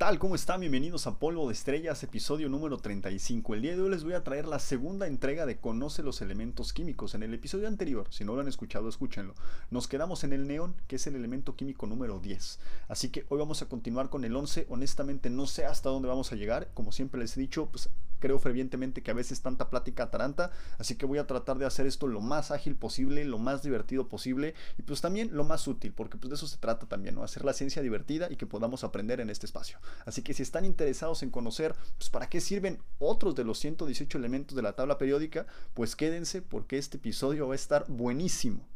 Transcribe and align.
tal? 0.00 0.18
¿Cómo 0.18 0.34
están? 0.34 0.60
Bienvenidos 0.60 1.06
a 1.06 1.18
Polvo 1.18 1.46
de 1.46 1.52
Estrellas, 1.52 2.02
episodio 2.02 2.48
número 2.48 2.78
35. 2.78 3.52
El 3.52 3.60
día 3.60 3.76
de 3.76 3.82
hoy 3.82 3.90
les 3.90 4.02
voy 4.02 4.14
a 4.14 4.24
traer 4.24 4.48
la 4.48 4.58
segunda 4.58 5.06
entrega 5.06 5.44
de 5.44 5.58
Conoce 5.58 6.02
los 6.02 6.22
elementos 6.22 6.72
químicos. 6.72 7.14
En 7.14 7.22
el 7.22 7.34
episodio 7.34 7.68
anterior, 7.68 8.06
si 8.08 8.24
no 8.24 8.34
lo 8.34 8.40
han 8.40 8.48
escuchado, 8.48 8.88
escúchenlo. 8.88 9.34
Nos 9.70 9.88
quedamos 9.88 10.24
en 10.24 10.32
el 10.32 10.46
neón, 10.46 10.74
que 10.88 10.96
es 10.96 11.06
el 11.06 11.16
elemento 11.16 11.54
químico 11.54 11.86
número 11.86 12.18
10. 12.18 12.60
Así 12.88 13.10
que 13.10 13.26
hoy 13.28 13.40
vamos 13.40 13.60
a 13.60 13.68
continuar 13.68 14.08
con 14.08 14.24
el 14.24 14.34
11. 14.34 14.68
Honestamente 14.70 15.28
no 15.28 15.46
sé 15.46 15.66
hasta 15.66 15.90
dónde 15.90 16.08
vamos 16.08 16.32
a 16.32 16.36
llegar. 16.36 16.70
Como 16.72 16.92
siempre 16.92 17.20
les 17.20 17.36
he 17.36 17.40
dicho, 17.40 17.66
pues 17.66 17.90
creo 18.20 18.38
fervientemente 18.38 19.02
que 19.02 19.10
a 19.10 19.14
veces 19.14 19.40
tanta 19.40 19.70
plática 19.70 20.04
ataranta, 20.04 20.52
así 20.78 20.94
que 20.94 21.06
voy 21.06 21.18
a 21.18 21.26
tratar 21.26 21.58
de 21.58 21.66
hacer 21.66 21.86
esto 21.86 22.06
lo 22.06 22.20
más 22.20 22.50
ágil 22.50 22.76
posible, 22.76 23.24
lo 23.24 23.38
más 23.38 23.62
divertido 23.62 24.08
posible 24.08 24.54
y 24.78 24.82
pues 24.82 25.00
también 25.00 25.30
lo 25.32 25.42
más 25.42 25.66
útil, 25.66 25.92
porque 25.92 26.18
pues 26.18 26.28
de 26.28 26.36
eso 26.36 26.46
se 26.46 26.58
trata 26.58 26.86
también. 26.86 27.18
Hacer 27.18 27.44
la 27.44 27.52
ciencia 27.52 27.82
divertida 27.82 28.28
y 28.30 28.36
que 28.36 28.46
podamos 28.46 28.84
aprender 28.84 29.20
en 29.20 29.30
este 29.30 29.46
espacio. 29.46 29.78
Así 30.04 30.22
que 30.22 30.34
si 30.34 30.42
están 30.42 30.64
interesados 30.64 31.22
en 31.22 31.30
conocer, 31.30 31.74
pues 31.98 32.10
para 32.10 32.28
qué 32.28 32.40
sirven 32.40 32.78
otros 32.98 33.34
de 33.34 33.44
los 33.44 33.58
118 33.58 34.18
elementos 34.18 34.56
de 34.56 34.62
la 34.62 34.74
tabla 34.74 34.98
periódica, 34.98 35.46
pues 35.74 35.96
quédense 35.96 36.42
porque 36.42 36.78
este 36.78 36.96
episodio 36.96 37.48
va 37.48 37.54
a 37.54 37.56
estar 37.56 37.84
buenísimo. 37.88 38.66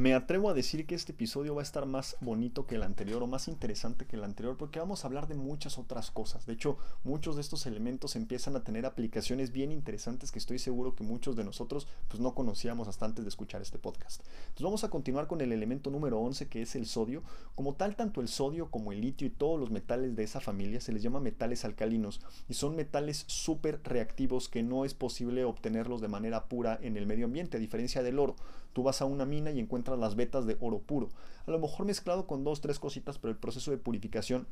Me 0.00 0.14
atrevo 0.14 0.48
a 0.48 0.54
decir 0.54 0.86
que 0.86 0.94
este 0.94 1.12
episodio 1.12 1.54
va 1.54 1.60
a 1.60 1.62
estar 1.62 1.84
más 1.84 2.16
bonito 2.22 2.66
que 2.66 2.76
el 2.76 2.84
anterior 2.84 3.22
o 3.22 3.26
más 3.26 3.48
interesante 3.48 4.06
que 4.06 4.16
el 4.16 4.24
anterior 4.24 4.56
porque 4.56 4.78
vamos 4.78 5.04
a 5.04 5.08
hablar 5.08 5.28
de 5.28 5.34
muchas 5.34 5.76
otras 5.76 6.10
cosas. 6.10 6.46
De 6.46 6.54
hecho, 6.54 6.78
muchos 7.04 7.34
de 7.34 7.42
estos 7.42 7.66
elementos 7.66 8.16
empiezan 8.16 8.56
a 8.56 8.64
tener 8.64 8.86
aplicaciones 8.86 9.52
bien 9.52 9.70
interesantes 9.70 10.32
que 10.32 10.38
estoy 10.38 10.58
seguro 10.58 10.96
que 10.96 11.04
muchos 11.04 11.36
de 11.36 11.44
nosotros 11.44 11.86
pues 12.08 12.18
no 12.18 12.34
conocíamos 12.34 12.88
hasta 12.88 13.04
antes 13.04 13.26
de 13.26 13.28
escuchar 13.28 13.60
este 13.60 13.78
podcast. 13.78 14.22
Entonces 14.22 14.62
vamos 14.62 14.84
a 14.84 14.88
continuar 14.88 15.26
con 15.26 15.42
el 15.42 15.52
elemento 15.52 15.90
número 15.90 16.18
11 16.18 16.48
que 16.48 16.62
es 16.62 16.76
el 16.76 16.86
sodio. 16.86 17.22
Como 17.54 17.74
tal, 17.74 17.94
tanto 17.94 18.22
el 18.22 18.28
sodio 18.28 18.70
como 18.70 18.92
el 18.92 19.02
litio 19.02 19.26
y 19.26 19.30
todos 19.30 19.60
los 19.60 19.70
metales 19.70 20.16
de 20.16 20.22
esa 20.22 20.40
familia 20.40 20.80
se 20.80 20.94
les 20.94 21.02
llama 21.02 21.20
metales 21.20 21.66
alcalinos 21.66 22.22
y 22.48 22.54
son 22.54 22.74
metales 22.74 23.24
súper 23.26 23.82
reactivos 23.84 24.48
que 24.48 24.62
no 24.62 24.86
es 24.86 24.94
posible 24.94 25.44
obtenerlos 25.44 26.00
de 26.00 26.08
manera 26.08 26.46
pura 26.46 26.78
en 26.80 26.96
el 26.96 27.04
medio 27.04 27.26
ambiente, 27.26 27.58
a 27.58 27.60
diferencia 27.60 28.02
del 28.02 28.18
oro. 28.18 28.36
Tú 28.72 28.82
vas 28.82 29.02
a 29.02 29.04
una 29.04 29.26
mina 29.26 29.50
y 29.50 29.60
encuentras 29.60 29.98
las 29.98 30.14
vetas 30.14 30.46
de 30.46 30.56
oro 30.60 30.78
puro. 30.78 31.08
A 31.46 31.50
lo 31.50 31.58
mejor 31.58 31.86
mezclado 31.86 32.26
con 32.26 32.44
dos, 32.44 32.60
tres 32.60 32.78
cositas, 32.78 33.18
pero 33.18 33.32
el 33.32 33.38
proceso 33.38 33.70
de 33.70 33.78
purificación 33.78 34.46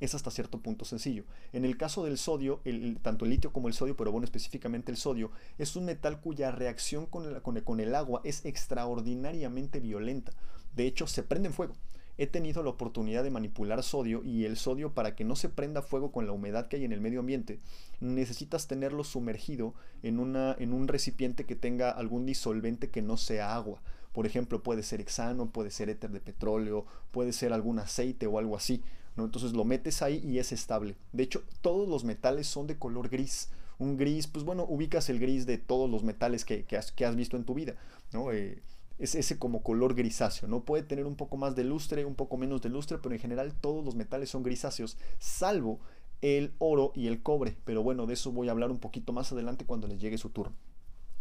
es 0.00 0.14
hasta 0.14 0.30
cierto 0.30 0.60
punto 0.60 0.84
sencillo. 0.84 1.24
En 1.52 1.64
el 1.64 1.76
caso 1.76 2.04
del 2.04 2.18
sodio, 2.18 2.60
el, 2.64 2.98
tanto 3.00 3.24
el 3.24 3.30
litio 3.30 3.52
como 3.52 3.68
el 3.68 3.74
sodio, 3.74 3.96
pero 3.96 4.12
bueno, 4.12 4.24
específicamente 4.24 4.90
el 4.90 4.98
sodio, 4.98 5.30
es 5.58 5.76
un 5.76 5.84
metal 5.84 6.20
cuya 6.20 6.50
reacción 6.50 7.06
con 7.06 7.26
el, 7.26 7.64
con 7.64 7.80
el 7.80 7.94
agua 7.94 8.20
es 8.24 8.44
extraordinariamente 8.44 9.80
violenta. 9.80 10.32
De 10.74 10.86
hecho, 10.86 11.06
se 11.06 11.22
prende 11.22 11.48
en 11.48 11.54
fuego 11.54 11.74
he 12.16 12.26
tenido 12.26 12.62
la 12.62 12.70
oportunidad 12.70 13.24
de 13.24 13.30
manipular 13.30 13.82
sodio 13.82 14.22
y 14.24 14.44
el 14.44 14.56
sodio 14.56 14.92
para 14.92 15.14
que 15.14 15.24
no 15.24 15.36
se 15.36 15.48
prenda 15.48 15.82
fuego 15.82 16.12
con 16.12 16.26
la 16.26 16.32
humedad 16.32 16.68
que 16.68 16.76
hay 16.76 16.84
en 16.84 16.92
el 16.92 17.00
medio 17.00 17.20
ambiente, 17.20 17.60
necesitas 18.00 18.68
tenerlo 18.68 19.04
sumergido 19.04 19.74
en, 20.02 20.20
una, 20.20 20.54
en 20.58 20.72
un 20.72 20.88
recipiente 20.88 21.44
que 21.44 21.56
tenga 21.56 21.90
algún 21.90 22.26
disolvente 22.26 22.90
que 22.90 23.02
no 23.02 23.16
sea 23.16 23.54
agua. 23.54 23.82
Por 24.12 24.26
ejemplo, 24.26 24.62
puede 24.62 24.84
ser 24.84 25.00
hexano, 25.00 25.50
puede 25.50 25.72
ser 25.72 25.90
éter 25.90 26.10
de 26.10 26.20
petróleo, 26.20 26.86
puede 27.10 27.32
ser 27.32 27.52
algún 27.52 27.80
aceite 27.80 28.28
o 28.28 28.38
algo 28.38 28.56
así. 28.56 28.80
¿no? 29.16 29.24
Entonces 29.24 29.52
lo 29.52 29.64
metes 29.64 30.02
ahí 30.02 30.20
y 30.24 30.38
es 30.38 30.52
estable. 30.52 30.94
De 31.12 31.24
hecho, 31.24 31.42
todos 31.62 31.88
los 31.88 32.04
metales 32.04 32.46
son 32.46 32.68
de 32.68 32.78
color 32.78 33.08
gris. 33.08 33.48
Un 33.78 33.96
gris, 33.96 34.28
pues 34.28 34.44
bueno, 34.44 34.64
ubicas 34.68 35.10
el 35.10 35.18
gris 35.18 35.46
de 35.46 35.58
todos 35.58 35.90
los 35.90 36.04
metales 36.04 36.44
que, 36.44 36.64
has, 36.76 36.92
que 36.92 37.04
has, 37.04 37.16
visto 37.16 37.36
en 37.36 37.44
tu 37.44 37.54
vida. 37.54 37.74
¿no? 38.12 38.30
Eh, 38.30 38.62
es 38.98 39.14
ese 39.14 39.38
como 39.38 39.62
color 39.62 39.94
grisáceo, 39.94 40.48
¿no? 40.48 40.64
Puede 40.64 40.82
tener 40.82 41.06
un 41.06 41.16
poco 41.16 41.36
más 41.36 41.56
de 41.56 41.64
lustre, 41.64 42.04
un 42.04 42.14
poco 42.14 42.36
menos 42.36 42.62
de 42.62 42.68
lustre, 42.68 42.98
pero 42.98 43.14
en 43.14 43.20
general 43.20 43.54
todos 43.54 43.84
los 43.84 43.94
metales 43.94 44.30
son 44.30 44.42
grisáceos, 44.42 44.96
salvo 45.18 45.80
el 46.20 46.54
oro 46.58 46.92
y 46.94 47.06
el 47.06 47.22
cobre. 47.22 47.56
Pero 47.64 47.82
bueno, 47.82 48.06
de 48.06 48.14
eso 48.14 48.32
voy 48.32 48.48
a 48.48 48.52
hablar 48.52 48.70
un 48.70 48.78
poquito 48.78 49.12
más 49.12 49.32
adelante 49.32 49.66
cuando 49.66 49.88
les 49.88 50.00
llegue 50.00 50.18
su 50.18 50.30
turno. 50.30 50.54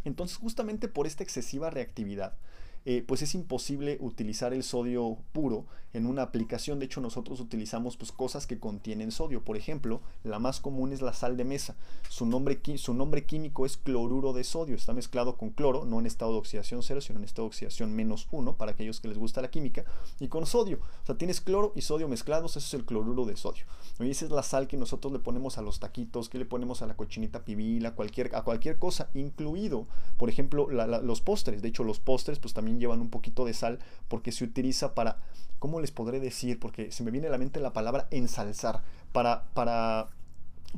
Entonces, 0.06 0.38
justamente 0.38 0.88
por 0.88 1.08
esta 1.08 1.24
excesiva 1.24 1.70
reactividad, 1.70 2.38
eh, 2.86 3.04
pues 3.08 3.22
es 3.22 3.34
imposible 3.36 3.98
utilizar 4.02 4.54
el 4.54 4.64
sodio 4.64 5.18
puro 5.32 5.66
en 5.94 6.06
una 6.08 6.24
aplicación. 6.24 6.80
De 6.80 6.86
hecho, 6.86 7.02
nosotros 7.02 7.40
utilizamos 7.40 7.98
pues, 7.98 8.12
cosas 8.12 8.48
que 8.48 8.60
contienen 8.60 9.12
sodio. 9.12 9.44
Por 9.44 9.58
ejemplo, 9.58 10.02
la 10.24 10.40
más 10.40 10.60
común 10.60 10.92
es 10.92 11.02
la 11.02 11.14
sal 11.14 11.38
de 11.38 11.46
mesa. 11.46 11.76
Su 12.10 12.26
nombre, 12.26 12.60
su 12.78 12.94
nombre 12.94 13.26
químico 13.26 13.66
es 13.66 13.78
cloruro 13.78 14.34
de 14.34 14.44
sodio. 14.44 14.76
Está 14.76 14.94
mezclado 14.94 15.38
con 15.38 15.52
cloro, 15.52 15.86
no 15.86 16.00
en 16.00 16.06
estado 16.06 16.34
de 16.34 16.40
oxidación 16.40 16.84
cero, 16.84 17.00
sino 17.00 17.20
en 17.20 17.26
estado 17.26 17.48
de 17.48 17.50
oxidación 17.50 17.94
menos 17.94 18.28
uno, 18.32 18.58
para 18.58 18.72
aquellos 18.72 19.00
que 19.00 19.08
les 19.08 19.18
gusta 19.18 19.42
la 19.42 19.52
química, 19.52 19.86
y 20.20 20.28
con 20.28 20.46
sodio. 20.46 20.80
O 21.04 21.06
sea, 21.06 21.18
tienes 21.18 21.42
cloro 21.42 21.72
y 21.76 21.82
sodio 21.82 22.08
mezclados, 22.08 22.58
eso 22.58 22.68
es 22.68 22.74
el 22.74 22.86
cloruro 22.86 23.26
de 23.26 23.38
sodio. 23.38 23.66
Y 24.00 24.10
esa 24.10 24.26
es 24.26 24.32
la 24.32 24.44
sal 24.44 24.68
que 24.68 24.78
nosotros 24.78 25.14
le 25.14 25.20
ponemos 25.20 25.58
a 25.58 25.62
los 25.62 25.80
taquitos, 25.80 26.28
que 26.28 26.40
le 26.40 26.46
ponemos 26.46 26.82
a 26.82 26.88
la 26.88 26.96
cochinita 26.96 27.46
pibil, 27.46 27.86
a 27.86 27.94
cualquier, 27.94 28.36
a 28.36 28.42
cualquier 28.42 28.80
cosa, 28.80 29.10
incluido, 29.14 29.88
por 30.18 30.30
ejemplo, 30.30 30.68
los 30.70 31.22
postres. 31.22 31.62
De 31.62 31.70
hecho, 31.70 31.84
los 31.84 32.00
postres 32.00 32.40
pues 32.40 32.54
también 32.54 32.73
llevan 32.80 33.02
un 33.02 33.10
poquito 33.10 33.46
de 33.46 33.54
sal 33.54 33.80
porque 34.08 34.32
se 34.32 34.44
utiliza 34.44 34.94
para, 34.94 35.20
¿cómo 35.60 35.80
les 35.80 35.92
podré 35.92 36.20
decir? 36.20 36.60
Porque 36.60 36.92
se 36.92 37.04
me 37.04 37.12
viene 37.12 37.28
a 37.28 37.32
la 37.32 37.38
mente 37.38 37.60
la 37.60 37.74
palabra 37.74 38.08
ensalzar, 38.12 38.82
para, 39.12 39.46
para 39.54 40.10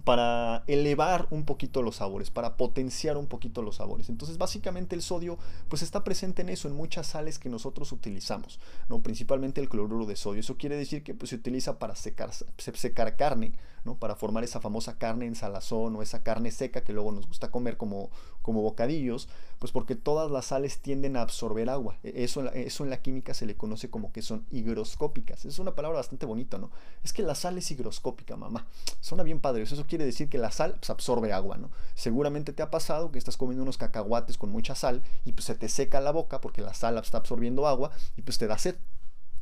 para 0.04 0.64
elevar 0.68 1.28
un 1.30 1.46
poquito 1.46 1.82
los 1.82 1.98
sabores, 1.98 2.30
para 2.30 2.58
potenciar 2.58 3.18
un 3.18 3.28
poquito 3.28 3.62
los 3.62 3.78
sabores. 3.78 4.10
Entonces, 4.10 4.38
básicamente 4.38 4.96
el 4.96 5.02
sodio 5.02 5.38
pues 5.70 5.82
está 5.82 6.04
presente 6.04 6.42
en 6.42 6.50
eso, 6.50 6.68
en 6.68 6.76
muchas 6.76 7.08
sales 7.08 7.40
que 7.40 7.50
nosotros 7.50 7.92
utilizamos, 7.92 8.60
¿no? 8.90 9.02
principalmente 9.02 9.62
el 9.62 9.70
cloruro 9.70 10.06
de 10.06 10.16
sodio. 10.16 10.42
Eso 10.42 10.58
quiere 10.58 10.76
decir 10.76 11.04
que 11.04 11.14
pues, 11.14 11.30
se 11.30 11.38
utiliza 11.38 11.80
para 11.80 11.96
secar, 11.96 12.32
secar 12.58 13.16
carne, 13.16 13.54
¿no? 13.86 13.96
para 13.96 14.16
formar 14.16 14.44
esa 14.44 14.60
famosa 14.60 14.98
carne 14.98 15.26
en 15.26 15.36
salazón 15.36 15.96
o 15.96 16.02
esa 16.02 16.24
carne 16.24 16.52
seca 16.52 16.82
que 16.82 16.92
luego 16.92 17.12
nos 17.12 17.28
gusta 17.28 17.52
comer 17.52 17.78
como, 17.78 18.10
como 18.42 18.62
bocadillos, 18.62 19.30
pues 19.60 19.72
porque 19.72 19.96
todas 19.96 20.30
las 20.32 20.48
sales 20.48 20.80
tienden 20.80 21.16
a 21.16 21.22
absorber 21.22 21.70
agua. 21.70 21.98
E, 22.04 22.24
eso, 22.24 22.52
eso 22.52 22.84
en 22.84 22.90
la 22.90 23.02
química 23.02 23.34
se 23.34 23.46
le 23.46 23.56
conoce 23.56 23.90
como 23.90 24.12
que 24.12 24.22
son 24.22 24.46
higroscópicas. 24.52 25.46
Es 25.46 25.60
una 25.60 25.76
palabra 25.76 26.00
bastante 26.00 26.26
bonita, 26.26 26.58
¿no? 26.58 26.72
Es 27.04 27.14
que 27.14 27.24
la 27.24 27.36
sal 27.36 27.58
es 27.58 27.70
higroscópica, 27.72 28.36
mamá. 28.36 28.66
Suena 29.00 29.24
bien 29.24 29.40
padre. 29.40 29.64
Eso 29.64 29.86
quiere 29.88 30.06
decir 30.06 30.30
que 30.30 30.38
la 30.38 30.52
sal 30.52 30.76
pues, 30.80 30.90
absorbe 30.90 31.32
agua, 31.32 31.58
¿no? 31.58 31.70
Seguramente 31.94 32.54
te 32.54 32.64
ha 32.64 32.72
pasado 32.72 33.12
que 33.12 33.20
estás 33.20 33.38
comiendo 33.38 33.64
unos 33.64 33.78
cacahuates 33.78 34.38
con 34.38 34.50
mucha 34.50 34.76
sal 34.76 35.04
y 35.24 35.34
pues 35.34 35.46
se 35.46 35.56
te 35.56 35.70
seca 35.70 36.02
la 36.02 36.12
boca 36.12 36.42
porque 36.42 36.62
la 36.62 36.74
sal 36.74 36.98
está 36.98 37.20
absorbiendo 37.20 37.68
agua 37.68 37.92
y 38.18 38.24
pues 38.24 38.38
te 38.38 38.48
da 38.48 38.58
sed. 38.58 38.76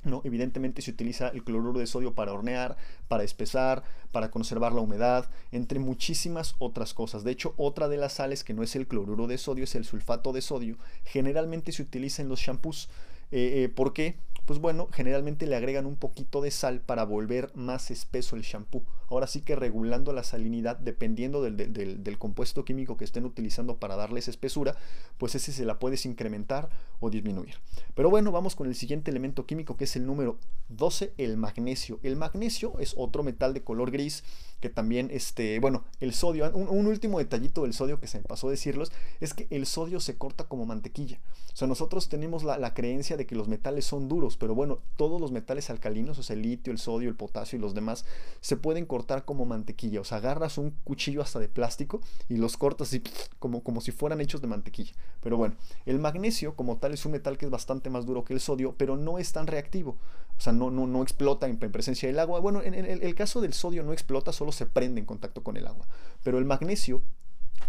¿No? 0.04 0.22
Evidentemente 0.26 0.82
se 0.82 0.92
utiliza 0.92 1.30
el 1.30 1.44
cloruro 1.44 1.80
de 1.80 1.88
sodio 1.88 2.14
para 2.14 2.34
hornear, 2.34 2.76
para 3.08 3.24
espesar, 3.24 3.84
para 4.12 4.32
conservar 4.32 4.74
la 4.74 4.82
humedad, 4.82 5.30
entre 5.52 5.80
muchísimas 5.80 6.56
otras 6.60 6.94
cosas. 6.94 7.24
De 7.24 7.32
hecho, 7.32 7.54
otra 7.58 7.88
de 7.88 7.98
las 7.98 8.14
sales 8.14 8.44
que 8.44 8.54
no 8.54 8.64
es 8.64 8.76
el 8.76 8.88
cloruro 8.88 9.28
de 9.28 9.38
sodio 9.38 9.64
es 9.64 9.76
el 9.76 9.86
sulfato 9.86 10.34
de 10.34 10.42
sodio. 10.42 10.78
Generalmente 11.06 11.72
se 11.72 11.84
utiliza 11.84 12.22
en 12.22 12.30
los 12.30 12.40
shampoos. 12.40 12.90
Eh, 13.32 13.64
eh, 13.64 13.70
¿Por 13.70 13.94
qué? 13.94 14.18
Pues 14.46 14.60
bueno, 14.60 14.90
generalmente 14.92 15.48
le 15.48 15.56
agregan 15.56 15.86
un 15.86 15.96
poquito 15.96 16.42
de 16.42 16.52
sal 16.52 16.82
para 16.82 17.06
volver 17.06 17.52
más 17.56 17.92
espeso 17.92 18.36
el 18.36 18.42
shampoo. 18.42 18.84
Ahora 19.10 19.28
sí 19.28 19.42
que 19.42 19.56
regulando 19.56 20.12
la 20.12 20.24
salinidad, 20.24 20.78
dependiendo 20.78 21.42
del, 21.42 22.18
compuesto 22.18 22.66
químico 22.66 22.98
que 22.98 23.06
estén 23.06 23.26
utilizando 23.26 23.78
para 23.78 23.96
darles 23.96 24.28
espesura, 24.28 24.76
pues 25.18 25.36
ese 25.36 25.52
se 25.52 25.66
la 25.66 25.80
puedes 25.80 26.06
incrementar 26.06 26.70
o 27.00 27.10
disminuir. 27.10 27.56
Pero 27.96 28.10
bueno, 28.10 28.32
vamos 28.32 28.56
con 28.56 28.68
el 28.68 28.76
siguiente 28.76 29.12
elemento 29.12 29.46
químico 29.46 29.78
que 29.78 29.86
es 29.86 29.96
el 29.96 30.06
número 30.06 30.38
12, 30.70 31.14
el 31.18 31.38
magnesio. 31.38 32.00
El 32.04 32.16
magnesio 32.18 32.78
es 32.80 32.96
otro 32.98 33.24
metal 33.24 33.54
de 33.54 33.64
color 33.64 33.92
gris 33.92 34.24
que 34.60 34.70
también, 34.70 35.10
este, 35.12 35.60
bueno, 35.60 35.84
el 36.00 36.14
sodio, 36.14 36.50
un, 36.56 36.88
último 36.88 37.20
detallito 37.20 37.64
del 37.64 37.74
sodio 37.74 38.00
que 38.00 38.08
se 38.08 38.20
me 38.20 38.24
pasó 38.24 38.48
a 38.48 38.52
decirlos, 38.52 38.94
es 39.20 39.34
que 39.34 39.46
el 39.50 39.66
sodio 39.66 40.00
se 40.00 40.18
corta 40.18 40.46
como 40.46 40.66
mantequilla. 40.66 41.20
O 41.54 41.56
sea, 41.58 41.68
nosotros 41.68 42.08
tenemos 42.08 42.46
la, 42.46 42.58
la 42.58 42.74
creencia 42.74 43.18
de 43.18 43.26
que 43.26 43.36
los 43.36 43.50
metales 43.50 43.86
son 43.86 44.08
duros, 44.08 44.33
pero 44.38 44.56
bueno, 44.56 44.80
todos 44.96 45.20
los 45.20 45.32
metales 45.32 45.70
alcalinos, 45.70 46.18
o 46.20 46.24
sea, 46.24 46.36
el 46.36 46.42
litio, 46.42 46.72
el 46.72 46.80
sodio, 46.80 47.10
el 47.10 47.16
potasio 47.16 47.58
y 47.58 47.62
los 47.62 47.74
demás, 47.74 48.06
se 48.42 48.58
pueden 48.58 48.86
cortar 48.86 49.26
como 49.26 49.46
mantequilla. 49.46 50.02
O 50.02 50.04
sea, 50.04 50.18
agarras 50.18 50.58
un 50.58 50.72
cuchillo 50.84 51.22
hasta 51.22 51.40
de 51.40 51.50
plástico 51.50 52.02
y 52.30 52.38
los 52.38 52.58
cortas 52.58 52.90
así, 52.90 53.02
como, 53.40 53.64
como 53.64 53.82
si 53.82 53.92
fueran 53.92 54.22
hechos 54.22 54.42
de 54.42 54.48
mantequilla. 54.48 54.94
Pero 55.22 55.38
bueno, 55.38 55.56
el 55.86 56.00
magnesio 56.00 56.56
como 56.56 56.78
tal 56.78 56.94
es 56.94 57.06
un 57.06 57.14
metal 57.14 57.38
que 57.38 57.46
es 57.46 57.52
bastante 57.52 57.90
más 57.90 58.06
duro 58.06 58.24
que 58.24 58.34
el 58.34 58.40
sodio, 58.40 58.76
pero 58.78 58.98
no 58.98 59.20
es 59.20 59.32
tan 59.32 59.48
reactivo. 59.48 59.98
O 60.38 60.42
sea, 60.42 60.54
no, 60.54 60.72
no, 60.72 60.88
no 60.88 61.04
explota 61.04 61.48
en, 61.48 61.58
presencia 61.58 62.08
del 62.08 62.20
agua. 62.20 62.40
Bueno, 62.40 62.62
en, 62.62 62.74
el, 62.74 63.04
el 63.04 63.16
caso 63.16 63.40
del 63.42 63.54
sodio 63.54 63.84
no 63.84 63.94
explota, 63.94 64.32
solo 64.34 64.52
se 64.52 64.66
prende 64.66 65.00
en 65.00 65.06
contacto 65.06 65.44
con 65.44 65.58
el 65.58 65.68
agua. 65.68 65.88
Pero 66.24 66.38
el 66.38 66.46
magnesio 66.46 67.02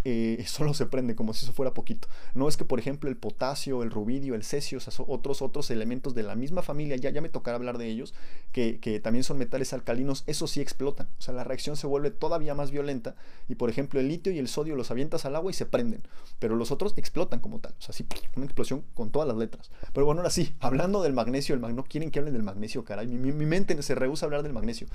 eh, 0.05 0.45
solo 0.47 0.75
se 0.75 0.87
prende 0.87 1.15
como 1.15 1.35
si 1.35 1.45
eso 1.45 1.53
fuera 1.53 1.75
poquito. 1.75 2.09
No 2.35 2.49
es 2.49 2.57
que, 2.57 2.65
por 2.65 2.79
ejemplo, 2.79 3.11
el 3.11 3.17
potasio, 3.17 3.83
el 3.83 3.91
rubidio, 3.91 4.35
el 4.35 4.45
cesio, 4.45 4.79
otros, 5.07 5.43
otros 5.43 5.71
elementos 5.71 6.15
de 6.15 6.23
la 6.23 6.35
misma 6.35 6.63
familia, 6.63 6.97
ya, 6.97 7.11
ya 7.11 7.21
me 7.21 7.29
tocará 7.29 7.57
hablar 7.57 7.79
de 7.79 7.89
ellos, 7.89 8.15
que, 8.53 8.79
que 8.81 9.01
también 9.01 9.25
son 9.25 9.39
metales 9.39 9.73
alcalinos, 9.73 10.25
eso 10.27 10.47
sí 10.47 10.61
explotan. 10.61 11.09
O 11.19 11.23
sea, 11.23 11.35
la 11.35 11.45
reacción 11.45 11.77
se 11.77 11.87
vuelve 11.87 12.11
todavía 12.11 12.55
más 12.55 12.71
violenta 12.71 13.15
y, 13.49 13.55
por 13.55 13.71
ejemplo, 13.71 14.01
el 14.01 14.09
litio 14.09 14.33
y 14.33 14.39
el 14.39 14.49
sodio 14.49 14.77
los 14.77 14.91
avientas 14.91 15.25
al 15.25 15.37
agua 15.37 15.51
y 15.51 15.55
se 15.55 15.67
prenden, 15.67 16.03
pero 16.39 16.57
los 16.57 16.71
otros 16.71 16.95
explotan 16.97 17.41
como 17.41 17.61
tal. 17.61 17.75
O 17.79 17.83
sea, 17.83 17.95
sí, 17.95 18.07
una 18.37 18.47
explosión 18.47 18.85
con 18.95 19.11
todas 19.11 19.29
las 19.29 19.37
letras. 19.37 19.71
Pero 19.93 20.07
bueno, 20.07 20.21
ahora 20.21 20.31
sí, 20.31 20.55
hablando 20.61 21.03
del 21.03 21.13
magnesio, 21.13 21.55
el 21.55 21.61
mag 21.61 21.75
no 21.75 21.85
quieren 21.85 22.11
que 22.11 22.19
hablen 22.19 22.35
del 22.35 22.43
magnesio, 22.43 22.85
caray. 22.85 23.07
Mi, 23.07 23.33
mi, 23.33 23.47
mente 23.47 23.81
se 23.83 23.95
rehúsa 23.95 24.25
a 24.25 24.27
hablar 24.27 24.43
del 24.43 24.53
magnesio. 24.53 24.87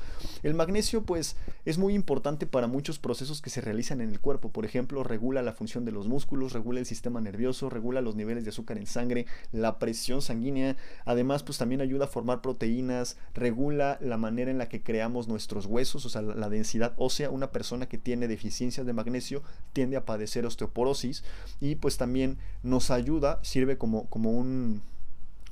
El 0.44 0.54
magnesio, 0.54 1.04
pues, 1.04 1.36
es 1.66 1.78
muy 1.78 1.94
importante 1.94 2.46
para 2.46 2.68
muchos 2.68 3.00
procesos 3.00 3.42
que 3.42 3.50
se 3.50 3.62
realizan 3.62 4.02
en 4.02 4.10
el 4.10 4.20
cuerpo. 4.20 4.50
Por 4.50 4.66
ejemplo, 4.66 4.99
regula 5.04 5.42
la 5.42 5.54
función 5.54 5.86
de 5.86 5.92
los 5.92 6.08
músculos, 6.08 6.54
regula 6.54 6.80
el 6.80 6.86
sistema 6.86 7.22
nervioso, 7.22 7.70
regula 7.70 8.02
los 8.02 8.16
niveles 8.16 8.44
de 8.44 8.50
azúcar 8.50 8.78
en 8.78 8.86
sangre, 8.86 9.26
la 9.52 9.80
presión 9.80 10.22
sanguínea. 10.22 10.78
Además, 11.06 11.44
pues 11.44 11.58
también 11.58 11.82
ayuda 11.82 12.06
a 12.06 12.08
formar 12.08 12.42
proteínas, 12.42 13.18
regula 13.34 13.98
la 14.02 14.18
manera 14.18 14.52
en 14.52 14.58
la 14.58 14.70
que 14.70 14.82
creamos 14.82 15.28
nuestros 15.28 15.66
huesos, 15.66 16.06
o 16.06 16.10
sea, 16.10 16.22
la, 16.22 16.50
densidad 16.50 16.94
ósea. 16.98 17.30
Una 17.30 17.52
persona 17.52 17.88
que 17.88 17.98
tiene 17.98 18.28
deficiencias 18.28 18.86
de 18.86 18.94
magnesio 18.94 19.44
tiende 19.74 19.98
a 19.98 20.06
padecer 20.06 20.46
osteoporosis 20.46 21.24
y 21.60 21.76
pues 21.76 21.98
también 21.98 22.38
nos 22.64 22.92
ayuda, 22.92 23.40
sirve 23.44 23.78
como, 23.78 24.06
como 24.10 24.32
un 24.32 24.82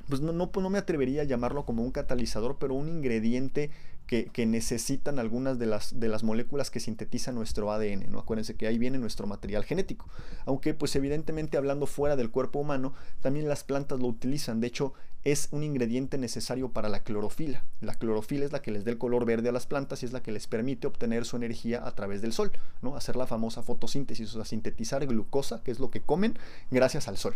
pues 0.08 0.22
no, 0.22 0.32
no, 0.32 0.50
no, 0.52 0.70
me 0.70 0.78
atrevería 0.78 1.22
a 1.22 1.24
llamarlo 1.24 1.66
como 1.66 1.82
un 1.82 1.90
catalizador, 1.90 2.56
pero 2.58 2.74
un 2.74 2.88
ingrediente 2.88 3.70
que, 4.08 4.46
necesitan 4.46 5.18
algunas 5.18 5.58
de 5.58 5.66
las, 5.66 6.00
de 6.00 6.08
las 6.08 6.24
moléculas 6.24 6.70
que 6.70 6.80
sintetiza 6.80 7.30
nuestro 7.30 7.70
ADN. 7.70 8.10
¿no? 8.10 8.18
Acuérdense 8.18 8.56
que 8.56 8.66
ahí 8.66 8.78
viene 8.78 8.98
nuestro 8.98 9.26
material 9.26 9.64
genético. 9.64 10.08
Aunque 10.46 10.72
pues 10.72 10.96
evidentemente 10.96 11.58
hablando 11.58 11.86
fuera 11.86 12.16
del 12.16 12.30
cuerpo 12.30 12.58
humano, 12.58 12.94
también 13.20 13.48
las 13.48 13.64
plantas 13.64 14.00
lo 14.00 14.06
utilizan. 14.06 14.60
De 14.60 14.66
hecho, 14.66 14.94
es 15.24 15.48
un 15.50 15.62
ingrediente 15.62 16.16
necesario 16.16 16.70
para 16.70 16.88
la 16.88 17.00
clorofila. 17.00 17.64
La 17.82 17.94
clorofila 17.94 18.46
es 18.46 18.52
la 18.52 18.62
que 18.62 18.70
les 18.70 18.86
da 18.86 18.92
el 18.92 18.98
color 18.98 19.26
verde 19.26 19.50
a 19.50 19.52
las 19.52 19.66
plantas 19.66 20.02
y 20.02 20.06
es 20.06 20.12
la 20.12 20.22
que 20.22 20.32
les 20.32 20.46
permite 20.46 20.86
obtener 20.86 21.26
su 21.26 21.36
energía 21.36 21.86
a 21.86 21.94
través 21.94 22.22
del 22.22 22.32
sol, 22.32 22.50
¿no? 22.80 22.96
hacer 22.96 23.14
la 23.14 23.26
famosa 23.26 23.62
fotosíntesis, 23.62 24.30
o 24.30 24.38
sea, 24.38 24.46
sintetizar 24.46 25.06
glucosa, 25.06 25.62
que 25.62 25.70
es 25.70 25.80
lo 25.80 25.90
que 25.90 26.00
comen, 26.00 26.38
gracias 26.70 27.08
al 27.08 27.18
sol. 27.18 27.34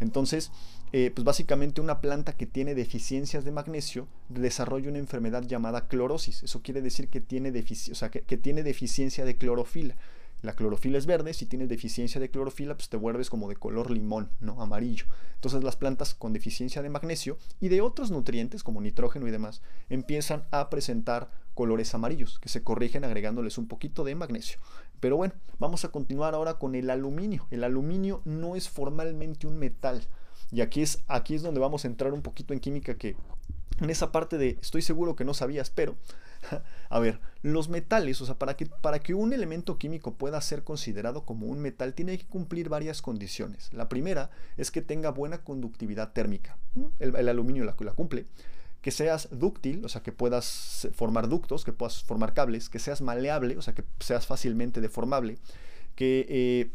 Entonces, 0.00 0.50
eh, 0.92 1.10
pues 1.12 1.24
básicamente 1.24 1.80
una 1.80 2.00
planta 2.00 2.34
que 2.34 2.46
tiene 2.46 2.74
deficiencias 2.74 3.44
de 3.44 3.50
magnesio 3.50 4.06
desarrolla 4.28 4.90
una 4.90 4.98
enfermedad 4.98 5.42
llamada 5.42 5.88
clorosis. 5.88 6.42
Eso 6.44 6.62
quiere 6.62 6.82
decir 6.82 7.08
que 7.08 7.20
tiene, 7.20 7.50
deficiencia 7.50 9.24
de 9.24 9.36
clorofila. 9.36 9.96
La 10.42 10.54
clorofila 10.54 10.98
es 10.98 11.06
verde, 11.06 11.32
si 11.32 11.46
tienes 11.46 11.68
deficiencia 11.68 12.20
de 12.20 12.30
clorofila, 12.30 12.76
pues 12.76 12.90
te 12.90 12.96
vuelves 12.98 13.30
como 13.30 13.48
de 13.48 13.56
color 13.56 13.90
limón, 13.90 14.28
¿no? 14.40 14.60
Amarillo. 14.60 15.06
Entonces 15.36 15.64
las 15.64 15.74
plantas 15.74 16.14
con 16.14 16.32
deficiencia 16.32 16.82
de 16.82 16.90
magnesio 16.90 17.38
y 17.60 17.68
de 17.68 17.80
otros 17.80 18.10
nutrientes 18.10 18.62
como 18.62 18.80
nitrógeno 18.80 19.26
y 19.26 19.30
demás 19.30 19.62
empiezan 19.88 20.44
a 20.50 20.70
presentar 20.70 21.30
colores 21.54 21.94
amarillos 21.94 22.38
que 22.40 22.48
se 22.48 22.62
corrigen 22.62 23.04
agregándoles 23.04 23.58
un 23.58 23.66
poquito 23.68 24.04
de 24.04 24.14
magnesio. 24.14 24.58
Pero 25.04 25.18
bueno, 25.18 25.34
vamos 25.58 25.84
a 25.84 25.90
continuar 25.90 26.34
ahora 26.34 26.54
con 26.54 26.74
el 26.74 26.88
aluminio. 26.88 27.46
El 27.50 27.62
aluminio 27.62 28.22
no 28.24 28.56
es 28.56 28.70
formalmente 28.70 29.46
un 29.46 29.58
metal. 29.58 30.00
Y 30.50 30.62
aquí 30.62 30.80
es, 30.80 31.04
aquí 31.08 31.34
es 31.34 31.42
donde 31.42 31.60
vamos 31.60 31.84
a 31.84 31.88
entrar 31.88 32.14
un 32.14 32.22
poquito 32.22 32.54
en 32.54 32.60
química 32.60 32.94
que 32.94 33.14
en 33.82 33.90
esa 33.90 34.12
parte 34.12 34.38
de 34.38 34.56
estoy 34.62 34.80
seguro 34.80 35.14
que 35.14 35.26
no 35.26 35.34
sabías, 35.34 35.68
pero 35.68 35.94
a 36.88 36.98
ver, 37.00 37.20
los 37.42 37.68
metales, 37.68 38.18
o 38.22 38.24
sea, 38.24 38.38
para 38.38 38.56
que, 38.56 38.64
para 38.64 38.98
que 38.98 39.12
un 39.12 39.34
elemento 39.34 39.76
químico 39.76 40.14
pueda 40.14 40.40
ser 40.40 40.64
considerado 40.64 41.26
como 41.26 41.48
un 41.48 41.60
metal, 41.60 41.92
tiene 41.92 42.16
que 42.16 42.24
cumplir 42.24 42.70
varias 42.70 43.02
condiciones. 43.02 43.70
La 43.74 43.90
primera 43.90 44.30
es 44.56 44.70
que 44.70 44.80
tenga 44.80 45.10
buena 45.10 45.44
conductividad 45.44 46.14
térmica. 46.14 46.56
El, 46.98 47.14
el 47.14 47.28
aluminio 47.28 47.66
la, 47.66 47.76
la 47.78 47.92
cumple 47.92 48.24
que 48.84 48.90
seas 48.90 49.30
dúctil, 49.30 49.82
o 49.82 49.88
sea, 49.88 50.02
que 50.02 50.12
puedas 50.12 50.88
formar 50.92 51.30
ductos, 51.30 51.64
que 51.64 51.72
puedas 51.72 52.04
formar 52.04 52.34
cables, 52.34 52.68
que 52.68 52.78
seas 52.78 53.00
maleable, 53.00 53.56
o 53.56 53.62
sea, 53.62 53.74
que 53.74 53.82
seas 53.98 54.26
fácilmente 54.26 54.82
deformable, 54.82 55.38
que 55.94 56.26
eh, 56.28 56.70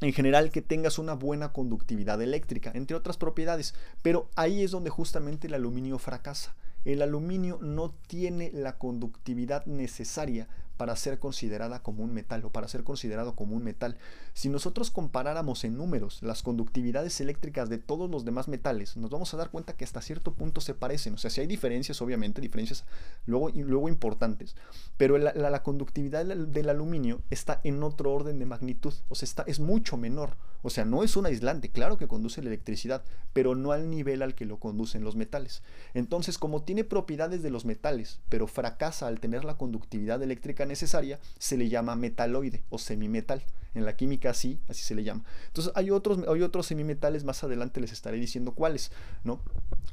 en 0.00 0.12
general 0.12 0.52
que 0.52 0.62
tengas 0.62 1.00
una 1.00 1.14
buena 1.14 1.52
conductividad 1.52 2.22
eléctrica, 2.22 2.70
entre 2.72 2.94
otras 2.94 3.16
propiedades. 3.16 3.74
Pero 4.00 4.30
ahí 4.36 4.62
es 4.62 4.70
donde 4.70 4.90
justamente 4.90 5.48
el 5.48 5.54
aluminio 5.54 5.98
fracasa. 5.98 6.54
El 6.84 7.02
aluminio 7.02 7.58
no 7.60 7.96
tiene 8.06 8.52
la 8.54 8.78
conductividad 8.78 9.66
necesaria 9.66 10.46
para 10.80 10.96
ser 10.96 11.18
considerada 11.18 11.82
como 11.82 12.02
un 12.02 12.14
metal 12.14 12.42
o 12.42 12.52
para 12.52 12.66
ser 12.66 12.84
considerado 12.84 13.34
como 13.34 13.54
un 13.54 13.62
metal. 13.62 13.98
Si 14.32 14.48
nosotros 14.48 14.90
comparáramos 14.90 15.62
en 15.64 15.76
números 15.76 16.22
las 16.22 16.42
conductividades 16.42 17.20
eléctricas 17.20 17.68
de 17.68 17.76
todos 17.76 18.08
los 18.08 18.24
demás 18.24 18.48
metales, 18.48 18.96
nos 18.96 19.10
vamos 19.10 19.34
a 19.34 19.36
dar 19.36 19.50
cuenta 19.50 19.74
que 19.74 19.84
hasta 19.84 20.00
cierto 20.00 20.32
punto 20.32 20.62
se 20.62 20.72
parecen. 20.72 21.12
O 21.12 21.18
sea, 21.18 21.30
si 21.30 21.42
hay 21.42 21.46
diferencias, 21.46 22.00
obviamente, 22.00 22.40
diferencias 22.40 22.86
luego, 23.26 23.50
luego 23.50 23.90
importantes, 23.90 24.56
pero 24.96 25.18
la, 25.18 25.62
conductividad 25.62 26.24
del, 26.24 26.68
aluminio 26.70 27.20
está 27.28 27.60
en 27.62 27.82
otro 27.82 28.14
orden 28.14 28.38
de 28.38 28.46
magnitud, 28.46 28.94
o 29.10 29.14
sea, 29.14 29.26
está, 29.26 29.42
es 29.42 29.60
mucho 29.60 29.98
menor. 29.98 30.38
O 30.62 30.70
sea, 30.70 30.84
no 30.84 31.02
es 31.02 31.16
un 31.16 31.26
aislante, 31.26 31.70
claro 31.70 31.98
que 31.98 32.08
conduce 32.08 32.42
la 32.42 32.48
electricidad, 32.48 33.02
pero 33.32 33.54
no 33.54 33.72
al 33.72 33.90
nivel 33.90 34.22
al 34.22 34.34
que 34.34 34.44
lo 34.44 34.58
conducen 34.58 35.04
los 35.04 35.16
metales. 35.16 35.62
Entonces, 35.94 36.38
como 36.38 36.62
tiene 36.62 36.84
propiedades 36.84 37.42
de 37.42 37.50
los 37.50 37.64
metales, 37.64 38.20
pero 38.28 38.46
fracasa 38.46 39.06
al 39.06 39.20
tener 39.20 39.44
la 39.44 39.56
conductividad 39.56 40.22
eléctrica 40.22 40.64
necesaria, 40.70 41.18
se 41.38 41.56
le 41.56 41.68
llama 41.68 41.96
metaloide 41.96 42.62
o 42.70 42.78
semimetal. 42.78 43.42
En 43.72 43.84
la 43.84 43.94
química 43.94 44.30
así, 44.30 44.58
así 44.68 44.82
se 44.82 44.96
le 44.96 45.04
llama. 45.04 45.22
Entonces, 45.46 45.72
hay 45.76 45.90
otros, 45.90 46.18
hay 46.26 46.42
otros 46.42 46.66
semimetales, 46.66 47.22
más 47.22 47.44
adelante 47.44 47.80
les 47.80 47.92
estaré 47.92 48.16
diciendo 48.16 48.52
cuáles, 48.52 48.90
¿no? 49.22 49.40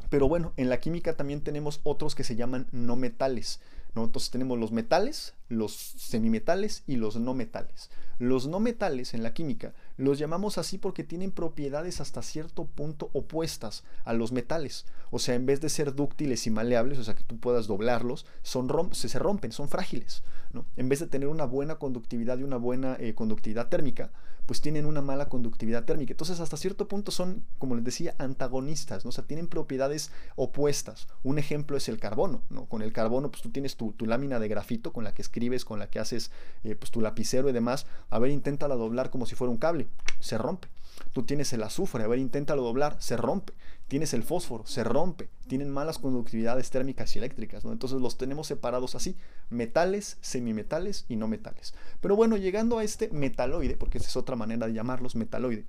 Pero 0.09 0.27
bueno, 0.27 0.53
en 0.57 0.69
la 0.69 0.79
química 0.79 1.13
también 1.13 1.41
tenemos 1.41 1.81
otros 1.83 2.15
que 2.15 2.23
se 2.23 2.35
llaman 2.35 2.67
no 2.71 2.95
metales. 2.95 3.59
Entonces 4.03 4.31
tenemos 4.31 4.57
los 4.57 4.71
metales, 4.71 5.33
los 5.49 5.73
semimetales 5.73 6.83
y 6.87 6.95
los 6.95 7.17
no 7.17 7.33
metales. 7.33 7.89
Los 8.19 8.47
no 8.47 8.59
metales 8.59 9.13
en 9.13 9.21
la 9.21 9.33
química 9.33 9.73
los 9.97 10.19
llamamos 10.19 10.57
así 10.57 10.77
porque 10.77 11.03
tienen 11.03 11.31
propiedades 11.31 12.01
hasta 12.01 12.21
cierto 12.21 12.65
punto 12.65 13.09
opuestas 13.13 13.83
a 14.05 14.13
los 14.13 14.31
metales. 14.31 14.85
O 15.11 15.19
sea, 15.19 15.35
en 15.35 15.45
vez 15.45 15.59
de 15.59 15.69
ser 15.69 15.95
dúctiles 15.95 16.45
y 16.47 16.51
maleables, 16.51 16.99
o 16.99 17.03
sea, 17.03 17.15
que 17.15 17.23
tú 17.23 17.37
puedas 17.39 17.67
doblarlos, 17.67 18.25
son 18.43 18.67
se, 18.91 19.09
se, 19.09 19.19
rompen, 19.19 19.51
son 19.51 19.69
frágiles. 19.69 20.23
¿no? 20.53 20.65
En 20.77 20.89
vez 20.89 20.99
de 20.99 21.07
tener 21.07 21.27
una 21.27 21.45
buena 21.45 21.75
conductividad 21.75 22.37
y 22.37 22.43
una 22.43 22.57
buena 22.57 22.95
eh, 22.99 23.15
conductividad 23.15 23.69
térmica, 23.69 24.11
pues 24.47 24.61
tienen 24.61 24.85
una 24.85 25.01
mala 25.01 25.27
conductividad 25.27 25.83
térmica. 25.83 26.13
Entonces, 26.13 26.39
hasta 26.39 26.57
cierto 26.57 26.87
punto 26.87 27.11
son, 27.11 27.43
como 27.59 27.75
les 27.75 27.83
decía, 27.83 28.15
antagonistas, 28.17 29.05
¿no? 29.05 29.09
O 29.09 29.11
sea, 29.11 29.25
tienen 29.25 29.47
propiedades 29.47 30.09
opuestas. 30.35 31.07
Un 31.23 31.37
ejemplo 31.37 31.77
es 31.77 31.89
el 31.89 31.99
carbono, 31.99 32.41
¿no? 32.49 32.65
Con 32.65 32.81
el 32.81 32.93
carbono, 32.93 33.29
pues 33.29 33.43
tú 33.43 33.51
tienes 33.51 33.75
tu, 33.75 33.93
lámina 33.99 34.39
de 34.39 34.47
grafito 34.47 34.93
con 34.93 35.03
la 35.03 35.13
que 35.13 35.21
escribes, 35.21 35.65
con 35.65 35.79
la 35.79 35.89
que 35.89 35.99
haces 35.99 36.31
eh, 36.63 36.75
pues, 36.75 36.91
tu 36.91 37.01
lapicero 37.01 37.49
y 37.49 37.53
demás. 37.53 37.85
A 38.09 38.19
ver, 38.19 38.31
inténtala 38.31 38.75
doblar 38.75 39.09
como 39.09 39.25
si 39.25 39.35
fuera 39.35 39.51
un 39.51 39.57
cable. 39.57 39.87
Se 40.21 40.37
rompe. 40.37 40.69
Tú 41.13 41.23
tienes 41.23 41.53
el 41.53 41.63
azufre, 41.63 42.03
a 42.03 42.07
ver, 42.07 42.19
inténtalo 42.19 42.63
doblar, 42.63 42.97
se 42.99 43.17
rompe. 43.17 43.53
Tienes 43.87 44.13
el 44.13 44.23
fósforo, 44.23 44.65
se 44.65 44.83
rompe. 44.83 45.29
Tienen 45.47 45.69
malas 45.69 45.97
conductividades 45.97 46.69
térmicas 46.69 47.15
y 47.15 47.19
eléctricas, 47.19 47.63
¿no? 47.63 47.71
Entonces 47.71 48.01
los 48.01 48.17
tenemos 48.17 48.47
separados 48.47 48.95
así, 48.95 49.15
metales, 49.49 50.17
semimetales 50.21 51.05
y 51.07 51.15
no 51.15 51.27
metales. 51.27 51.73
Pero 52.01 52.15
bueno, 52.15 52.37
llegando 52.37 52.79
a 52.79 52.83
este 52.83 53.09
metaloide, 53.09 53.77
porque 53.77 53.97
esa 53.97 54.07
es 54.07 54.17
otra 54.17 54.35
manera 54.35 54.67
de 54.67 54.73
llamarlos, 54.73 55.15
metaloide. 55.15 55.65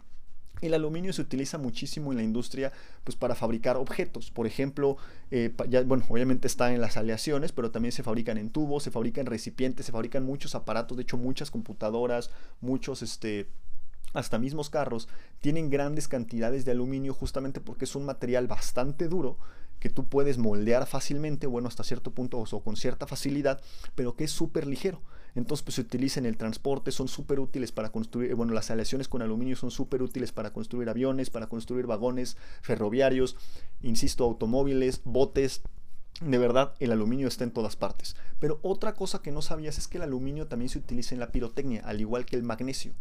El 0.61 0.75
aluminio 0.75 1.13
se 1.13 1.23
utiliza 1.23 1.57
muchísimo 1.59 2.11
en 2.11 2.17
la 2.17 2.25
industria 2.25 2.73
pues, 3.05 3.17
para 3.17 3.35
fabricar 3.35 3.77
objetos. 3.77 4.31
Por 4.31 4.47
ejemplo, 4.47 4.97
eh, 5.31 5.55
bueno, 5.87 6.05
obviamente 6.09 6.49
está 6.49 6.73
en 6.75 6.81
las 6.81 6.97
aleaciones, 6.97 7.53
pero 7.53 7.71
también 7.71 7.93
se 7.93 8.03
fabrican 8.03 8.39
en 8.39 8.51
tubos, 8.51 8.83
se 8.83 8.91
fabrican 8.91 9.27
recipientes, 9.27 9.87
se 9.87 9.93
fabrican 9.93 10.25
muchos 10.25 10.55
aparatos, 10.57 10.97
de 10.97 11.05
hecho 11.05 11.17
muchas 11.17 11.51
computadoras, 11.51 12.31
muchos 12.61 13.03
este, 13.03 13.49
hasta 14.15 14.39
mismos 14.39 14.71
carros, 14.71 15.09
tienen 15.41 15.71
grandes 15.71 16.09
cantidades 16.09 16.65
de 16.65 16.73
aluminio 16.73 17.15
justamente 17.15 17.61
porque 17.61 17.85
es 17.85 17.95
un 17.95 18.05
material 18.05 18.47
bastante 18.47 19.09
duro 19.09 19.37
que 19.79 19.91
tú 19.91 20.05
puedes 20.05 20.39
moldear 20.39 20.87
fácilmente, 20.87 21.47
bueno, 21.47 21.69
hasta 21.69 21.85
cierto 21.85 22.11
punto 22.11 22.39
o 22.39 22.61
con 22.63 22.77
cierta 22.77 23.07
facilidad, 23.07 23.61
pero 23.95 24.17
que 24.17 24.25
es 24.25 24.31
súper 24.31 24.67
ligero. 24.67 25.01
Entonces, 25.35 25.63
pues 25.63 25.77
se 25.77 25.83
utiliza 25.83 26.19
en 26.19 26.27
el 26.27 26.37
transporte, 26.37 26.91
son 26.91 27.07
súper 27.07 27.39
útiles 27.39 27.71
para 27.71 27.91
construir, 27.91 28.35
bueno, 28.35 28.53
las 28.53 28.71
aleaciones 28.71 29.07
con 29.07 29.23
aluminio 29.23 29.55
son 29.55 29.71
súper 29.71 30.03
útiles 30.03 30.33
para 30.33 30.53
construir 30.53 30.89
aviones, 30.89 31.31
para 31.31 31.47
construir 31.47 31.87
vagones 31.87 32.37
ferroviarios, 32.61 33.37
insisto, 33.83 34.25
automóviles, 34.25 35.03
botes, 35.05 35.63
de 36.21 36.39
verdad, 36.39 36.75
el 36.81 36.91
aluminio 36.91 37.29
está 37.29 37.45
en 37.45 37.53
todas 37.53 37.77
partes. 37.77 38.17
Pero 38.41 38.59
otra 38.63 38.95
cosa 38.95 39.23
que 39.23 39.31
no 39.31 39.43
sabías 39.43 39.79
es 39.79 39.87
que 39.87 39.99
el 39.99 40.03
aluminio 40.03 40.49
también 40.49 40.69
se 40.69 40.79
utiliza 40.79 41.15
en 41.15 41.21
la 41.21 41.31
pirotecnia, 41.31 41.83
al 41.85 42.01
igual 42.01 42.27
que 42.27 42.35
el 42.35 42.43
magnesio. 42.43 42.93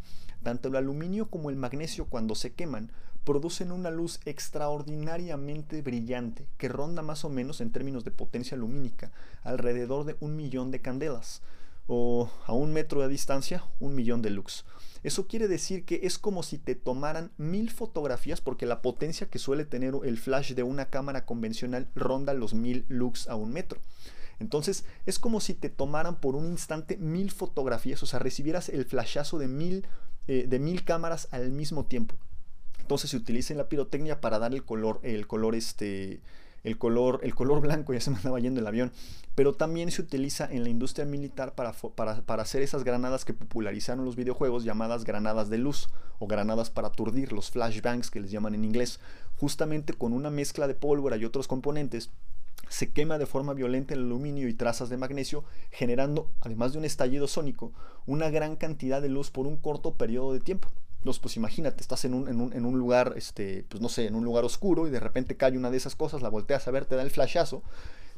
Tanto 0.48 0.70
el 0.70 0.78
aluminio 0.78 1.30
como 1.30 1.50
el 1.50 1.58
magnesio 1.58 2.06
cuando 2.06 2.34
se 2.34 2.54
queman 2.54 2.90
producen 3.26 3.74
una 3.74 3.92
luz 3.92 4.22
extraordinariamente 4.24 5.82
brillante 5.82 6.48
que 6.58 6.70
ronda 6.70 7.02
más 7.02 7.26
o 7.26 7.30
menos 7.30 7.60
en 7.60 7.74
términos 7.74 8.06
de 8.06 8.12
potencia 8.12 8.56
lumínica 8.56 9.12
alrededor 9.44 10.06
de 10.06 10.16
un 10.22 10.38
millón 10.38 10.72
de 10.72 10.80
candelas. 10.80 11.42
o 11.88 12.30
a 12.46 12.54
un 12.54 12.72
metro 12.72 13.02
de 13.02 13.10
distancia, 13.10 13.66
un 13.82 13.94
millón 13.94 14.22
de 14.22 14.30
lux. 14.30 14.64
Eso 15.04 15.28
quiere 15.28 15.50
decir 15.50 15.84
que 15.84 16.02
es 16.04 16.18
como 16.18 16.44
si 16.44 16.58
te 16.58 16.76
tomaran 16.76 17.32
mil 17.38 17.70
fotografías, 17.70 18.42
porque 18.42 18.66
la 18.66 18.82
potencia 18.82 19.30
que 19.30 19.40
suele 19.40 19.66
tener 19.66 19.96
el 20.04 20.18
flash 20.18 20.54
de 20.54 20.64
una 20.64 20.90
cámara 20.90 21.26
convencional 21.26 21.90
ronda 21.94 22.34
los 22.34 22.54
mil 22.54 22.86
lux 22.88 23.28
a 23.28 23.36
un 23.36 23.52
metro. 23.52 23.80
Entonces 24.40 24.86
es 25.06 25.18
como 25.18 25.40
si 25.40 25.54
te 25.54 25.70
tomaran 25.70 26.20
por 26.20 26.36
un 26.36 26.46
instante 26.46 26.98
mil 26.98 27.32
fotografías, 27.32 28.04
o 28.04 28.06
sea, 28.06 28.20
recibieras 28.20 28.70
el 28.70 28.86
flashazo 28.86 29.40
de 29.40 29.48
mil, 29.48 29.88
eh, 30.28 30.46
de 30.48 30.60
mil 30.60 30.84
cámaras 30.84 31.28
al 31.32 31.52
mismo 31.52 31.86
tiempo. 31.86 32.16
Entonces 32.80 33.10
se 33.10 33.18
utiliza 33.18 33.54
en 33.54 33.58
la 33.58 33.70
pirotecnia 33.70 34.22
para 34.22 34.40
dar 34.40 34.54
el 34.54 34.64
color, 34.64 35.00
el 35.04 35.28
color 35.28 35.56
este, 35.56 36.22
el 36.64 36.78
color, 36.78 37.20
el 37.24 37.36
color 37.36 37.62
blanco, 37.62 37.94
ya 37.94 38.02
se 38.02 38.12
me 38.12 38.18
andaba 38.18 38.40
yendo 38.40 38.60
el 38.60 38.68
avión, 38.68 38.92
pero 39.36 39.54
también 39.54 39.92
se 39.92 40.02
utiliza 40.02 40.52
en 40.52 40.64
la 40.64 40.70
industria 40.70 41.06
militar 41.06 41.56
para, 41.56 41.74
para, 41.74 42.42
hacer 42.42 42.62
esas 42.62 42.84
granadas 42.84 43.26
que 43.26 43.34
popularizaron 43.34 44.06
los 44.06 44.16
videojuegos 44.16 44.64
llamadas 44.64 45.04
granadas 45.04 45.50
de 45.50 45.58
luz 45.58 45.90
o 46.20 46.28
granadas 46.28 46.70
para 46.70 46.90
aturdir, 46.90 47.32
los 47.32 47.52
flashbangs 47.52 48.12
que 48.12 48.20
les 48.20 48.32
llaman 48.32 48.56
en 48.56 48.66
inglés, 48.66 49.00
justamente 49.38 49.94
con 49.94 50.14
una 50.14 50.30
mezcla 50.30 50.68
de 50.68 50.74
pólvora 50.74 51.18
y 51.18 51.26
otros 51.26 51.48
componentes 51.48 52.10
se 52.70 52.92
quema 52.92 53.18
de 53.18 53.26
forma 53.26 53.54
violenta 53.54 53.94
el 53.94 54.02
aluminio 54.02 54.48
y 54.48 54.54
trazas 54.54 54.90
de 54.90 54.98
magnesio, 54.98 55.44
generando, 55.72 56.32
además 56.42 56.74
de 56.74 56.80
un 56.80 56.86
estallido 56.86 57.28
sónico, 57.28 57.74
una 58.06 58.30
gran 58.30 58.56
cantidad 58.56 59.02
de 59.02 59.10
luz 59.10 59.32
por 59.32 59.48
un 59.48 59.58
corto 59.58 59.96
periodo 59.96 60.34
de 60.34 60.40
tiempo. 60.40 60.70
Entonces, 61.00 61.22
pues 61.22 61.38
imagínate, 61.38 61.82
estás 61.82 62.06
en 62.06 62.14
un, 62.14 62.28
en 62.28 62.66
un, 62.66 62.80
lugar, 62.80 63.14
este, 63.16 63.66
pues 63.70 63.82
no 63.82 63.88
sé, 63.88 64.08
en 64.08 64.16
un 64.16 64.26
lugar 64.26 64.44
oscuro 64.44 64.88
y 64.88 64.92
de 64.92 65.00
repente 65.00 65.38
cae 65.38 65.58
una 65.58 65.70
de 65.70 65.78
esas 65.78 65.96
cosas, 65.96 66.22
la 66.22 66.30
volteas 66.30 66.68
a 66.68 66.72
ver, 66.72 66.86
te 66.86 66.96
da 66.96 67.04
el 67.04 67.12
flashazo, 67.12 67.64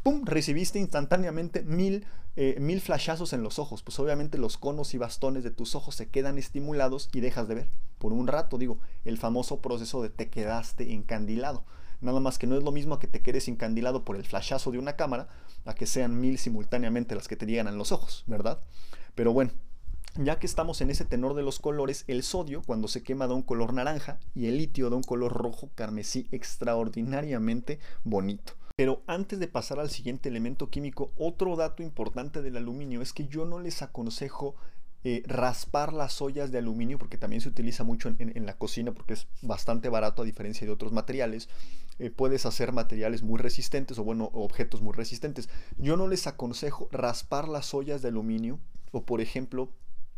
¡pum! 0.02 0.24
Recibiste 0.26 0.80
instantáneamente 0.80 1.64
mil, 1.64 2.06
eh, 2.36 2.58
mil 2.60 2.82
flashazos 2.82 3.34
en 3.34 3.44
los 3.44 3.60
ojos. 3.60 3.84
Pues 3.84 4.00
obviamente 4.00 4.38
los 4.38 4.58
conos 4.58 4.94
y 4.94 4.98
bastones 4.98 5.44
de 5.44 5.52
tus 5.52 5.76
ojos 5.76 5.96
se 5.96 6.08
quedan 6.08 6.38
estimulados 6.38 7.10
y 7.14 7.20
dejas 7.20 7.48
de 7.48 7.56
ver. 7.56 7.68
Por 7.98 8.14
un 8.14 8.28
rato, 8.28 8.58
digo, 8.58 8.80
el 9.06 9.18
famoso 9.18 9.60
proceso 9.60 10.02
de 10.02 10.10
te 10.10 10.30
quedaste 10.30 10.94
encandilado. 10.94 11.64
Nada 12.02 12.20
más 12.20 12.38
que 12.38 12.48
no 12.48 12.58
es 12.58 12.64
lo 12.64 12.72
mismo 12.72 12.96
a 12.96 13.00
que 13.00 13.08
te 13.08 13.22
quedes 13.22 13.48
encandilado 13.48 14.06
por 14.06 14.16
el 14.16 14.26
flashazo 14.26 14.72
de 14.72 14.80
una 14.80 14.96
cámara, 14.96 15.28
a 15.66 15.76
que 15.76 15.86
sean 15.86 16.20
mil 16.20 16.38
simultáneamente 16.38 17.16
las 17.16 17.28
que 17.28 17.36
te 17.36 17.46
llegan 17.46 17.68
a 17.68 17.72
los 17.72 17.92
ojos, 17.92 18.24
¿verdad? 18.28 18.62
Pero 19.16 19.34
bueno, 19.34 19.52
ya 20.16 20.40
que 20.40 20.48
estamos 20.48 20.82
en 20.82 20.90
ese 20.90 21.06
tenor 21.06 21.34
de 21.34 21.44
los 21.44 21.60
colores, 21.60 22.04
el 22.08 22.24
sodio 22.24 22.62
cuando 22.66 22.88
se 22.88 23.04
quema 23.04 23.28
da 23.28 23.34
un 23.34 23.44
color 23.44 23.74
naranja 23.74 24.20
y 24.34 24.48
el 24.48 24.58
litio 24.58 24.90
da 24.90 24.96
un 24.96 25.04
color 25.04 25.34
rojo 25.34 25.70
carmesí 25.76 26.28
extraordinariamente 26.32 27.80
bonito. 28.04 28.54
Pero 28.76 29.04
antes 29.08 29.40
de 29.40 29.48
pasar 29.48 29.80
al 29.80 29.90
siguiente 29.90 30.30
elemento 30.30 30.70
químico, 30.70 31.12
otro 31.18 31.56
dato 31.58 31.84
importante 31.84 32.42
del 32.42 32.56
aluminio 32.56 33.02
es 33.02 33.12
que 33.12 33.28
yo 33.28 33.46
no 33.46 33.60
les 33.60 33.82
aconsejo 33.82 34.56
eh, 35.04 35.24
raspar 35.26 35.94
las 35.94 36.22
ollas 36.22 36.52
de 36.52 36.58
aluminio, 36.58 36.98
porque 36.98 37.18
también 37.18 37.42
se 37.42 37.50
utiliza 37.50 37.84
mucho 37.84 38.14
en, 38.20 38.46
la 38.46 38.58
cocina 38.58 38.92
porque 38.92 39.14
es 39.14 39.28
bastante 39.42 39.88
barato 39.88 40.22
a 40.22 40.26
diferencia 40.26 40.68
de 40.68 40.74
otros 40.74 40.92
materiales. 40.92 41.48
Eh, 42.00 42.10
puedes 42.10 42.46
hacer 42.46 42.72
materiales 42.72 43.24
muy 43.24 43.40
resistentes 43.40 43.98
o 43.98 44.04
bueno, 44.04 44.30
objetos 44.34 44.82
muy 44.82 44.94
resistentes. 44.94 45.50
Yo 45.78 45.96
no 45.98 46.08
les 46.08 46.28
aconsejo 46.28 46.90
raspar 46.92 47.48
las 47.48 47.74
ollas 47.74 48.02
de 48.02 48.10
aluminio 48.10 48.60
o 48.92 49.04
por 49.04 49.22
ejemplo 49.22 49.72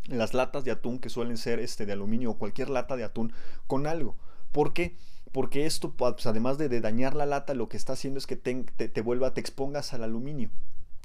las 0.08 0.34
latas 0.34 0.64
de 0.64 0.72
atún 0.72 1.00
que 1.00 1.10
suelen 1.10 1.38
ser 1.38 1.60
este, 1.60 1.86
de 1.86 1.94
aluminio 1.94 2.32
o 2.32 2.38
cualquier 2.38 2.70
lata 2.70 2.96
de 2.96 3.04
atún 3.04 3.34
con 3.68 3.88
algo. 3.88 4.16
¿Por 4.52 4.74
qué? 4.74 4.98
Porque 5.32 5.66
esto, 5.66 5.94
pues, 5.94 6.26
además 6.26 6.58
de, 6.58 6.82
dañar 6.82 7.16
la 7.16 7.26
lata, 7.26 7.54
lo 7.54 7.70
que 7.70 7.78
está 7.78 7.94
haciendo 7.94 8.18
es 8.18 8.28
que 8.28 8.36
te, 8.36 8.64
te, 8.64 9.02
vuelva, 9.02 9.34
te 9.34 9.42
expongas 9.42 9.94
al 9.94 10.04
aluminio. 10.04 10.50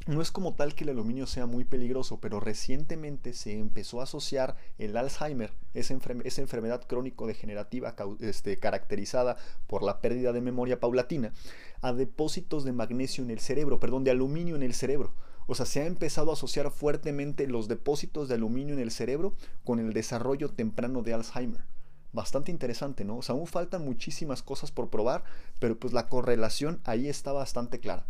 No 0.06 0.22
es 0.22 0.30
como 0.30 0.54
tal 0.54 0.76
que 0.76 0.84
el 0.84 0.90
aluminio 0.90 1.26
sea 1.26 1.46
muy 1.46 1.64
peligroso, 1.64 2.20
pero 2.20 2.38
recientemente 2.38 3.32
se 3.32 3.58
empezó 3.58 3.98
a 3.98 4.04
asociar 4.04 4.56
el 4.78 4.96
Alzheimer, 4.96 5.52
esa, 5.74 5.94
enfermedad 5.94 6.86
crónico-degenerativa 6.86 7.96
este, 8.20 8.56
caracterizada 8.56 9.36
por 9.66 9.82
la 9.82 10.00
pérdida 10.00 10.32
de 10.32 10.40
memoria 10.40 10.78
paulatina, 10.78 11.32
a 11.80 11.92
depósitos 11.92 12.62
de 12.62 12.70
magnesio 12.70 13.24
en 13.24 13.30
el 13.30 13.40
cerebro, 13.40 13.80
perdón, 13.80 14.04
de 14.04 14.12
aluminio 14.12 14.54
en 14.54 14.62
el 14.62 14.74
cerebro. 14.74 15.12
O 15.48 15.56
sea, 15.56 15.66
se 15.66 15.80
ha 15.80 15.86
empezado 15.86 16.30
a 16.30 16.34
asociar 16.34 16.70
fuertemente 16.70 17.48
los 17.48 17.66
depósitos 17.66 18.28
de 18.28 18.36
aluminio 18.36 18.74
en 18.74 18.80
el 18.80 18.92
cerebro 18.92 19.34
con 19.64 19.80
el 19.80 19.92
desarrollo 19.92 20.50
temprano 20.50 21.02
de 21.02 21.14
Alzheimer. 21.14 21.64
Bastante 22.12 22.52
interesante, 22.52 23.04
¿no? 23.04 23.16
O 23.16 23.22
sea, 23.22 23.34
aún 23.34 23.48
faltan 23.48 23.84
muchísimas 23.84 24.44
cosas 24.44 24.70
por 24.70 24.88
probar, 24.88 25.24
pero 25.58 25.76
pues 25.76 25.92
la 25.92 26.08
correlación 26.08 26.80
ahí 26.84 27.08
está 27.08 27.32
bastante 27.32 27.80
clara. 27.80 28.06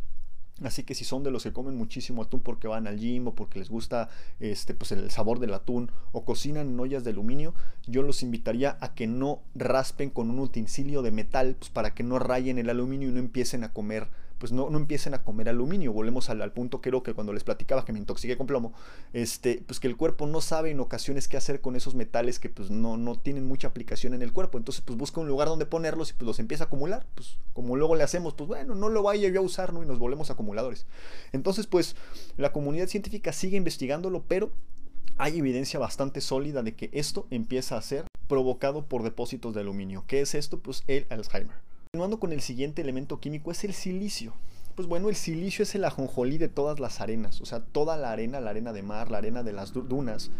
Así 0.62 0.84
que 0.84 0.94
si 0.94 1.04
son 1.04 1.22
de 1.22 1.30
los 1.30 1.42
que 1.42 1.52
comen 1.52 1.76
muchísimo 1.76 2.22
atún 2.22 2.40
porque 2.40 2.66
van 2.66 2.86
al 2.86 2.98
gym 2.98 3.28
o 3.28 3.34
porque 3.34 3.58
les 3.58 3.68
gusta 3.68 4.08
este, 4.40 4.72
pues 4.72 4.90
el 4.92 5.10
sabor 5.10 5.38
del 5.38 5.52
atún 5.52 5.90
o 6.12 6.24
cocinan 6.24 6.68
en 6.68 6.80
ollas 6.80 7.04
de 7.04 7.10
aluminio, 7.10 7.54
yo 7.86 8.02
los 8.02 8.22
invitaría 8.22 8.78
a 8.80 8.94
que 8.94 9.06
no 9.06 9.42
raspen 9.54 10.08
con 10.08 10.30
un 10.30 10.38
utensilio 10.38 11.02
de 11.02 11.10
metal 11.10 11.56
pues 11.58 11.70
para 11.70 11.94
que 11.94 12.04
no 12.04 12.18
rayen 12.18 12.58
el 12.58 12.70
aluminio 12.70 13.10
y 13.10 13.12
no 13.12 13.18
empiecen 13.18 13.64
a 13.64 13.72
comer 13.74 14.08
pues 14.38 14.52
no, 14.52 14.70
no 14.70 14.78
empiecen 14.78 15.14
a 15.14 15.22
comer 15.22 15.48
aluminio. 15.48 15.92
Volvemos 15.92 16.30
al, 16.30 16.52
punto 16.52 16.80
que 16.80 16.90
creo 16.90 17.02
que 17.02 17.14
cuando 17.14 17.32
les 17.32 17.44
platicaba 17.44 17.84
que 17.84 17.92
me 17.92 17.98
intoxiqué 17.98 18.36
con 18.36 18.46
plomo, 18.46 18.72
este, 19.12 19.62
pues 19.66 19.80
que 19.80 19.88
el 19.88 19.96
cuerpo 19.96 20.26
no 20.26 20.40
sabe 20.40 20.70
en 20.70 20.80
ocasiones 20.80 21.28
qué 21.28 21.36
hacer 21.36 21.60
con 21.60 21.76
esos 21.76 21.94
metales 21.94 22.38
que 22.38 22.48
pues 22.48 22.70
no, 22.70 22.96
no 22.96 23.18
tienen 23.18 23.46
mucha 23.46 23.68
aplicación 23.68 24.14
en 24.14 24.22
el 24.22 24.32
cuerpo. 24.32 24.58
Entonces 24.58 24.82
pues 24.82 24.98
busca 24.98 25.20
un 25.20 25.28
lugar 25.28 25.48
donde 25.48 25.66
ponerlos 25.66 26.10
y 26.10 26.14
pues 26.14 26.26
los 26.26 26.38
empieza 26.38 26.64
a 26.64 26.66
acumular. 26.66 27.06
Pues 27.14 27.38
como 27.52 27.76
luego 27.76 27.96
le 27.96 28.04
hacemos, 28.04 28.34
pues 28.34 28.48
bueno, 28.48 28.74
no 28.74 28.88
lo 28.88 29.02
vaya 29.02 29.28
yo 29.28 29.40
a 29.40 29.44
usar, 29.44 29.72
¿no? 29.72 29.82
Y 29.82 29.86
nos 29.86 29.98
volvemos 29.98 30.30
acumuladores. 30.30 30.86
Entonces 31.32 31.66
pues 31.66 31.96
la 32.36 32.52
comunidad 32.52 32.86
científica 32.86 33.32
sigue 33.32 33.56
investigándolo, 33.56 34.24
pero 34.28 34.52
hay 35.18 35.38
evidencia 35.38 35.80
bastante 35.80 36.20
sólida 36.20 36.62
de 36.62 36.74
que 36.74 36.90
esto 36.92 37.26
empieza 37.30 37.76
a 37.76 37.82
ser 37.82 38.04
provocado 38.28 38.86
por 38.86 39.02
depósitos 39.02 39.54
de 39.54 39.60
aluminio. 39.60 40.04
¿Qué 40.06 40.20
es 40.20 40.34
esto? 40.34 40.60
Pues 40.60 40.84
el 40.86 41.06
Alzheimer. 41.10 41.65
Continuando 41.96 42.20
con 42.20 42.34
el 42.34 42.42
siguiente 42.42 42.82
elemento 42.82 43.20
químico 43.20 43.50
es 43.50 43.64
el 43.64 43.72
silicio. 43.72 44.34
Pues 44.76 44.88
bueno, 44.88 45.08
el 45.08 45.16
silicio 45.16 45.62
es 45.62 45.74
el 45.74 45.86
ajonjolí 45.86 46.36
de 46.36 46.50
todas 46.50 46.80
las 46.80 47.00
arenas, 47.00 47.40
o 47.40 47.46
sea, 47.46 47.60
toda 47.60 47.96
la 47.96 48.10
arena, 48.12 48.42
la 48.42 48.50
arena 48.50 48.74
de 48.74 48.82
mar, 48.82 49.10
la 49.10 49.16
arena 49.16 49.42
de 49.42 49.54
las 49.54 49.72
dunas 49.72 50.30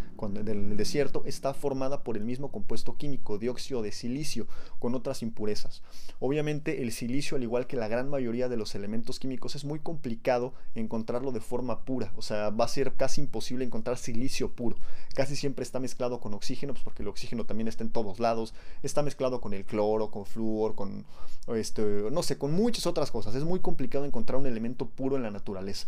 del 0.45 0.76
desierto, 0.76 1.23
está 1.25 1.55
formada 1.55 2.05
por 2.05 2.19
el 2.19 2.25
mismo 2.25 2.52
compuesto 2.52 2.99
químico, 2.99 3.38
dióxido 3.38 3.81
de 3.81 3.93
silicio, 3.93 4.47
con 4.78 4.95
otras 4.95 5.23
impurezas. 5.23 5.83
Obviamente 6.21 6.83
el 6.83 6.93
silicio, 6.93 7.38
al 7.38 7.45
igual 7.45 7.66
que 7.66 7.76
la 7.76 7.88
gran 7.88 8.11
mayoría 8.11 8.50
de 8.50 8.59
los 8.59 8.75
elementos 8.75 9.19
químicos, 9.19 9.57
es 9.57 9.64
muy 9.64 9.78
complicado 9.78 10.52
encontrarlo 10.75 11.33
de 11.33 11.40
forma 11.40 11.87
pura, 11.87 12.12
o 12.14 12.21
sea, 12.21 12.50
va 12.50 12.66
a 12.66 12.69
ser 12.69 12.93
casi 12.93 13.23
imposible 13.23 13.64
encontrar 13.64 13.97
silicio 13.97 14.52
puro. 14.52 14.76
Casi 15.14 15.35
siempre 15.35 15.62
está 15.62 15.81
mezclado 15.81 16.21
con 16.21 16.35
oxígeno, 16.35 16.75
pues 16.75 16.85
porque 16.85 17.02
el 17.02 17.09
oxígeno 17.09 17.47
también 17.47 17.69
está 17.69 17.85
en 17.85 17.90
todos 17.90 18.21
lados, 18.21 18.52
está 18.83 19.02
mezclado 19.02 19.40
con 19.40 19.55
el 19.55 19.64
cloro, 19.64 20.11
con 20.11 20.26
flúor, 20.26 20.75
con, 20.75 21.07
este, 21.55 21.83
no 22.12 22.23
sé, 22.23 22.37
con 22.37 22.52
muchas 22.52 22.87
otras 22.87 23.11
cosas. 23.11 23.35
Es 23.35 23.45
muy 23.45 23.61
complicado 23.61 24.05
encontrar 24.05 24.25
un 24.35 24.47
elemento 24.47 24.88
puro 24.88 25.14
en 25.14 25.23
la 25.23 25.30
naturaleza. 25.30 25.87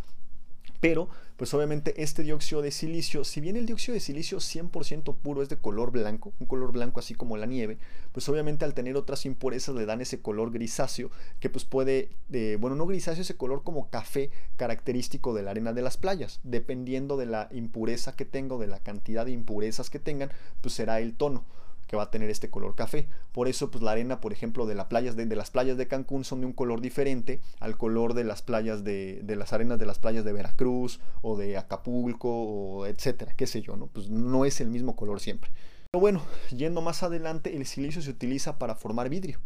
Pero, 0.80 1.08
pues 1.36 1.52
obviamente 1.54 2.02
este 2.02 2.22
dióxido 2.22 2.62
de 2.62 2.70
silicio, 2.70 3.24
si 3.24 3.40
bien 3.40 3.56
el 3.56 3.66
dióxido 3.66 3.94
de 3.94 4.00
silicio 4.00 4.38
100% 4.38 5.16
puro 5.16 5.42
es 5.42 5.48
de 5.48 5.56
color 5.56 5.90
blanco, 5.90 6.32
un 6.38 6.46
color 6.46 6.70
blanco 6.70 7.00
así 7.00 7.14
como 7.14 7.36
la 7.36 7.46
nieve, 7.46 7.78
pues 8.12 8.28
obviamente 8.28 8.64
al 8.64 8.74
tener 8.74 8.96
otras 8.96 9.26
impurezas 9.26 9.74
le 9.74 9.86
dan 9.86 10.00
ese 10.00 10.20
color 10.20 10.52
grisáceo 10.52 11.10
que 11.40 11.50
pues 11.50 11.64
puede, 11.64 12.10
eh, 12.32 12.58
bueno, 12.60 12.76
no 12.76 12.86
grisáceo, 12.86 13.22
ese 13.22 13.36
color 13.36 13.64
como 13.64 13.90
café 13.90 14.30
característico 14.56 15.34
de 15.34 15.42
la 15.42 15.50
arena 15.50 15.72
de 15.72 15.82
las 15.82 15.96
playas. 15.96 16.38
Dependiendo 16.44 17.16
de 17.16 17.26
la 17.26 17.48
impureza 17.50 18.14
que 18.14 18.24
tengo, 18.24 18.58
de 18.58 18.68
la 18.68 18.78
cantidad 18.78 19.24
de 19.26 19.32
impurezas 19.32 19.90
que 19.90 19.98
tengan, 19.98 20.30
pues 20.60 20.74
será 20.74 21.00
el 21.00 21.14
tono 21.14 21.44
que 21.88 21.96
va 21.96 22.04
a 22.04 22.10
tener 22.10 22.30
este 22.30 22.50
color 22.50 22.76
café. 22.76 23.08
Por 23.32 23.48
eso, 23.48 23.70
pues 23.70 23.82
la 23.82 23.90
arena, 23.90 24.20
por 24.20 24.32
ejemplo, 24.32 24.66
de, 24.66 24.76
las 24.76 24.86
playas 24.86 25.16
de 25.16 25.88
Cancún 25.88 26.24
son 26.24 26.40
de 26.40 26.46
un 26.46 26.52
color 26.52 26.80
diferente 26.80 27.40
al 27.58 27.76
color 27.76 28.14
de 28.14 28.24
las 28.24 28.42
playas 28.42 28.84
de, 28.84 29.20
de, 29.24 29.36
las 29.36 29.52
arenas 29.52 29.78
de 29.78 29.86
las 29.86 29.98
playas 29.98 30.24
de 30.24 30.32
Veracruz 30.32 31.00
o 31.22 31.36
de 31.36 31.56
Acapulco 31.56 32.28
o 32.30 32.86
etcétera, 32.86 33.32
qué 33.36 33.46
sé 33.46 33.62
yo, 33.62 33.76
¿no? 33.76 33.88
Pues 33.88 34.08
no 34.08 34.44
es 34.44 34.60
el 34.60 34.68
mismo 34.68 34.94
color 34.94 35.18
siempre. 35.18 35.50
Pero 35.90 36.00
bueno, 36.00 36.22
yendo 36.54 36.82
más 36.82 37.02
adelante, 37.02 37.56
el 37.56 37.66
silicio 37.66 38.02
se 38.02 38.10
utiliza 38.10 38.58
para 38.58 38.74
formar 38.74 39.08
vidrio. 39.08 39.40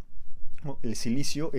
El 0.81 0.95
silicio, 0.95 1.51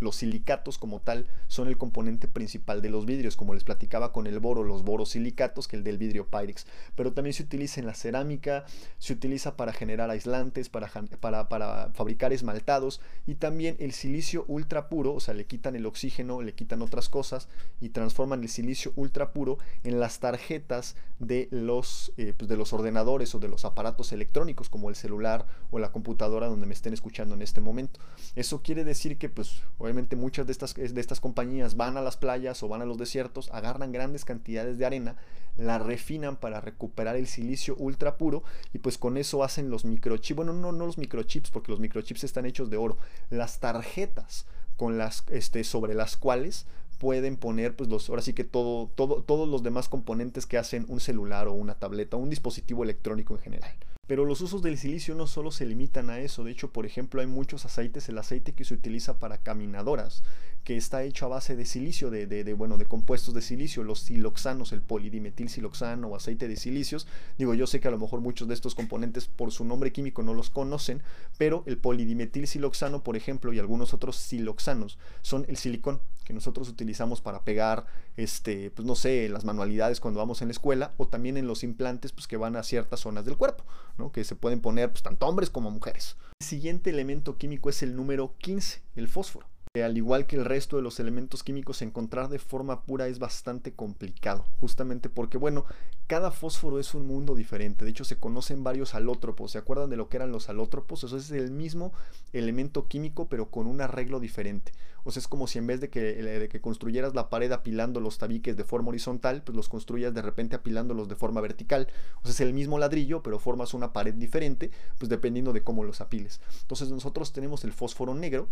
los 0.00 0.16
silicatos 0.16 0.78
como 0.78 1.00
tal, 1.00 1.26
son 1.48 1.68
el 1.68 1.78
componente 1.78 2.28
principal 2.28 2.82
de 2.82 2.90
los 2.90 3.06
vidrios, 3.06 3.36
como 3.36 3.54
les 3.54 3.64
platicaba 3.64 4.12
con 4.12 4.26
el 4.26 4.38
boro, 4.38 4.64
los 4.64 4.82
borosilicatos, 4.84 5.68
que 5.68 5.76
el 5.76 5.84
del 5.84 5.98
vidrio 5.98 6.28
Pyrex. 6.28 6.66
Pero 6.94 7.12
también 7.12 7.34
se 7.34 7.42
utiliza 7.42 7.80
en 7.80 7.86
la 7.86 7.94
cerámica, 7.94 8.64
se 8.98 9.12
utiliza 9.12 9.56
para 9.56 9.72
generar 9.72 10.10
aislantes, 10.10 10.68
para, 10.68 10.88
para, 11.20 11.48
para 11.48 11.90
fabricar 11.94 12.32
esmaltados 12.32 13.00
y 13.26 13.36
también 13.36 13.76
el 13.78 13.92
silicio 13.92 14.44
ultra 14.48 14.88
puro, 14.88 15.14
o 15.14 15.20
sea, 15.20 15.34
le 15.34 15.46
quitan 15.46 15.76
el 15.76 15.86
oxígeno, 15.86 16.42
le 16.42 16.54
quitan 16.54 16.82
otras 16.82 17.08
cosas 17.08 17.48
y 17.80 17.90
transforman 17.90 18.42
el 18.42 18.48
silicio 18.48 18.92
ultra 18.96 19.32
puro 19.32 19.58
en 19.84 20.00
las 20.00 20.20
tarjetas 20.20 20.96
de 21.18 21.48
los, 21.50 22.12
eh, 22.16 22.34
pues 22.36 22.48
de 22.48 22.56
los 22.56 22.72
ordenadores 22.72 23.34
o 23.34 23.38
de 23.38 23.48
los 23.48 23.64
aparatos 23.64 24.12
electrónicos, 24.12 24.68
como 24.68 24.88
el 24.90 24.96
celular 24.96 25.46
o 25.70 25.78
la 25.78 25.92
computadora 25.92 26.48
donde 26.48 26.66
me 26.66 26.74
estén 26.74 26.92
escuchando 26.92 27.34
en 27.34 27.42
este 27.42 27.60
momento. 27.60 28.00
Eso 28.36 28.62
quiere 28.62 28.84
decir 28.84 29.16
que, 29.16 29.28
pues, 29.28 29.62
obviamente 29.78 30.16
muchas 30.16 30.46
de 30.46 30.52
estas, 30.52 30.74
de 30.74 31.00
estas 31.00 31.20
compañías 31.20 31.76
van 31.76 31.96
a 31.96 32.02
las 32.02 32.16
playas 32.16 32.62
o 32.62 32.68
van 32.68 32.82
a 32.82 32.84
los 32.84 32.98
desiertos, 32.98 33.48
agarran 33.52 33.92
grandes 33.92 34.24
cantidades 34.24 34.76
de 34.76 34.86
arena, 34.86 35.16
la 35.56 35.78
refinan 35.78 36.36
para 36.36 36.60
recuperar 36.60 37.16
el 37.16 37.28
silicio 37.28 37.76
ultra 37.78 38.16
puro 38.16 38.42
y 38.72 38.78
pues 38.78 38.98
con 38.98 39.16
eso 39.16 39.44
hacen 39.44 39.70
los 39.70 39.84
microchips. 39.84 40.36
Bueno, 40.36 40.52
no, 40.52 40.72
no 40.72 40.86
los 40.86 40.98
microchips, 40.98 41.50
porque 41.50 41.70
los 41.70 41.80
microchips 41.80 42.24
están 42.24 42.46
hechos 42.46 42.70
de 42.70 42.76
oro. 42.76 42.98
Las 43.30 43.60
tarjetas 43.60 44.46
con 44.76 44.98
las, 44.98 45.24
este, 45.30 45.62
sobre 45.62 45.94
las 45.94 46.16
cuales 46.16 46.66
pueden 46.98 47.36
poner 47.36 47.76
pues 47.76 47.88
los 47.90 48.08
ahora 48.08 48.22
sí 48.22 48.32
que 48.32 48.44
todo, 48.44 48.88
todo 48.94 49.22
todos 49.22 49.48
los 49.48 49.62
demás 49.62 49.88
componentes 49.88 50.46
que 50.46 50.58
hacen 50.58 50.86
un 50.88 51.00
celular 51.00 51.48
o 51.48 51.52
una 51.52 51.74
tableta 51.74 52.16
o 52.16 52.20
un 52.20 52.30
dispositivo 52.30 52.82
electrónico 52.82 53.34
en 53.34 53.40
general. 53.40 53.72
Pero 54.06 54.24
los 54.24 54.40
usos 54.40 54.62
del 54.62 54.78
silicio 54.78 55.14
no 55.14 55.26
solo 55.26 55.50
se 55.50 55.64
limitan 55.64 56.10
a 56.10 56.18
eso, 56.18 56.44
de 56.44 56.52
hecho, 56.52 56.70
por 56.70 56.84
ejemplo, 56.84 57.20
hay 57.20 57.26
muchos 57.26 57.64
aceites, 57.64 58.08
el 58.08 58.18
aceite 58.18 58.52
que 58.52 58.64
se 58.64 58.74
utiliza 58.74 59.18
para 59.18 59.38
caminadoras, 59.38 60.22
que 60.64 60.76
está 60.76 61.04
hecho 61.04 61.26
a 61.26 61.28
base 61.28 61.56
de 61.56 61.66
silicio, 61.66 62.10
de, 62.10 62.54
bueno, 62.54 62.78
de 62.78 62.86
compuestos 62.86 63.34
de 63.34 63.42
silicio, 63.42 63.84
los 63.84 64.00
siloxanos, 64.00 64.72
el 64.72 64.80
polidimetilsiloxano 64.80 66.08
o 66.08 66.16
aceite 66.16 66.48
de 66.48 66.56
silicios. 66.56 67.06
Digo, 67.36 67.54
yo 67.54 67.66
sé 67.66 67.80
que 67.80 67.88
a 67.88 67.90
lo 67.90 67.98
mejor 67.98 68.20
muchos 68.20 68.48
de 68.48 68.54
estos 68.54 68.74
componentes 68.74 69.26
por 69.26 69.52
su 69.52 69.64
nombre 69.64 69.92
químico 69.92 70.22
no 70.22 70.32
los 70.32 70.48
conocen, 70.48 71.02
pero 71.36 71.64
el 71.66 71.76
polidimetilsiloxano, 71.76 73.02
por 73.02 73.16
ejemplo, 73.16 73.52
y 73.52 73.58
algunos 73.58 73.92
otros 73.92 74.16
siloxanos 74.16 74.98
son 75.20 75.44
el 75.48 75.58
silicón 75.58 76.00
que 76.24 76.32
nosotros 76.32 76.68
utilizamos 76.68 77.20
para 77.20 77.44
pegar, 77.44 77.86
este, 78.16 78.70
pues 78.70 78.86
no 78.86 78.94
sé, 78.94 79.28
las 79.28 79.44
manualidades 79.44 80.00
cuando 80.00 80.18
vamos 80.18 80.42
en 80.42 80.48
la 80.48 80.52
escuela 80.52 80.92
o 80.96 81.06
también 81.06 81.36
en 81.36 81.46
los 81.46 81.62
implantes 81.62 82.12
pues 82.12 82.26
que 82.26 82.36
van 82.36 82.56
a 82.56 82.62
ciertas 82.62 83.00
zonas 83.00 83.24
del 83.24 83.36
cuerpo, 83.36 83.64
¿no? 83.98 84.10
Que 84.10 84.24
se 84.24 84.36
pueden 84.36 84.60
poner 84.60 84.90
pues 84.90 85.02
tanto 85.02 85.26
hombres 85.26 85.50
como 85.50 85.70
mujeres. 85.70 86.16
El 86.40 86.46
siguiente 86.46 86.90
elemento 86.90 87.36
químico 87.36 87.68
es 87.68 87.82
el 87.82 87.94
número 87.94 88.34
15, 88.38 88.82
el 88.96 89.08
fósforo 89.08 89.46
al 89.82 89.96
igual 89.96 90.26
que 90.26 90.36
el 90.36 90.44
resto 90.44 90.76
de 90.76 90.82
los 90.82 91.00
elementos 91.00 91.42
químicos, 91.42 91.82
encontrar 91.82 92.28
de 92.28 92.38
forma 92.38 92.82
pura 92.82 93.08
es 93.08 93.18
bastante 93.18 93.72
complicado, 93.72 94.46
justamente 94.60 95.08
porque, 95.08 95.36
bueno, 95.36 95.64
cada 96.06 96.30
fósforo 96.30 96.78
es 96.78 96.94
un 96.94 97.08
mundo 97.08 97.34
diferente. 97.34 97.84
De 97.84 97.90
hecho, 97.90 98.04
se 98.04 98.16
conocen 98.16 98.62
varios 98.62 98.94
alótropos. 98.94 99.50
¿Se 99.50 99.58
acuerdan 99.58 99.90
de 99.90 99.96
lo 99.96 100.08
que 100.08 100.18
eran 100.18 100.30
los 100.30 100.48
alótropos? 100.48 101.02
Eso 101.02 101.16
es 101.16 101.28
el 101.32 101.50
mismo 101.50 101.92
elemento 102.32 102.86
químico, 102.86 103.28
pero 103.28 103.50
con 103.50 103.66
un 103.66 103.80
arreglo 103.80 104.20
diferente. 104.20 104.70
O 105.02 105.10
sea, 105.10 105.20
es 105.20 105.26
como 105.26 105.48
si 105.48 105.58
en 105.58 105.66
vez 105.66 105.80
de 105.80 105.90
que, 105.90 106.00
de 106.00 106.48
que 106.48 106.60
construyeras 106.60 107.16
la 107.16 107.28
pared 107.28 107.50
apilando 107.50 107.98
los 107.98 108.18
tabiques 108.18 108.56
de 108.56 108.62
forma 108.62 108.90
horizontal, 108.90 109.42
pues 109.42 109.56
los 109.56 109.68
construyas 109.68 110.14
de 110.14 110.22
repente 110.22 110.54
apilándolos 110.54 111.08
de 111.08 111.16
forma 111.16 111.40
vertical. 111.40 111.88
O 112.18 112.26
sea, 112.26 112.30
es 112.30 112.40
el 112.40 112.54
mismo 112.54 112.78
ladrillo, 112.78 113.24
pero 113.24 113.40
formas 113.40 113.74
una 113.74 113.92
pared 113.92 114.14
diferente, 114.14 114.70
pues 114.98 115.08
dependiendo 115.08 115.52
de 115.52 115.64
cómo 115.64 115.82
los 115.82 116.00
apiles. 116.00 116.40
Entonces, 116.60 116.90
nosotros 116.90 117.32
tenemos 117.32 117.64
el 117.64 117.72
fósforo 117.72 118.14
negro, 118.14 118.48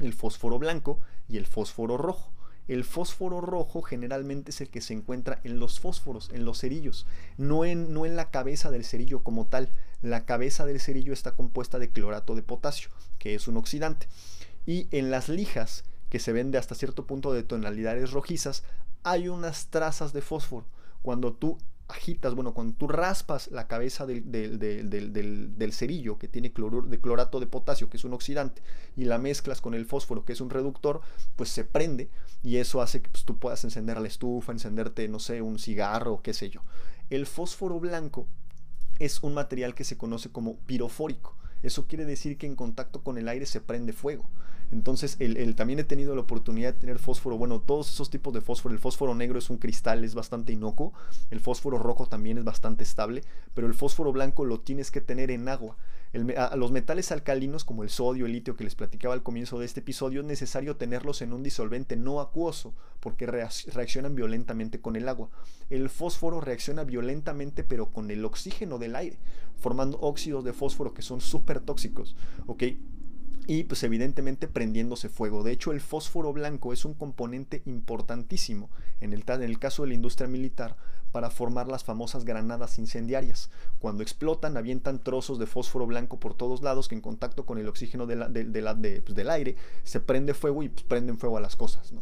el 0.00 0.12
fósforo 0.12 0.58
blanco 0.58 0.98
y 1.28 1.36
el 1.36 1.46
fósforo 1.46 1.96
rojo. 1.96 2.32
El 2.68 2.84
fósforo 2.84 3.40
rojo 3.40 3.82
generalmente 3.82 4.50
es 4.50 4.60
el 4.60 4.68
que 4.68 4.80
se 4.80 4.94
encuentra 4.94 5.40
en 5.42 5.58
los 5.58 5.80
fósforos, 5.80 6.30
en 6.32 6.44
los 6.44 6.60
cerillos, 6.60 7.06
no 7.36 7.64
en, 7.64 7.92
no 7.92 8.06
en 8.06 8.14
la 8.14 8.30
cabeza 8.30 8.70
del 8.70 8.84
cerillo 8.84 9.22
como 9.22 9.46
tal. 9.46 9.68
La 10.00 10.24
cabeza 10.24 10.64
del 10.64 10.80
cerillo 10.80 11.12
está 11.12 11.32
compuesta 11.32 11.78
de 11.78 11.90
clorato 11.90 12.36
de 12.36 12.42
potasio, 12.42 12.90
que 13.18 13.34
es 13.34 13.48
un 13.48 13.56
oxidante. 13.56 14.06
Y 14.64 14.86
en 14.92 15.10
las 15.10 15.28
lijas, 15.28 15.84
que 16.08 16.20
se 16.20 16.32
ven 16.32 16.50
de 16.52 16.58
hasta 16.58 16.76
cierto 16.76 17.04
punto 17.04 17.32
de 17.32 17.42
tonalidades 17.42 18.12
rojizas, 18.12 18.62
hay 19.02 19.28
unas 19.28 19.66
trazas 19.66 20.12
de 20.12 20.22
fósforo. 20.22 20.66
Cuando 21.02 21.32
tú 21.32 21.58
agitas, 21.92 22.34
bueno, 22.34 22.54
cuando 22.54 22.74
tú 22.74 22.88
raspas 22.88 23.50
la 23.50 23.68
cabeza 23.68 24.06
del, 24.06 24.30
del, 24.30 25.72
cerillo 25.72 26.18
que 26.18 26.28
tiene 26.28 26.52
cloruro, 26.52 26.86
de 26.88 27.00
clorato 27.00 27.38
de 27.40 27.46
potasio, 27.46 27.88
que 27.88 27.96
es 27.96 28.04
un 28.04 28.14
oxidante, 28.14 28.62
y 28.96 29.04
la 29.04 29.18
mezclas 29.18 29.60
con 29.60 29.74
el 29.74 29.86
fósforo, 29.86 30.24
que 30.24 30.32
es 30.32 30.40
un 30.40 30.50
reductor, 30.50 31.00
pues 31.36 31.50
se 31.50 31.64
prende 31.64 32.10
y 32.42 32.56
eso 32.56 32.82
hace 32.82 33.00
que 33.00 33.10
pues, 33.10 33.24
tú 33.24 33.38
puedas 33.38 33.62
encender 33.64 34.00
la 34.00 34.08
estufa, 34.08 34.52
encenderte, 34.52 35.08
no 35.08 35.18
sé, 35.18 35.42
un 35.42 35.58
cigarro, 35.58 36.20
qué 36.22 36.34
sé 36.34 36.50
yo. 36.50 36.62
El 37.10 37.26
fósforo 37.26 37.78
blanco 37.78 38.26
es 38.98 39.22
un 39.22 39.34
material 39.34 39.74
que 39.74 39.84
se 39.84 39.96
conoce 39.96 40.30
como 40.30 40.56
pirofórico. 40.60 41.36
Eso 41.62 41.86
quiere 41.86 42.04
decir 42.04 42.38
que 42.38 42.46
en 42.46 42.56
contacto 42.56 43.02
con 43.02 43.18
el 43.18 43.28
aire 43.28 43.46
se 43.46 43.60
prende 43.60 43.92
fuego. 43.92 44.28
Entonces, 44.72 45.16
el, 45.20 45.54
también 45.54 45.78
he 45.78 45.84
tenido 45.84 46.14
la 46.14 46.22
oportunidad 46.22 46.72
de 46.72 46.80
tener 46.80 46.98
fósforo, 46.98 47.36
bueno, 47.36 47.60
todos 47.60 47.90
esos 47.92 48.08
tipos 48.08 48.32
de 48.32 48.40
fósforo. 48.40 48.74
El 48.74 48.80
fósforo 48.80 49.14
negro 49.14 49.38
es 49.38 49.50
un 49.50 49.58
cristal, 49.58 50.02
es 50.02 50.14
bastante 50.14 50.54
inocuo. 50.54 50.94
El 51.30 51.40
fósforo 51.40 51.78
rojo 51.78 52.06
también 52.06 52.38
es 52.38 52.44
bastante 52.44 52.82
estable, 52.82 53.22
pero 53.54 53.66
el 53.66 53.74
fósforo 53.74 54.12
blanco 54.12 54.46
lo 54.46 54.60
tienes 54.60 54.90
que 54.90 55.02
tener 55.02 55.30
en 55.30 55.48
agua. 55.48 55.76
a, 56.38 56.56
los 56.56 56.72
metales 56.72 57.12
alcalinos 57.12 57.64
como 57.64 57.82
el 57.82 57.90
sodio, 57.90 58.24
el 58.24 58.32
litio 58.32 58.56
que 58.56 58.64
les 58.64 58.74
platicaba 58.74 59.12
al 59.12 59.22
comienzo 59.22 59.58
de 59.58 59.66
este 59.66 59.80
episodio, 59.80 60.22
es 60.22 60.26
necesario 60.26 60.76
tenerlos 60.76 61.20
en 61.20 61.34
un 61.34 61.42
disolvente 61.42 61.96
no 61.96 62.20
acuoso 62.20 62.72
porque 63.00 63.26
reaccionan 63.26 64.14
violentamente 64.14 64.80
con 64.80 64.96
el 64.96 65.06
agua. 65.06 65.28
El 65.68 65.90
fósforo 65.90 66.40
reacciona 66.40 66.84
violentamente 66.84 67.62
pero 67.62 67.90
con 67.90 68.10
el 68.10 68.24
oxígeno 68.24 68.78
del 68.78 68.96
aire, 68.96 69.18
formando 69.58 70.00
óxidos 70.00 70.44
de 70.44 70.54
fósforo 70.54 70.94
que 70.94 71.02
son 71.02 71.20
súper 71.20 71.60
tóxicos. 71.60 72.16
¿ok? 72.46 72.62
Y 73.46 73.64
pues 73.64 73.82
evidentemente 73.82 74.48
prendiéndose 74.48 75.08
fuego. 75.08 75.42
De 75.42 75.52
hecho, 75.52 75.72
el 75.72 75.80
fósforo 75.80 76.32
blanco 76.32 76.72
es 76.72 76.84
un 76.84 76.94
componente 76.94 77.62
importantísimo 77.66 78.70
en 79.00 79.12
el, 79.12 79.24
en 79.26 79.42
el, 79.42 79.58
caso 79.58 79.82
de 79.82 79.88
la 79.88 79.94
industria 79.94 80.28
militar 80.28 80.76
para 81.10 81.30
formar 81.30 81.68
las 81.68 81.84
famosas 81.84 82.24
granadas 82.24 82.78
incendiarias. 82.78 83.50
Cuando 83.78 84.02
explotan, 84.02 84.56
avientan 84.56 85.02
trozos 85.02 85.38
de 85.38 85.46
fósforo 85.46 85.86
blanco 85.86 86.18
por 86.18 86.34
todos 86.34 86.62
lados 86.62 86.88
que 86.88 86.94
en 86.94 87.00
contacto 87.00 87.44
con 87.44 87.58
el 87.58 87.68
oxígeno 87.68 88.06
de 88.06 88.16
de, 88.16 89.02
pues, 89.02 89.14
del 89.14 89.30
aire 89.30 89.56
se 89.82 90.00
prende 90.00 90.34
fuego 90.34 90.62
y 90.62 90.68
pues, 90.68 90.84
prenden 90.84 91.18
fuego 91.18 91.36
a 91.36 91.40
las 91.40 91.56
cosas. 91.56 91.92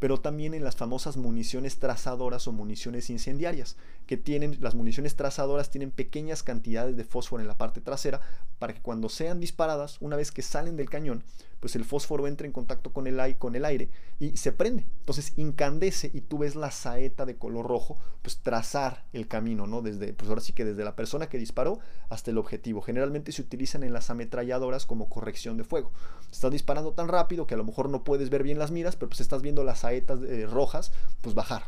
Pero 0.00 0.18
también 0.18 0.54
en 0.54 0.64
las 0.64 0.74
famosas 0.74 1.16
municiones 1.16 1.78
trazadoras 1.78 2.48
o 2.48 2.52
municiones 2.52 3.10
incendiarias, 3.10 3.76
que 4.06 4.16
tienen, 4.16 4.56
las 4.60 4.74
municiones 4.74 5.14
trazadoras 5.14 5.70
tienen 5.70 5.92
pequeñas 5.92 6.42
cantidades 6.42 6.96
de 6.96 7.04
fósforo 7.04 7.42
en 7.42 7.48
la 7.48 7.58
parte 7.58 7.80
trasera 7.80 8.20
para 8.58 8.74
que 8.74 8.80
cuando 8.80 9.08
sean 9.08 9.38
disparadas, 9.38 9.98
una 10.00 10.16
vez 10.16 10.32
que 10.32 10.42
salen 10.42 10.76
del 10.76 10.90
cañón, 10.90 11.22
pues 11.60 11.76
el 11.76 11.84
fósforo 11.84 12.26
entra 12.26 12.46
en 12.46 12.52
contacto 12.52 12.92
con 12.92 13.06
el, 13.06 13.36
con 13.38 13.54
el 13.54 13.64
aire 13.64 13.90
y 14.18 14.36
se 14.36 14.52
prende. 14.52 14.86
Entonces 15.00 15.34
incandece 15.36 16.10
y 16.12 16.22
tú 16.22 16.38
ves 16.38 16.56
la 16.56 16.70
saeta 16.70 17.26
de 17.26 17.36
color 17.36 17.66
rojo, 17.66 17.98
pues 18.22 18.38
trazar 18.38 19.04
el 19.12 19.28
camino, 19.28 19.66
¿no? 19.66 19.82
Desde, 19.82 20.12
pues 20.12 20.28
ahora 20.28 20.40
sí 20.40 20.52
que 20.52 20.64
desde 20.64 20.84
la 20.84 20.96
persona 20.96 21.28
que 21.28 21.38
disparó 21.38 21.78
hasta 22.08 22.30
el 22.30 22.38
objetivo. 22.38 22.80
Generalmente 22.80 23.32
se 23.32 23.42
utilizan 23.42 23.82
en 23.82 23.92
las 23.92 24.10
ametralladoras 24.10 24.86
como 24.86 25.08
corrección 25.08 25.56
de 25.56 25.64
fuego. 25.64 25.92
Estás 26.30 26.50
disparando 26.50 26.92
tan 26.92 27.08
rápido 27.08 27.46
que 27.46 27.54
a 27.54 27.58
lo 27.58 27.64
mejor 27.64 27.88
no 27.88 28.04
puedes 28.04 28.30
ver 28.30 28.42
bien 28.42 28.58
las 28.58 28.70
miras, 28.70 28.96
pero 28.96 29.10
pues 29.10 29.20
estás 29.20 29.42
viendo 29.42 29.64
las 29.64 29.80
saetas 29.80 30.20
eh, 30.22 30.46
rojas, 30.46 30.92
pues 31.20 31.34
bajar. 31.34 31.64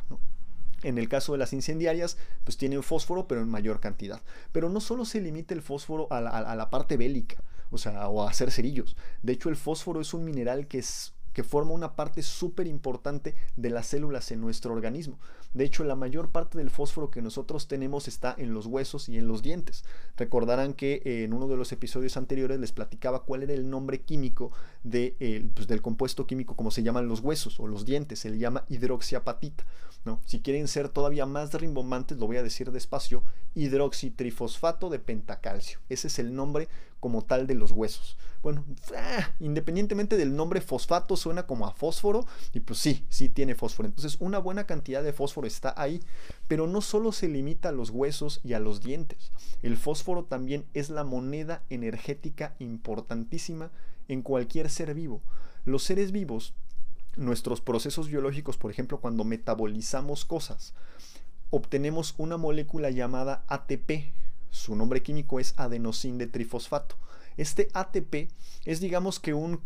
En 0.83 0.99
el 0.99 1.09
caso 1.09 1.33
de 1.33 1.39
las 1.39 1.53
incendiarias, 1.53 2.17
pues 2.45 2.57
tienen 2.57 2.83
fósforo, 2.83 3.29
pero 3.29 3.41
en 3.41 3.49
mayor 3.49 3.79
cantidad. 3.81 4.21
Pero 4.51 4.69
no 4.69 4.81
solo 4.81 5.05
se 5.05 5.21
limita 5.21 5.55
el 5.55 5.63
fósforo 5.63 6.09
a 6.11 6.21
la, 6.21 6.71
parte 6.71 6.97
bélica, 6.97 7.43
o 7.73 7.79
sea, 7.79 8.09
o 8.09 8.23
hacer 8.27 8.51
cerillos. 8.51 8.97
De 9.23 9.33
hecho, 9.33 9.49
el 9.49 9.57
fósforo 9.57 10.01
es 10.01 10.15
un 10.15 10.25
mineral 10.25 10.69
que 10.69 10.79
es 10.79 11.15
que 11.33 11.43
forma 11.43 11.73
una 11.73 11.97
parte 11.97 12.23
súper 12.23 12.67
importante 12.67 13.35
de 13.57 13.71
las 13.71 13.87
células 13.87 14.31
en 14.31 14.41
nuestro 14.41 14.73
organismo. 14.73 15.19
De 15.55 15.65
hecho, 15.65 15.85
la 15.85 15.97
mayor 15.97 16.31
parte 16.31 16.59
del 16.59 16.71
fósforo 16.71 17.11
que 17.11 17.23
nosotros 17.23 17.69
tenemos 17.69 18.09
está 18.09 18.35
en 18.39 18.55
los 18.55 18.67
huesos 18.67 19.09
y 19.09 19.19
en 19.19 19.29
los 19.29 19.43
dientes. 19.43 19.85
Recordarán 20.17 20.73
que 20.75 21.03
eh, 21.05 21.25
en 21.25 21.33
uno 21.33 21.49
de 21.49 21.57
los 21.57 21.73
episodios 21.73 22.17
anteriores 22.17 22.59
les 22.59 22.73
platicaba 22.73 23.25
cuál 23.25 23.43
era 23.43 23.53
el 23.53 23.69
nombre 23.69 24.01
químico 24.01 24.53
de, 24.83 25.17
eh, 25.21 25.51
pues, 25.55 25.67
del 25.69 25.83
compuesto 25.83 26.27
químico, 26.27 26.57
como 26.57 26.71
se 26.71 26.83
llaman 26.83 27.09
los 27.09 27.21
huesos 27.21 27.61
o 27.61 27.67
los 27.67 27.85
dientes, 27.85 28.19
se 28.19 28.31
le 28.31 28.39
llama 28.39 28.65
hidroxiapatita. 28.69 29.65
¿no? 30.05 30.21
Si 30.25 30.41
quieren 30.41 30.69
ser 30.69 30.89
todavía 30.89 31.27
más 31.27 31.55
rimbombantes, 31.55 32.19
lo 32.19 32.27
voy 32.27 32.37
a 32.37 32.43
decir 32.43 32.73
despacio, 32.73 33.23
hidroxitrifosfato 33.55 34.91
de 34.91 34.99
pentacalcio. 34.99 35.79
Ese 35.89 36.09
es 36.09 36.19
el 36.19 36.35
nombre 36.35 36.69
como 37.03 37.23
tal 37.23 37.49
de 37.49 37.57
los 37.57 37.73
huesos. 37.73 38.17
Bueno, 38.45 38.65
ah, 38.97 39.29
independientemente 39.41 40.17
del 40.17 40.37
nombre 40.37 40.61
fosfato, 40.61 41.17
suena 41.17 41.49
como 41.49 41.67
a 41.67 41.73
fósforo 41.73 42.29
y 42.55 42.61
pues 42.61 42.79
sí, 42.79 43.05
sí 43.09 43.29
tiene 43.29 43.57
fósforo. 43.57 43.89
Entonces 43.89 44.19
una 44.21 44.39
buena 44.39 44.67
cantidad 44.69 45.03
de 45.03 45.13
fósforo 45.13 45.49
está 45.49 45.75
ahí, 45.77 46.01
pero 46.47 46.69
no 46.69 46.81
solo 46.81 47.11
se 47.11 47.27
limita 47.27 47.71
a 47.71 47.73
los 47.73 47.91
huesos 47.91 48.41
y 48.45 48.53
a 48.53 48.61
los 48.61 48.83
dientes. 48.83 49.33
El 49.65 49.77
fósforo 49.77 50.27
también 50.27 50.65
es 50.75 50.91
la 50.91 51.03
moneda 51.03 51.65
energética 51.71 52.55
importantísima 52.61 53.73
en 54.07 54.23
cualquier 54.23 54.71
ser 54.71 54.95
vivo. 54.95 55.23
Los 55.65 55.83
seres 55.83 56.13
vivos 56.13 56.55
nuestros 57.17 57.61
procesos 57.61 58.09
biológicos, 58.09 58.57
por 58.57 58.71
ejemplo, 58.71 59.01
cuando 59.01 59.25
metabolizamos 59.25 60.25
cosas, 60.25 60.73
obtenemos 61.51 62.15
una 62.17 62.37
molécula 62.37 62.91
llamada 62.91 63.45
ATP. 63.49 64.13
Su 64.53 64.77
nombre 64.77 65.03
químico 65.03 65.41
es 65.41 65.55
adenosín 65.57 66.19
de 66.19 66.27
trifosfato. 66.27 66.97
Este 67.39 67.69
ATP 67.73 68.31
es 68.67 68.81
digamos 68.81 69.19
que 69.19 69.33
un, 69.33 69.59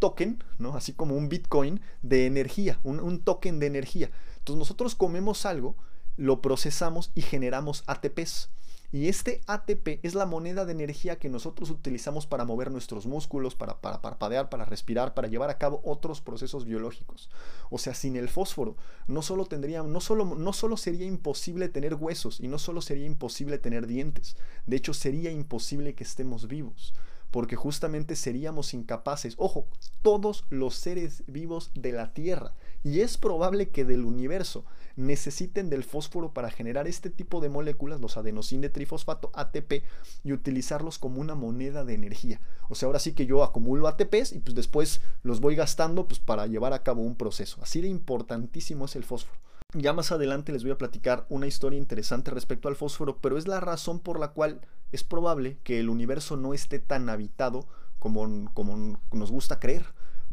token, 0.00 0.42
¿no? 0.58 0.74
así 0.74 0.94
como 0.94 1.14
un 1.14 1.28
Bitcoin 1.28 1.82
de 2.02 2.24
energía, 2.24 2.80
un, 2.82 3.00
un 3.00 3.20
token 3.20 3.60
de 3.60 3.66
energía. 3.66 4.10
Entonces 4.38 4.58
nosotros 4.58 4.94
comemos 4.94 5.44
algo, 5.44 5.76
lo 6.16 6.40
procesamos 6.40 7.12
y 7.14 7.20
generamos 7.20 7.84
ATPs. 7.86 8.48
Y 8.94 9.08
este 9.08 9.40
ATP 9.48 9.98
es 10.04 10.14
la 10.14 10.24
moneda 10.24 10.64
de 10.64 10.70
energía 10.70 11.18
que 11.18 11.28
nosotros 11.28 11.68
utilizamos 11.70 12.28
para 12.28 12.44
mover 12.44 12.70
nuestros 12.70 13.06
músculos, 13.06 13.56
para, 13.56 13.80
parpadear, 13.80 14.48
para 14.48 14.64
respirar, 14.64 15.14
para 15.14 15.26
llevar 15.26 15.50
a 15.50 15.58
cabo 15.58 15.80
otros 15.82 16.20
procesos 16.20 16.64
biológicos. 16.64 17.28
O 17.70 17.78
sea, 17.78 17.92
sin 17.92 18.14
el 18.14 18.28
fósforo, 18.28 18.76
no 19.08 19.20
solo, 19.20 19.48
no, 19.50 20.00
solo, 20.00 20.24
no 20.36 20.52
solo 20.52 20.76
sería 20.76 21.06
imposible 21.06 21.68
tener 21.68 21.96
huesos 21.96 22.38
y 22.38 22.46
no 22.46 22.60
solo 22.60 22.80
sería 22.80 23.06
imposible 23.06 23.58
tener 23.58 23.88
dientes, 23.88 24.36
de 24.64 24.76
hecho 24.76 24.94
sería 24.94 25.32
imposible 25.32 25.96
que 25.96 26.04
estemos 26.04 26.46
vivos 26.46 26.94
porque 27.32 27.56
justamente 27.56 28.14
seríamos 28.14 28.74
incapaces, 28.74 29.34
ojo, 29.38 29.66
todos 30.02 30.44
los 30.50 30.76
seres 30.76 31.24
vivos 31.26 31.72
de 31.74 31.90
la 31.90 32.14
Tierra, 32.14 32.54
y 32.84 33.00
es 33.00 33.18
probable 33.18 33.70
que 33.70 33.84
del 33.84 34.04
universo 34.04 34.64
necesiten 34.96 35.70
del 35.70 35.84
fósforo 35.84 36.32
para 36.32 36.50
generar 36.50 36.86
este 36.86 37.10
tipo 37.10 37.40
de 37.40 37.48
moléculas, 37.48 38.00
los 38.00 38.16
adenosín 38.16 38.60
de 38.60 38.70
trifosfato, 38.70 39.30
ATP, 39.34 39.82
y 40.22 40.32
utilizarlos 40.32 40.98
como 40.98 41.20
una 41.20 41.34
moneda 41.34 41.84
de 41.84 41.94
energía. 41.94 42.40
O 42.68 42.74
sea, 42.74 42.86
ahora 42.86 42.98
sí 42.98 43.12
que 43.12 43.26
yo 43.26 43.42
acumulo 43.42 43.88
ATPs 43.88 44.32
y 44.32 44.40
pues 44.40 44.54
después 44.54 45.00
los 45.22 45.40
voy 45.40 45.56
gastando 45.56 46.06
pues 46.06 46.20
para 46.20 46.46
llevar 46.46 46.72
a 46.72 46.82
cabo 46.82 47.02
un 47.02 47.16
proceso. 47.16 47.60
Así 47.62 47.80
de 47.80 47.88
importantísimo 47.88 48.84
es 48.84 48.96
el 48.96 49.04
fósforo. 49.04 49.38
Ya 49.76 49.92
más 49.92 50.12
adelante 50.12 50.52
les 50.52 50.62
voy 50.62 50.70
a 50.70 50.78
platicar 50.78 51.26
una 51.28 51.48
historia 51.48 51.78
interesante 51.78 52.30
respecto 52.30 52.68
al 52.68 52.76
fósforo, 52.76 53.18
pero 53.18 53.36
es 53.36 53.48
la 53.48 53.58
razón 53.58 53.98
por 53.98 54.20
la 54.20 54.28
cual 54.28 54.60
es 54.92 55.02
probable 55.02 55.58
que 55.64 55.80
el 55.80 55.88
universo 55.88 56.36
no 56.36 56.54
esté 56.54 56.78
tan 56.78 57.08
habitado 57.08 57.66
como, 57.98 58.52
como 58.54 59.00
nos 59.12 59.32
gusta 59.32 59.58
creer. 59.58 59.86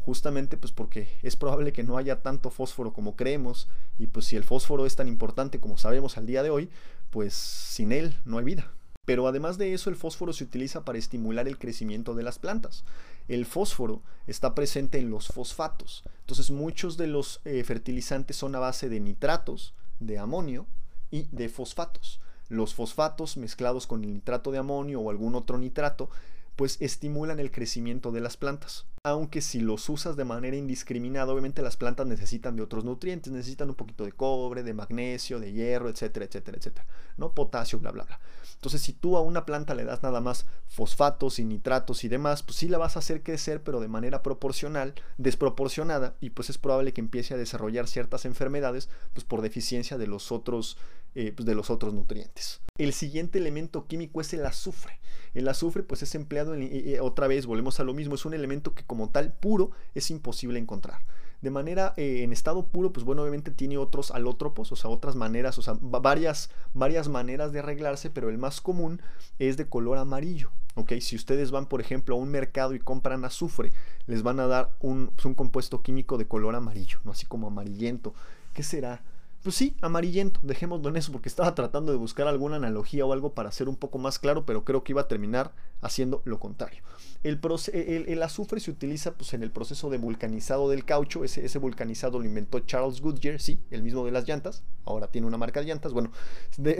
Justamente 0.04 0.56
pues 0.56 0.72
porque 0.72 1.08
es 1.22 1.36
probable 1.36 1.72
que 1.72 1.84
no 1.84 1.96
haya 1.96 2.22
tanto 2.22 2.50
fósforo 2.50 2.92
como 2.92 3.14
creemos 3.14 3.68
y 3.98 4.08
pues 4.08 4.26
si 4.26 4.36
el 4.36 4.44
fósforo 4.44 4.84
es 4.84 4.96
tan 4.96 5.06
importante 5.06 5.60
como 5.60 5.78
sabemos 5.78 6.16
al 6.16 6.26
día 6.26 6.42
de 6.42 6.50
hoy, 6.50 6.70
pues 7.10 7.34
sin 7.34 7.92
él 7.92 8.16
no 8.24 8.38
hay 8.38 8.44
vida. 8.44 8.72
Pero 9.04 9.26
además 9.26 9.58
de 9.58 9.74
eso, 9.74 9.90
el 9.90 9.96
fósforo 9.96 10.32
se 10.32 10.44
utiliza 10.44 10.84
para 10.84 10.98
estimular 10.98 11.48
el 11.48 11.58
crecimiento 11.58 12.14
de 12.14 12.22
las 12.22 12.38
plantas. 12.38 12.84
El 13.26 13.46
fósforo 13.46 14.02
está 14.28 14.54
presente 14.54 14.98
en 14.98 15.10
los 15.10 15.28
fosfatos. 15.28 16.04
Entonces 16.20 16.50
muchos 16.50 16.96
de 16.96 17.08
los 17.08 17.40
eh, 17.44 17.64
fertilizantes 17.64 18.36
son 18.36 18.54
a 18.54 18.60
base 18.60 18.88
de 18.88 19.00
nitratos, 19.00 19.74
de 19.98 20.18
amonio 20.18 20.66
y 21.10 21.28
de 21.32 21.48
fosfatos. 21.48 22.20
Los 22.48 22.74
fosfatos 22.74 23.36
mezclados 23.36 23.86
con 23.86 24.04
el 24.04 24.14
nitrato 24.14 24.52
de 24.52 24.58
amonio 24.58 25.00
o 25.00 25.10
algún 25.10 25.34
otro 25.34 25.58
nitrato 25.58 26.08
pues 26.56 26.76
estimulan 26.80 27.40
el 27.40 27.50
crecimiento 27.50 28.12
de 28.12 28.20
las 28.20 28.36
plantas. 28.36 28.86
Aunque 29.04 29.40
si 29.40 29.60
los 29.60 29.88
usas 29.88 30.14
de 30.14 30.24
manera 30.24 30.56
indiscriminada, 30.56 31.32
obviamente 31.32 31.60
las 31.60 31.76
plantas 31.76 32.06
necesitan 32.06 32.54
de 32.54 32.62
otros 32.62 32.84
nutrientes, 32.84 33.32
necesitan 33.32 33.68
un 33.68 33.74
poquito 33.74 34.04
de 34.04 34.12
cobre, 34.12 34.62
de 34.62 34.74
magnesio, 34.74 35.40
de 35.40 35.52
hierro, 35.52 35.88
etcétera, 35.88 36.26
etcétera, 36.26 36.58
etcétera, 36.58 36.86
¿no? 37.16 37.32
Potasio, 37.32 37.80
bla, 37.80 37.90
bla, 37.90 38.04
bla. 38.04 38.20
Entonces, 38.54 38.80
si 38.80 38.92
tú 38.92 39.16
a 39.16 39.20
una 39.20 39.44
planta 39.44 39.74
le 39.74 39.84
das 39.84 40.04
nada 40.04 40.20
más 40.20 40.46
fosfatos 40.68 41.40
y 41.40 41.44
nitratos 41.44 42.04
y 42.04 42.08
demás, 42.08 42.44
pues 42.44 42.58
sí 42.58 42.68
la 42.68 42.78
vas 42.78 42.94
a 42.94 43.00
hacer 43.00 43.24
crecer, 43.24 43.60
pero 43.64 43.80
de 43.80 43.88
manera 43.88 44.22
proporcional, 44.22 44.94
desproporcionada, 45.18 46.14
y 46.20 46.30
pues 46.30 46.48
es 46.48 46.58
probable 46.58 46.92
que 46.92 47.00
empiece 47.00 47.34
a 47.34 47.38
desarrollar 47.38 47.88
ciertas 47.88 48.24
enfermedades, 48.24 48.88
pues 49.14 49.24
por 49.24 49.42
deficiencia 49.42 49.98
de 49.98 50.06
los 50.06 50.30
otros, 50.30 50.78
eh, 51.14 51.32
pues 51.34 51.46
de 51.46 51.54
los 51.54 51.70
otros 51.70 51.94
nutrientes. 51.94 52.60
El 52.78 52.92
siguiente 52.92 53.38
elemento 53.38 53.86
químico 53.86 54.20
es 54.20 54.32
el 54.32 54.46
azufre. 54.46 55.00
El 55.34 55.48
azufre 55.48 55.82
pues 55.82 56.02
es 56.02 56.14
empleado 56.14 56.54
en, 56.54 57.00
otra 57.00 57.26
vez, 57.26 57.46
volvemos 57.46 57.80
a 57.80 57.84
lo 57.84 57.94
mismo, 57.94 58.14
es 58.14 58.24
un 58.24 58.34
elemento 58.34 58.74
que 58.74 58.84
como 58.84 59.10
tal 59.10 59.32
puro 59.32 59.70
es 59.94 60.10
imposible 60.10 60.58
encontrar. 60.58 61.00
De 61.40 61.50
manera 61.50 61.92
eh, 61.96 62.22
en 62.22 62.32
estado 62.32 62.68
puro, 62.68 62.92
pues 62.92 63.04
bueno, 63.04 63.22
obviamente 63.22 63.50
tiene 63.50 63.76
otros 63.76 64.12
alótropos, 64.12 64.70
o 64.70 64.76
sea, 64.76 64.90
otras 64.90 65.16
maneras, 65.16 65.58
o 65.58 65.62
sea, 65.62 65.74
varias, 65.80 66.50
varias 66.72 67.08
maneras 67.08 67.52
de 67.52 67.58
arreglarse, 67.58 68.10
pero 68.10 68.30
el 68.30 68.38
más 68.38 68.60
común 68.60 69.02
es 69.38 69.56
de 69.56 69.68
color 69.68 69.98
amarillo. 69.98 70.50
¿ok? 70.76 70.92
Si 71.00 71.16
ustedes 71.16 71.50
van, 71.50 71.66
por 71.66 71.80
ejemplo, 71.80 72.14
a 72.14 72.18
un 72.18 72.30
mercado 72.30 72.74
y 72.74 72.78
compran 72.78 73.24
azufre, 73.24 73.72
les 74.06 74.22
van 74.22 74.40
a 74.40 74.46
dar 74.46 74.70
un, 74.80 75.08
pues, 75.08 75.24
un 75.24 75.34
compuesto 75.34 75.82
químico 75.82 76.16
de 76.16 76.26
color 76.26 76.54
amarillo, 76.54 77.00
¿no? 77.04 77.10
Así 77.10 77.26
como 77.26 77.48
amarillento. 77.48 78.14
¿Qué 78.54 78.62
será? 78.62 79.02
Pues 79.42 79.56
sí, 79.56 79.76
amarillento, 79.80 80.40
dejémoslo 80.42 80.88
en 80.88 80.96
eso, 80.96 81.10
porque 81.10 81.28
estaba 81.28 81.54
tratando 81.54 81.90
de 81.90 81.98
buscar 81.98 82.28
alguna 82.28 82.56
analogía 82.56 83.04
o 83.04 83.12
algo 83.12 83.34
para 83.34 83.50
ser 83.50 83.68
un 83.68 83.76
poco 83.76 83.98
más 83.98 84.18
claro, 84.18 84.46
pero 84.46 84.64
creo 84.64 84.84
que 84.84 84.92
iba 84.92 85.02
a 85.02 85.08
terminar 85.08 85.52
haciendo 85.80 86.22
lo 86.24 86.38
contrario. 86.38 86.82
El, 87.24 88.22
azufre 88.22 88.60
se 88.60 88.70
utiliza 88.70 89.14
pues, 89.14 89.34
en 89.34 89.42
el 89.42 89.50
proceso 89.50 89.90
de 89.90 89.98
vulcanizado 89.98 90.68
del 90.68 90.84
caucho, 90.84 91.24
ese, 91.24 91.58
vulcanizado 91.58 92.18
lo 92.18 92.24
inventó 92.24 92.60
Charles 92.60 93.00
Goodyear, 93.00 93.40
sí, 93.40 93.60
el 93.70 93.82
mismo 93.82 94.04
de 94.04 94.12
las 94.12 94.26
llantas, 94.26 94.62
ahora 94.84 95.08
tiene 95.08 95.26
una 95.26 95.38
marca 95.38 95.60
de 95.60 95.66
llantas, 95.66 95.92
bueno, 95.92 96.12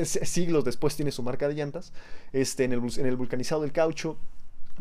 siglos 0.04 0.64
después 0.64 0.96
tiene 0.96 1.10
su 1.10 1.22
marca 1.22 1.48
de 1.48 1.54
llantas, 1.54 1.92
este, 2.32 2.64
en 2.64 2.72
el 2.72 3.16
vulcanizado 3.16 3.62
del 3.62 3.72
caucho 3.72 4.18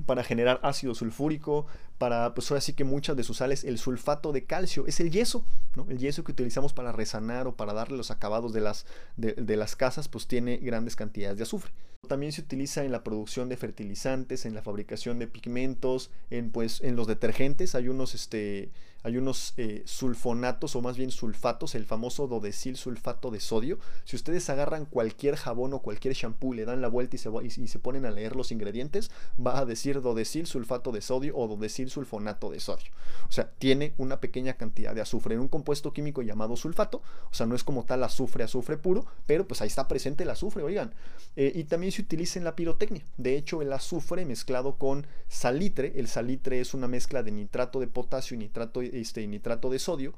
para 0.06 0.23
generar 0.23 0.60
ácido 0.63 0.95
sulfúrico, 0.95 1.65
para, 1.97 2.34
pues 2.34 2.49
ahora 2.49 2.62
sí 2.62 2.73
que 2.73 2.84
muchas 2.84 3.15
de 3.15 3.23
sus 3.23 3.38
sales, 3.38 3.63
el 3.63 3.77
sulfato 3.77 4.32
de 4.32 4.45
calcio, 4.45 4.86
es 4.88 4.99
el 4.99 5.12
yeso, 5.12 5.45
¿no? 5.75 5.86
El 5.89 5.99
yeso 5.99 6.23
que 6.23 6.32
utilizamos 6.32 6.73
para 6.73 6.91
resanar 6.91 7.47
o 7.47 7.56
para 7.56 7.73
darle 7.73 7.97
los 7.97 8.12
acabados 8.12 8.54
de 8.54 8.62
las, 8.62 8.86
de, 9.17 9.56
las 9.56 9.75
casas, 9.75 10.08
pues 10.08 10.27
tiene 10.27 10.58
grandes 10.58 10.95
cantidades 10.95 11.38
de 11.38 11.43
azufre. 11.43 11.71
También 12.08 12.32
se 12.32 12.41
utiliza 12.41 12.84
en 12.84 12.91
la 12.91 13.04
producción 13.04 13.49
de 13.49 13.58
fertilizantes, 13.58 14.45
en 14.45 14.56
la 14.56 14.63
fabricación 14.63 15.19
de 15.19 15.27
pigmentos, 15.27 16.10
en, 16.30 16.51
pues, 16.51 16.82
en 16.82 16.95
los 16.95 17.08
detergentes, 17.08 17.75
hay 17.75 17.88
unos, 17.88 18.15
este, 18.15 18.71
hay 19.03 19.17
unos 19.17 19.53
eh, 19.57 19.83
sulfonatos 19.85 20.75
o 20.75 20.81
más 20.81 20.97
bien 20.97 21.11
sulfatos, 21.11 21.75
el 21.75 21.85
famoso 21.85 22.27
dodecil 22.27 22.77
sulfato 22.77 23.31
de 23.31 23.39
sodio. 23.39 23.79
Si 24.05 24.15
ustedes 24.15 24.49
agarran 24.49 24.85
cualquier 24.85 25.35
jabón 25.35 25.73
o 25.73 25.79
cualquier 25.79 26.13
shampoo, 26.13 26.53
le 26.53 26.65
dan 26.65 26.81
la 26.81 26.87
vuelta 26.87 27.15
y 27.15 27.19
se, 27.19 27.29
y, 27.43 27.67
se 27.67 27.79
ponen 27.79 28.05
a 28.05 28.11
leer 28.11 28.35
los 28.35 28.51
ingredientes, 28.51 29.11
va 29.39 29.59
a 29.59 29.65
decir 29.65 30.01
dodecil 30.01 30.45
sulfato 30.45 30.91
de 30.91 31.01
sodio 31.01 31.35
o 31.37 31.47
dodecil 31.47 31.89
sulfonato 31.89 32.51
de 32.51 32.59
sodio. 32.59 32.91
O 33.27 33.31
sea, 33.31 33.49
tiene 33.49 33.93
una 33.97 34.19
pequeña 34.19 34.53
cantidad 34.53 34.93
de 34.93 35.01
azufre 35.01 35.35
en 35.35 35.41
un 35.41 35.47
compuesto 35.47 35.93
químico 35.93 36.21
llamado 36.21 36.55
sulfato. 36.55 37.01
O 37.31 37.33
sea, 37.33 37.45
no 37.45 37.55
es 37.55 37.63
como 37.63 37.85
tal 37.85 38.03
azufre, 38.03 38.43
azufre 38.43 38.77
puro, 38.77 39.05
pero 39.25 39.47
pues 39.47 39.61
ahí 39.61 39.67
está 39.67 39.87
presente 39.87 40.23
el 40.23 40.29
azufre, 40.29 40.63
oigan. 40.63 40.93
Eh, 41.35 41.51
y 41.55 41.63
también 41.63 41.91
se 41.91 42.01
utiliza 42.01 42.39
en 42.39 42.45
la 42.45 42.55
pirotecnia. 42.55 43.03
De 43.17 43.35
hecho, 43.35 43.61
el 43.61 43.73
azufre 43.73 44.25
mezclado 44.25 44.77
con 44.77 45.07
salitre, 45.27 45.93
el 45.95 46.07
salitre 46.07 46.59
es 46.59 46.73
una 46.73 46.87
mezcla 46.87 47.23
de 47.23 47.31
nitrato 47.31 47.79
de 47.79 47.87
potasio 47.87 48.35
y 48.35 48.39
nitrato 48.39 48.81
este, 48.91 49.25
nitrato 49.27 49.69
de 49.69 49.80
sodio 49.80 50.13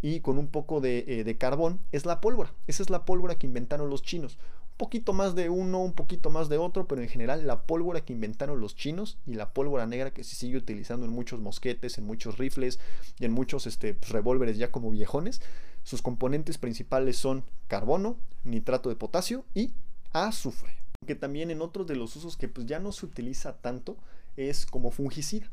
y 0.00 0.20
con 0.20 0.38
un 0.38 0.48
poco 0.48 0.84
eh, 0.84 1.24
de, 1.24 1.38
carbón, 1.38 1.80
es 1.92 2.06
la 2.06 2.20
pólvora. 2.20 2.52
Esa 2.66 2.82
es 2.82 2.90
la 2.90 3.04
pólvora 3.04 3.34
que 3.34 3.46
inventaron 3.46 3.90
los 3.90 4.02
chinos. 4.02 4.38
Un 4.72 4.78
poquito 4.78 5.12
más 5.12 5.34
de 5.34 5.50
uno, 5.50 5.80
un 5.80 5.92
poquito 5.92 6.30
más 6.30 6.48
de 6.48 6.56
otro, 6.56 6.86
pero 6.86 7.02
en 7.02 7.08
general 7.08 7.46
la 7.46 7.62
pólvora 7.62 8.00
que 8.04 8.12
inventaron 8.12 8.60
los 8.60 8.76
chinos 8.76 9.18
y 9.26 9.34
la 9.34 9.52
pólvora 9.52 9.86
negra 9.86 10.12
que 10.12 10.22
se 10.22 10.36
sigue 10.36 10.56
utilizando 10.56 11.04
en 11.04 11.12
muchos 11.12 11.40
mosquetes, 11.40 11.98
en 11.98 12.06
muchos 12.06 12.38
rifles 12.38 12.78
y 13.18 13.24
en 13.24 13.32
muchos 13.32 13.66
este, 13.66 13.94
pues, 13.94 14.12
revólveres 14.12 14.56
ya 14.56 14.70
como 14.70 14.90
viejones. 14.90 15.40
Sus 15.82 16.00
componentes 16.00 16.58
principales 16.58 17.16
son 17.16 17.44
carbono, 17.66 18.16
nitrato 18.44 18.88
de 18.88 18.96
potasio 18.96 19.44
y 19.54 19.72
azufre. 20.12 20.76
Que 21.06 21.14
también 21.14 21.50
en 21.50 21.62
otros 21.62 21.86
de 21.86 21.96
los 21.96 22.14
usos 22.14 22.36
que 22.36 22.48
pues 22.48 22.66
ya 22.66 22.78
no 22.78 22.92
se 22.92 23.06
utiliza 23.06 23.56
tanto 23.56 23.96
es 24.36 24.66
como 24.66 24.90
fungicida. 24.90 25.50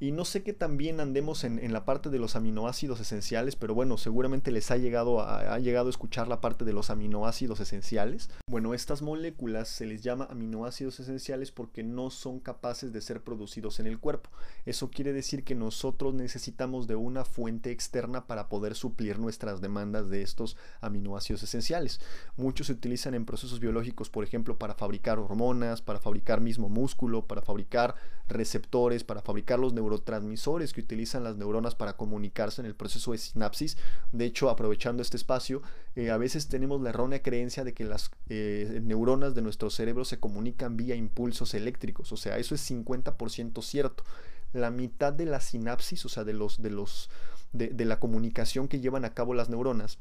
Y 0.00 0.12
no 0.12 0.24
sé 0.24 0.42
qué 0.42 0.52
también 0.52 1.00
andemos 1.00 1.44
en, 1.44 1.72
la 1.72 1.84
parte 1.84 2.10
de 2.10 2.18
los 2.18 2.36
aminoácidos 2.36 3.00
esenciales, 3.00 3.56
pero 3.56 3.74
bueno, 3.74 3.96
seguramente 3.96 4.50
les 4.50 4.70
ha 4.70 4.76
llegado 4.76 5.20
a, 5.20 5.54
ha 5.54 5.58
llegado 5.58 5.88
escuchar 5.88 6.28
la 6.28 6.40
parte 6.40 6.64
de 6.64 6.72
los 6.72 6.90
aminoácidos 6.90 7.60
esenciales. 7.60 8.30
Bueno, 8.48 8.74
estas 8.74 9.02
moléculas 9.02 9.68
se 9.68 9.86
les 9.86 10.02
llama 10.02 10.26
aminoácidos 10.30 11.00
esenciales 11.00 11.52
porque 11.52 11.82
no 11.82 12.10
son 12.10 12.40
capaces 12.40 12.92
de 12.92 13.00
ser 13.00 13.22
producidos 13.22 13.80
en 13.80 13.86
el 13.86 13.98
cuerpo. 13.98 14.30
Eso 14.66 14.90
quiere 14.90 15.12
decir 15.12 15.44
que 15.44 15.54
nosotros 15.54 16.14
necesitamos 16.14 16.86
de 16.86 16.96
una 16.96 17.24
fuente 17.24 17.70
externa 17.70 18.26
para 18.26 18.48
poder 18.48 18.74
suplir 18.74 19.18
nuestras 19.18 19.60
demandas 19.60 20.10
de 20.10 20.22
estos 20.22 20.56
aminoácidos 20.80 21.42
esenciales. 21.42 22.00
Muchos 22.36 22.66
se 22.66 22.72
utilizan 22.72 23.14
en 23.14 23.24
procesos 23.24 23.60
biológicos, 23.60 24.10
por 24.10 24.24
ejemplo, 24.24 24.58
para 24.58 24.74
fabricar 24.74 25.18
hormonas, 25.18 25.82
para 25.82 26.00
fabricar 26.00 26.40
mismo 26.40 26.68
músculo, 26.68 27.26
para 27.26 27.42
fabricar 27.42 27.94
receptores, 28.28 29.04
para 29.04 29.22
fabricar 29.22 29.58
los 29.58 29.72
neurotransmisores 29.84 30.72
que 30.72 30.80
utilizan 30.80 31.24
las 31.24 31.36
neuronas 31.36 31.74
para 31.74 31.96
comunicarse 31.96 32.62
en 32.62 32.66
el 32.66 32.74
proceso 32.74 33.12
de 33.12 33.18
sinapsis. 33.18 33.76
De 34.12 34.24
hecho, 34.24 34.50
aprovechando 34.50 35.02
este 35.02 35.16
espacio, 35.16 35.62
eh, 35.94 36.10
a 36.10 36.16
veces 36.16 36.48
tenemos 36.48 36.80
la 36.80 36.90
errónea 36.90 37.22
creencia 37.22 37.64
de 37.64 37.74
que 37.74 37.84
las 37.84 38.10
eh, 38.28 38.80
neuronas 38.82 39.34
de 39.34 39.42
nuestro 39.42 39.70
cerebro 39.70 40.04
se 40.04 40.18
comunican 40.18 40.76
vía 40.76 40.94
impulsos 40.94 41.54
eléctricos. 41.54 42.12
O 42.12 42.16
sea, 42.16 42.38
eso 42.38 42.54
es 42.54 42.70
50% 42.70 43.62
cierto. 43.62 44.04
La 44.52 44.70
mitad 44.70 45.12
de 45.12 45.26
la 45.26 45.40
sinapsis, 45.40 46.04
o 46.04 46.08
sea, 46.08 46.24
de 46.24 46.32
los, 46.32 46.62
de 46.62 46.70
los, 46.70 47.10
de 47.52 47.84
la 47.84 47.98
comunicación 48.00 48.68
que 48.68 48.80
llevan 48.80 49.04
a 49.04 49.12
cabo 49.12 49.34
las 49.34 49.50
neuronas, 49.50 49.98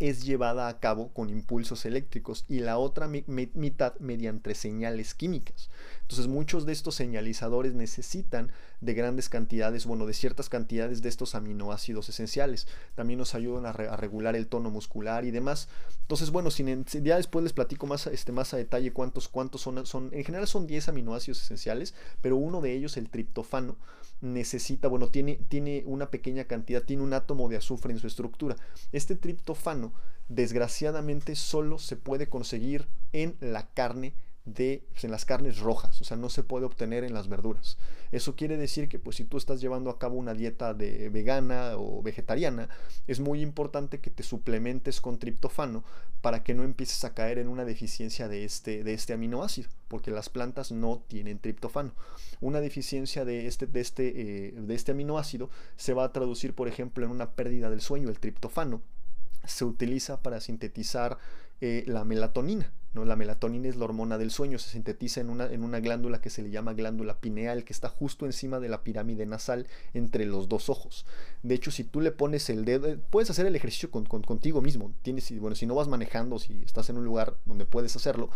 es 0.00 0.22
llevada 0.22 0.68
a 0.68 0.78
cabo 0.78 1.12
con 1.12 1.28
impulsos 1.28 1.84
eléctricos 1.84 2.44
y 2.48 2.60
la 2.60 2.78
otra 2.78 3.08
mitad 3.08 3.94
mediante 3.98 4.54
señales 4.54 5.14
químicas. 5.14 5.70
Entonces 6.02 6.28
muchos 6.28 6.66
de 6.66 6.72
estos 6.72 6.94
señalizadores 6.94 7.74
necesitan 7.74 8.52
de 8.80 8.94
grandes 8.94 9.28
cantidades, 9.28 9.86
bueno, 9.86 10.06
de 10.06 10.14
ciertas 10.14 10.48
cantidades 10.48 11.02
de 11.02 11.08
estos 11.08 11.34
aminoácidos 11.34 12.08
esenciales. 12.08 12.68
También 12.94 13.18
nos 13.18 13.34
ayudan 13.34 13.66
a, 13.66 13.72
regular 13.72 14.36
el 14.36 14.46
tono 14.46 14.70
muscular 14.70 15.24
y 15.24 15.32
demás. 15.32 15.68
Entonces, 16.02 16.30
bueno, 16.30 16.50
sin, 16.50 16.84
ya 16.84 17.16
después 17.16 17.42
les 17.42 17.52
platico 17.52 17.86
más, 17.86 18.06
este, 18.06 18.30
más 18.30 18.54
a 18.54 18.56
detalle 18.56 18.92
cuántos, 18.92 19.28
cuántos 19.28 19.60
son, 19.60 19.84
son. 19.84 20.10
En 20.12 20.24
general 20.24 20.46
son 20.46 20.66
10 20.66 20.88
aminoácidos 20.88 21.42
esenciales, 21.42 21.94
pero 22.22 22.36
uno 22.36 22.60
de 22.60 22.72
ellos, 22.72 22.96
el 22.96 23.10
triptofano, 23.10 23.76
necesita, 24.20 24.88
bueno, 24.88 25.08
tiene, 25.08 25.40
tiene 25.48 25.82
una 25.86 26.10
pequeña 26.10 26.44
cantidad, 26.44 26.82
tiene 26.82 27.02
un 27.02 27.12
átomo 27.12 27.48
de 27.48 27.56
azufre 27.56 27.92
en 27.92 27.98
su 27.98 28.06
estructura. 28.06 28.56
Este 28.92 29.14
triptofano, 29.14 29.92
desgraciadamente, 30.28 31.36
solo 31.36 31.78
se 31.78 31.96
puede 31.96 32.28
conseguir 32.28 32.88
en 33.12 33.36
la 33.40 33.68
carne 33.68 34.14
de, 34.54 34.84
pues, 34.90 35.04
en 35.04 35.10
las 35.10 35.24
carnes 35.24 35.58
rojas, 35.58 36.00
o 36.00 36.04
sea, 36.04 36.16
no 36.16 36.28
se 36.28 36.42
puede 36.42 36.66
obtener 36.66 37.04
en 37.04 37.14
las 37.14 37.28
verduras. 37.28 37.78
Eso 38.10 38.36
quiere 38.36 38.56
decir 38.56 38.88
que 38.88 38.98
pues 38.98 39.16
si 39.16 39.24
tú 39.24 39.36
estás 39.36 39.60
llevando 39.60 39.90
a 39.90 39.98
cabo 39.98 40.16
una 40.16 40.32
dieta 40.32 40.72
de 40.72 41.10
vegana 41.10 41.72
o 41.76 42.02
vegetariana, 42.02 42.68
es 43.06 43.20
muy 43.20 43.42
importante 43.42 44.00
que 44.00 44.10
te 44.10 44.22
suplementes 44.22 45.00
con 45.00 45.18
triptofano 45.18 45.84
para 46.22 46.42
que 46.42 46.54
no 46.54 46.64
empieces 46.64 47.04
a 47.04 47.14
caer 47.14 47.38
en 47.38 47.48
una 47.48 47.64
deficiencia 47.64 48.28
de 48.28 48.44
este, 48.44 48.82
de 48.82 48.94
este 48.94 49.12
aminoácido, 49.12 49.68
porque 49.88 50.10
las 50.10 50.30
plantas 50.30 50.72
no 50.72 51.02
tienen 51.06 51.38
triptofano. 51.38 51.92
Una 52.40 52.60
deficiencia 52.60 53.24
de 53.24 53.46
este, 53.46 53.66
de, 53.66 53.80
este, 53.80 54.48
eh, 54.48 54.52
de 54.52 54.74
este 54.74 54.92
aminoácido 54.92 55.50
se 55.76 55.92
va 55.92 56.04
a 56.04 56.12
traducir, 56.12 56.54
por 56.54 56.68
ejemplo, 56.68 57.04
en 57.04 57.10
una 57.10 57.32
pérdida 57.32 57.68
del 57.68 57.80
sueño. 57.80 58.08
El 58.08 58.18
triptofano 58.18 58.82
se 59.44 59.64
utiliza 59.64 60.22
para 60.22 60.40
sintetizar 60.40 61.18
eh, 61.60 61.84
la 61.86 62.04
melatonina. 62.04 62.72
¿No? 62.94 63.04
La 63.04 63.16
melatonina 63.16 63.68
es 63.68 63.76
la 63.76 63.84
hormona 63.84 64.18
del 64.18 64.30
sueño, 64.30 64.58
se 64.58 64.70
sintetiza 64.70 65.20
en 65.20 65.30
una, 65.30 65.46
en 65.46 65.62
una 65.62 65.80
glándula 65.80 66.20
que 66.20 66.30
se 66.30 66.42
le 66.42 66.50
llama 66.50 66.74
glándula 66.74 67.20
pineal, 67.20 67.64
que 67.64 67.72
está 67.72 67.88
justo 67.88 68.26
encima 68.26 68.60
de 68.60 68.68
la 68.68 68.82
pirámide 68.82 69.26
nasal 69.26 69.66
entre 69.94 70.26
los 70.26 70.48
dos 70.48 70.68
ojos. 70.68 71.06
De 71.42 71.54
hecho, 71.54 71.70
si 71.70 71.84
tú 71.84 72.00
le 72.00 72.10
pones 72.10 72.50
el 72.50 72.64
dedo, 72.64 72.88
eh, 72.88 72.98
puedes 73.10 73.30
hacer 73.30 73.46
el 73.46 73.56
ejercicio 73.56 73.90
con, 73.90 74.04
contigo 74.04 74.60
mismo. 74.60 74.92
Tienes, 75.02 75.38
bueno, 75.40 75.54
si 75.54 75.66
no 75.66 75.74
vas 75.74 75.88
manejando, 75.88 76.38
si 76.38 76.62
estás 76.64 76.90
en 76.90 76.98
un 76.98 77.04
lugar 77.04 77.36
donde 77.46 77.64
puedes 77.64 77.94
hacerlo, 77.96 78.30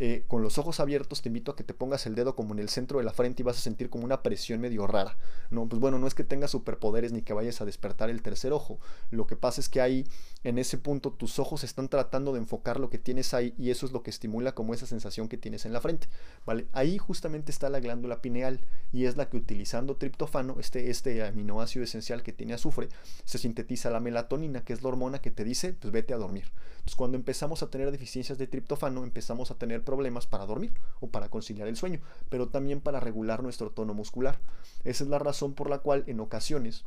eh, 0.00 0.24
con 0.28 0.42
los 0.42 0.58
ojos 0.58 0.78
abiertos 0.78 1.22
te 1.22 1.28
invito 1.28 1.50
a 1.50 1.56
que 1.56 1.64
te 1.64 1.74
pongas 1.74 2.06
el 2.06 2.14
dedo 2.14 2.36
como 2.36 2.54
en 2.54 2.60
el 2.60 2.68
centro 2.68 2.98
de 2.98 3.04
la 3.04 3.12
frente 3.12 3.42
y 3.42 3.44
vas 3.44 3.58
a 3.58 3.60
sentir 3.60 3.90
como 3.90 4.04
una 4.04 4.22
presión 4.22 4.60
medio 4.60 4.86
rara. 4.86 5.16
No, 5.50 5.68
pues 5.68 5.80
bueno, 5.80 5.98
no 5.98 6.06
es 6.06 6.14
que 6.14 6.24
tengas 6.24 6.52
superpoderes 6.52 7.12
ni 7.12 7.22
que 7.22 7.32
vayas 7.32 7.60
a 7.60 7.64
despertar 7.64 8.10
el 8.10 8.22
tercer 8.22 8.52
ojo. 8.52 8.78
Lo 9.10 9.26
que 9.26 9.36
pasa 9.36 9.60
es 9.60 9.68
que 9.68 9.80
ahí, 9.80 10.06
en 10.44 10.58
ese 10.58 10.78
punto, 10.78 11.12
tus 11.12 11.38
ojos 11.38 11.64
están 11.64 11.88
tratando 11.88 12.32
de 12.32 12.38
enfocar 12.38 12.78
lo 12.78 12.90
que 12.90 12.98
tienes 12.98 13.34
ahí 13.34 13.54
y 13.58 13.70
eso 13.70 13.86
es 13.86 13.92
lo 13.92 13.97
que 14.02 14.10
estimula 14.10 14.54
como 14.54 14.74
esa 14.74 14.86
sensación 14.86 15.28
que 15.28 15.36
tienes 15.36 15.66
en 15.66 15.72
la 15.72 15.80
frente. 15.80 16.08
¿vale? 16.46 16.66
Ahí 16.72 16.98
justamente 16.98 17.50
está 17.50 17.68
la 17.68 17.80
glándula 17.80 18.20
pineal 18.20 18.60
y 18.92 19.04
es 19.04 19.16
la 19.16 19.28
que 19.28 19.36
utilizando 19.36 19.96
triptofano, 19.96 20.56
este, 20.60 20.90
este 20.90 21.24
aminoácido 21.24 21.84
esencial 21.84 22.22
que 22.22 22.32
tiene 22.32 22.54
azufre, 22.54 22.88
se 23.24 23.38
sintetiza 23.38 23.90
la 23.90 24.00
melatonina, 24.00 24.64
que 24.64 24.72
es 24.72 24.82
la 24.82 24.88
hormona 24.88 25.20
que 25.20 25.30
te 25.30 25.44
dice, 25.44 25.72
pues 25.72 25.92
vete 25.92 26.14
a 26.14 26.18
dormir. 26.18 26.50
Entonces 26.70 26.96
cuando 26.96 27.16
empezamos 27.16 27.62
a 27.62 27.70
tener 27.70 27.90
deficiencias 27.90 28.38
de 28.38 28.46
triptofano, 28.46 29.04
empezamos 29.04 29.50
a 29.50 29.56
tener 29.56 29.84
problemas 29.84 30.26
para 30.26 30.46
dormir 30.46 30.72
o 31.00 31.08
para 31.08 31.28
conciliar 31.28 31.68
el 31.68 31.76
sueño, 31.76 32.00
pero 32.28 32.48
también 32.48 32.80
para 32.80 33.00
regular 33.00 33.42
nuestro 33.42 33.70
tono 33.70 33.94
muscular. 33.94 34.38
Esa 34.84 35.04
es 35.04 35.10
la 35.10 35.18
razón 35.18 35.54
por 35.54 35.68
la 35.68 35.78
cual 35.78 36.04
en 36.06 36.20
ocasiones 36.20 36.84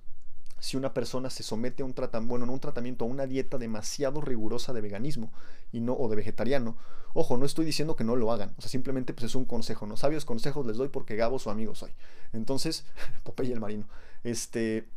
si 0.61 0.77
una 0.77 0.93
persona 0.93 1.31
se 1.31 1.41
somete 1.41 1.81
a 1.81 1.85
un 1.87 1.93
tratamiento, 1.93 2.29
bueno, 2.29 2.45
no 2.45 2.53
un 2.53 2.59
tratamiento, 2.59 3.03
a 3.03 3.07
una 3.07 3.25
dieta 3.25 3.57
demasiado 3.57 4.21
rigurosa 4.21 4.73
de 4.73 4.81
veganismo 4.81 5.33
y 5.71 5.81
no, 5.81 5.93
o 5.93 6.07
de 6.07 6.15
vegetariano. 6.15 6.77
Ojo, 7.15 7.35
no 7.35 7.45
estoy 7.45 7.65
diciendo 7.65 7.95
que 7.95 8.03
no 8.03 8.15
lo 8.15 8.31
hagan, 8.31 8.53
o 8.59 8.61
sea, 8.61 8.69
simplemente 8.69 9.11
pues 9.13 9.25
es 9.25 9.35
un 9.35 9.45
consejo, 9.45 9.87
¿no? 9.87 9.97
Sabios 9.97 10.23
consejos 10.23 10.67
les 10.67 10.77
doy 10.77 10.89
porque 10.89 11.15
Gabo 11.15 11.39
su 11.39 11.49
amigo 11.49 11.73
soy. 11.73 11.91
Entonces, 12.31 12.85
Popeye 13.23 13.51
el 13.51 13.59
marino. 13.59 13.87
Este, 14.23 14.87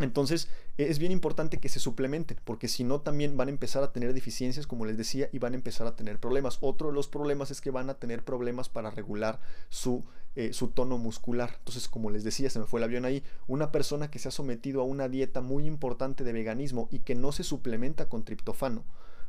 entonces 0.00 0.48
es 0.76 0.98
bien 0.98 1.12
importante 1.12 1.58
que 1.58 1.68
se 1.68 1.80
suplementen, 1.80 2.38
porque 2.44 2.68
si 2.68 2.84
no 2.84 3.00
también 3.00 3.36
van 3.36 3.48
a 3.48 3.50
empezar 3.50 3.82
a 3.82 3.92
tener 3.92 4.12
deficiencias, 4.14 4.66
como 4.66 4.84
les 4.84 4.96
decía, 4.96 5.28
y 5.32 5.38
van 5.38 5.54
a 5.54 5.56
empezar 5.56 5.86
a 5.86 5.96
tener 5.96 6.18
problemas. 6.18 6.58
Otro 6.60 6.88
de 6.88 6.94
los 6.94 7.08
problemas 7.08 7.50
es 7.50 7.60
que 7.60 7.70
van 7.70 7.90
a 7.90 7.94
tener 7.94 8.24
problemas 8.24 8.68
para 8.68 8.90
regular 8.90 9.40
su, 9.70 10.04
eh, 10.36 10.52
su 10.52 10.68
tono 10.68 10.98
muscular. 10.98 11.56
Entonces, 11.58 11.88
como 11.88 12.10
les 12.10 12.22
decía, 12.22 12.48
se 12.48 12.60
me 12.60 12.66
fue 12.66 12.80
el 12.80 12.84
avión 12.84 13.04
ahí, 13.04 13.24
una 13.48 13.72
persona 13.72 14.10
que 14.10 14.18
se 14.18 14.28
ha 14.28 14.32
sometido 14.32 14.80
a 14.80 14.84
una 14.84 15.08
dieta 15.08 15.40
muy 15.40 15.66
importante 15.66 16.22
de 16.22 16.32
veganismo 16.32 16.88
y 16.92 17.00
que 17.00 17.14
no 17.14 17.32
se 17.32 17.42
suplementa 17.42 18.08
con 18.08 18.24
triptofano, 18.24 18.84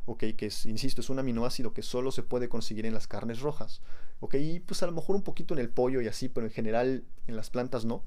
ok, 0.05 0.23
que 0.37 0.47
es, 0.47 0.65
insisto, 0.65 1.01
es 1.01 1.09
un 1.09 1.19
aminoácido 1.19 1.73
que 1.73 1.81
solo 1.81 2.11
se 2.11 2.23
puede 2.23 2.49
conseguir 2.49 2.85
en 2.85 2.93
las 2.93 3.07
carnes 3.07 3.39
rojas, 3.39 3.81
ok, 4.19 4.35
y 4.35 4.59
pues 4.59 4.83
a 4.83 4.85
lo 4.85 4.91
mejor 4.91 5.15
un 5.15 5.23
poquito 5.23 5.53
en 5.53 5.59
el 5.59 5.69
pollo 5.69 6.01
y 6.01 6.07
así, 6.07 6.29
pero 6.29 6.47
en 6.47 6.53
general 6.53 7.03
en 7.27 7.35
las 7.35 7.49
plantas 7.49 7.85
no, 7.85 8.03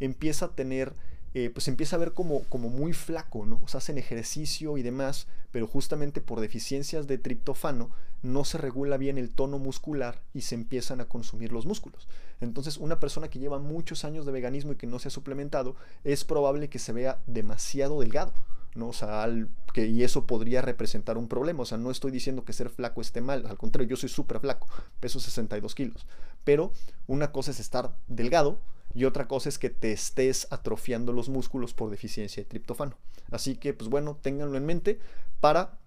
empieza 0.00 0.46
a 0.46 0.54
tener 0.54 0.94
eh, 1.34 1.50
pues 1.50 1.68
empieza 1.68 1.96
a 1.96 1.98
ver 2.00 2.12
como, 2.12 2.42
como 2.44 2.68
muy 2.68 2.92
flaco, 2.92 3.46
¿no? 3.46 3.60
O 3.64 3.68
sea, 3.68 3.78
hacen 3.78 3.98
ejercicio 3.98 4.78
y 4.78 4.82
demás, 4.82 5.28
pero 5.52 5.66
justamente 5.66 6.20
por 6.20 6.40
deficiencias 6.40 7.06
de 7.06 7.18
triptofano 7.18 7.90
no 8.22 8.44
se 8.44 8.58
regula 8.58 8.96
bien 8.96 9.16
el 9.16 9.30
tono 9.30 9.58
muscular 9.58 10.20
y 10.34 10.42
se 10.42 10.54
empiezan 10.54 11.00
a 11.00 11.06
consumir 11.06 11.52
los 11.52 11.66
músculos. 11.66 12.08
Entonces, 12.40 12.76
una 12.78 13.00
persona 13.00 13.28
que 13.28 13.38
lleva 13.38 13.58
muchos 13.58 14.04
años 14.04 14.26
de 14.26 14.32
veganismo 14.32 14.72
y 14.72 14.76
que 14.76 14.86
no 14.86 14.98
se 14.98 15.08
ha 15.08 15.10
suplementado, 15.10 15.76
es 16.04 16.24
probable 16.24 16.68
que 16.68 16.78
se 16.78 16.92
vea 16.92 17.20
demasiado 17.26 18.00
delgado. 18.00 18.32
¿no? 18.74 18.88
O 18.88 18.92
sea, 18.92 19.26
que, 19.72 19.86
y 19.86 20.04
eso 20.04 20.26
podría 20.26 20.62
representar 20.62 21.18
un 21.18 21.28
problema. 21.28 21.62
O 21.62 21.66
sea, 21.66 21.78
no 21.78 21.90
estoy 21.90 22.10
diciendo 22.10 22.44
que 22.44 22.52
ser 22.52 22.70
flaco 22.70 23.00
esté 23.00 23.20
mal, 23.20 23.46
al 23.46 23.58
contrario, 23.58 23.90
yo 23.90 23.96
soy 23.96 24.08
súper 24.08 24.40
flaco, 24.40 24.68
peso 25.00 25.20
62 25.20 25.74
kilos. 25.74 26.06
Pero 26.44 26.72
una 27.06 27.32
cosa 27.32 27.50
es 27.50 27.60
estar 27.60 27.96
delgado 28.06 28.58
y 28.94 29.04
otra 29.04 29.28
cosa 29.28 29.48
es 29.48 29.58
que 29.58 29.70
te 29.70 29.92
estés 29.92 30.46
atrofiando 30.50 31.12
los 31.12 31.28
músculos 31.28 31.74
por 31.74 31.90
deficiencia 31.90 32.42
de 32.42 32.48
triptofano. 32.48 32.96
Así 33.30 33.56
que, 33.56 33.72
pues 33.74 33.88
bueno, 33.90 34.18
ténganlo 34.20 34.56
en 34.56 34.66
mente 34.66 34.98
para 35.40 35.80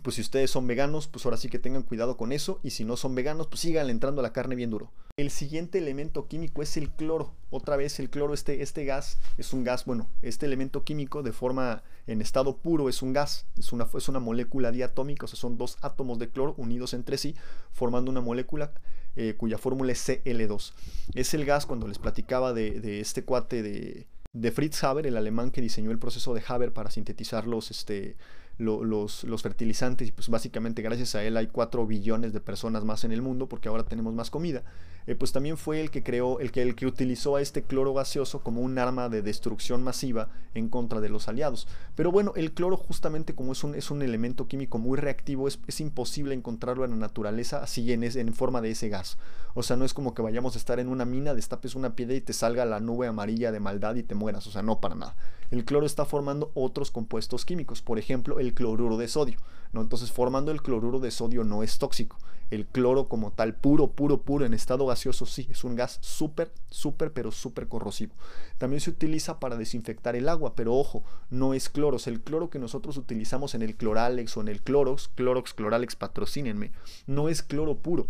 pues 0.00 0.16
si 0.16 0.22
ustedes 0.22 0.50
son 0.50 0.66
veganos, 0.66 1.06
pues 1.06 1.24
ahora 1.26 1.36
sí 1.36 1.48
que 1.48 1.58
tengan 1.58 1.82
cuidado 1.82 2.16
con 2.16 2.32
eso. 2.32 2.60
Y 2.62 2.70
si 2.70 2.84
no 2.84 2.96
son 2.96 3.14
veganos, 3.14 3.48
pues 3.48 3.60
sigan 3.60 3.90
entrando 3.90 4.20
a 4.20 4.22
la 4.22 4.32
carne 4.32 4.54
bien 4.54 4.70
duro. 4.70 4.90
El 5.18 5.30
siguiente 5.30 5.76
elemento 5.76 6.26
químico 6.26 6.62
es 6.62 6.78
el 6.78 6.90
cloro. 6.90 7.34
Otra 7.50 7.76
vez 7.76 8.00
el 8.00 8.08
cloro, 8.08 8.32
este, 8.32 8.62
este 8.62 8.86
gas 8.86 9.18
es 9.36 9.52
un 9.52 9.62
gas, 9.62 9.84
bueno, 9.84 10.08
este 10.22 10.46
elemento 10.46 10.84
químico 10.84 11.22
de 11.22 11.32
forma 11.32 11.82
en 12.06 12.22
estado 12.22 12.56
puro 12.56 12.88
es 12.88 13.02
un 13.02 13.12
gas, 13.12 13.46
es 13.58 13.72
una, 13.72 13.86
es 13.94 14.08
una 14.08 14.20
molécula 14.20 14.72
diatómica, 14.72 15.26
o 15.26 15.28
sea, 15.28 15.38
son 15.38 15.58
dos 15.58 15.76
átomos 15.82 16.18
de 16.18 16.30
cloro 16.30 16.54
unidos 16.56 16.94
entre 16.94 17.18
sí, 17.18 17.36
formando 17.72 18.10
una 18.10 18.22
molécula 18.22 18.72
eh, 19.16 19.34
cuya 19.36 19.58
fórmula 19.58 19.92
es 19.92 20.08
Cl2. 20.08 20.72
Es 21.14 21.34
el 21.34 21.44
gas, 21.44 21.66
cuando 21.66 21.86
les 21.88 21.98
platicaba 21.98 22.52
de, 22.52 23.00
este 23.00 23.24
cuate 23.24 23.62
de, 23.62 24.06
de, 24.32 24.52
Fritz 24.52 24.82
Haber, 24.84 25.06
el 25.06 25.16
alemán 25.16 25.50
que 25.50 25.60
diseñó 25.60 25.90
el 25.90 25.98
proceso 25.98 26.34
de 26.34 26.42
Haber 26.46 26.72
para 26.72 26.90
sintetizar 26.90 27.46
los, 27.46 27.70
este, 27.70 28.16
los, 28.62 29.24
los, 29.24 29.42
fertilizantes 29.42 30.08
y 30.08 30.12
pues 30.12 30.28
básicamente 30.28 30.82
gracias 30.82 31.14
a 31.14 31.22
él 31.24 31.36
hay 31.36 31.48
4 31.48 31.86
billones 31.86 32.32
de 32.32 32.40
personas 32.40 32.84
más 32.84 33.04
en 33.04 33.12
el 33.12 33.22
mundo 33.22 33.48
porque 33.48 33.68
ahora 33.68 33.84
tenemos 33.84 34.14
más 34.14 34.30
comida, 34.30 34.62
eh, 35.06 35.14
pues 35.14 35.32
también 35.32 35.56
fue 35.56 35.80
el 35.80 35.90
que 35.90 36.02
creó, 36.02 36.38
el 36.40 36.52
que, 36.52 36.62
el 36.62 36.74
que 36.74 36.86
utilizó 36.86 37.36
a 37.36 37.42
este 37.42 37.62
cloro 37.62 37.92
gaseoso 37.92 38.40
como 38.40 38.60
un 38.60 38.78
arma 38.78 39.08
de 39.08 39.22
destrucción 39.22 39.82
masiva 39.82 40.28
en 40.54 40.68
contra 40.68 41.00
de 41.00 41.08
los 41.08 41.28
aliados. 41.28 41.66
Pero 41.96 42.12
bueno, 42.12 42.32
el 42.36 42.52
cloro 42.52 42.76
justamente 42.76 43.34
como 43.34 43.52
es 43.52 43.64
un, 43.64 43.74
es 43.74 43.90
un 43.90 44.02
elemento 44.02 44.46
químico 44.46 44.78
muy 44.78 44.96
reactivo, 44.98 45.48
es, 45.48 45.58
es 45.66 45.80
imposible 45.80 46.34
encontrarlo 46.34 46.84
en 46.84 46.92
la 46.92 46.96
naturaleza 46.96 47.62
así 47.62 47.92
en, 47.92 48.04
en 48.04 48.34
forma 48.34 48.60
de 48.60 48.70
ese 48.70 48.88
gas. 48.88 49.18
O 49.54 49.62
sea, 49.62 49.76
no 49.76 49.84
es 49.84 49.92
como 49.92 50.14
que 50.14 50.22
vayamos 50.22 50.54
a 50.54 50.58
estar 50.58 50.78
en 50.80 50.88
una 50.88 51.04
mina, 51.04 51.34
destapes 51.34 51.74
una 51.74 51.94
piedra 51.94 52.14
y 52.14 52.20
te 52.20 52.32
salga 52.32 52.64
la 52.64 52.80
nube 52.80 53.06
amarilla 53.06 53.52
de 53.52 53.60
maldad 53.60 53.96
y 53.96 54.02
te 54.02 54.14
mueras. 54.14 54.46
O 54.46 54.50
sea, 54.50 54.62
no 54.62 54.80
para 54.80 54.94
nada. 54.94 55.16
El 55.52 55.66
cloro 55.66 55.84
está 55.84 56.06
formando 56.06 56.50
otros 56.54 56.90
compuestos 56.90 57.44
químicos, 57.44 57.82
por 57.82 57.98
ejemplo, 57.98 58.40
el 58.40 58.54
cloruro 58.54 58.96
de 58.96 59.06
sodio. 59.06 59.36
¿no? 59.74 59.82
Entonces, 59.82 60.10
formando 60.10 60.50
el 60.50 60.62
cloruro 60.62 60.98
de 60.98 61.10
sodio 61.10 61.44
no 61.44 61.62
es 61.62 61.76
tóxico. 61.76 62.16
El 62.50 62.64
cloro 62.66 63.06
como 63.06 63.32
tal, 63.32 63.54
puro, 63.54 63.88
puro, 63.88 64.22
puro, 64.22 64.46
en 64.46 64.54
estado 64.54 64.86
gaseoso, 64.86 65.26
sí, 65.26 65.46
es 65.50 65.62
un 65.62 65.76
gas 65.76 65.98
súper, 66.00 66.54
súper, 66.70 67.12
pero 67.12 67.30
súper 67.30 67.68
corrosivo. 67.68 68.14
También 68.56 68.80
se 68.80 68.88
utiliza 68.88 69.40
para 69.40 69.58
desinfectar 69.58 70.16
el 70.16 70.30
agua, 70.30 70.54
pero 70.54 70.74
ojo, 70.74 71.04
no 71.28 71.52
es 71.52 71.68
cloro. 71.68 71.98
el 72.06 72.22
cloro 72.22 72.48
que 72.48 72.58
nosotros 72.58 72.96
utilizamos 72.96 73.54
en 73.54 73.60
el 73.60 73.76
cloralex 73.76 74.34
o 74.38 74.40
en 74.40 74.48
el 74.48 74.62
clorox, 74.62 75.08
clorox, 75.08 75.52
cloralex, 75.52 75.96
patrocínenme, 75.96 76.72
no 77.06 77.28
es 77.28 77.42
cloro 77.42 77.76
puro. 77.76 78.06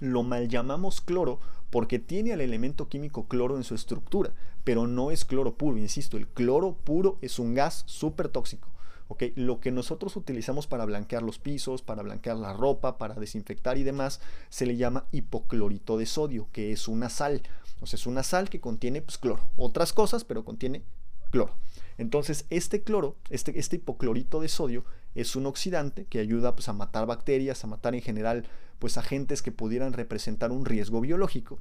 Lo 0.00 0.22
mal 0.22 0.48
llamamos 0.48 1.00
cloro 1.00 1.40
porque 1.70 1.98
tiene 1.98 2.32
el 2.32 2.40
elemento 2.40 2.88
químico 2.88 3.26
cloro 3.26 3.56
en 3.56 3.64
su 3.64 3.74
estructura, 3.74 4.32
pero 4.64 4.86
no 4.86 5.10
es 5.10 5.24
cloro 5.24 5.56
puro, 5.56 5.76
insisto, 5.76 6.16
el 6.16 6.26
cloro 6.26 6.72
puro 6.72 7.18
es 7.20 7.38
un 7.38 7.54
gas 7.54 7.84
súper 7.86 8.28
tóxico. 8.28 8.68
Lo 9.36 9.60
que 9.60 9.70
nosotros 9.70 10.16
utilizamos 10.16 10.66
para 10.66 10.84
blanquear 10.84 11.22
los 11.22 11.38
pisos, 11.38 11.82
para 11.82 12.02
blanquear 12.02 12.36
la 12.36 12.52
ropa, 12.52 12.98
para 12.98 13.14
desinfectar 13.14 13.78
y 13.78 13.84
demás, 13.84 14.20
se 14.48 14.66
le 14.66 14.76
llama 14.76 15.06
hipoclorito 15.12 15.98
de 15.98 16.06
sodio, 16.06 16.48
que 16.52 16.72
es 16.72 16.88
una 16.88 17.10
sal. 17.10 17.42
O 17.80 17.86
sea, 17.86 17.96
es 17.96 18.06
una 18.06 18.22
sal 18.22 18.48
que 18.48 18.60
contiene 18.60 19.02
pues, 19.02 19.18
cloro. 19.18 19.42
Otras 19.56 19.92
cosas, 19.92 20.24
pero 20.24 20.44
contiene 20.44 20.82
cloro. 21.30 21.54
Entonces, 21.96 22.46
este 22.50 22.82
cloro, 22.82 23.16
este, 23.30 23.56
este 23.58 23.76
hipoclorito 23.76 24.40
de 24.40 24.48
sodio, 24.48 24.84
es 25.14 25.36
un 25.36 25.46
oxidante 25.46 26.06
que 26.06 26.18
ayuda 26.18 26.56
pues, 26.56 26.68
a 26.68 26.72
matar 26.72 27.06
bacterias, 27.06 27.62
a 27.62 27.68
matar 27.68 27.94
en 27.94 28.02
general 28.02 28.48
pues, 28.78 28.96
agentes 28.96 29.42
que 29.42 29.52
pudieran 29.52 29.92
representar 29.92 30.50
un 30.50 30.64
riesgo 30.64 31.00
biológico. 31.00 31.60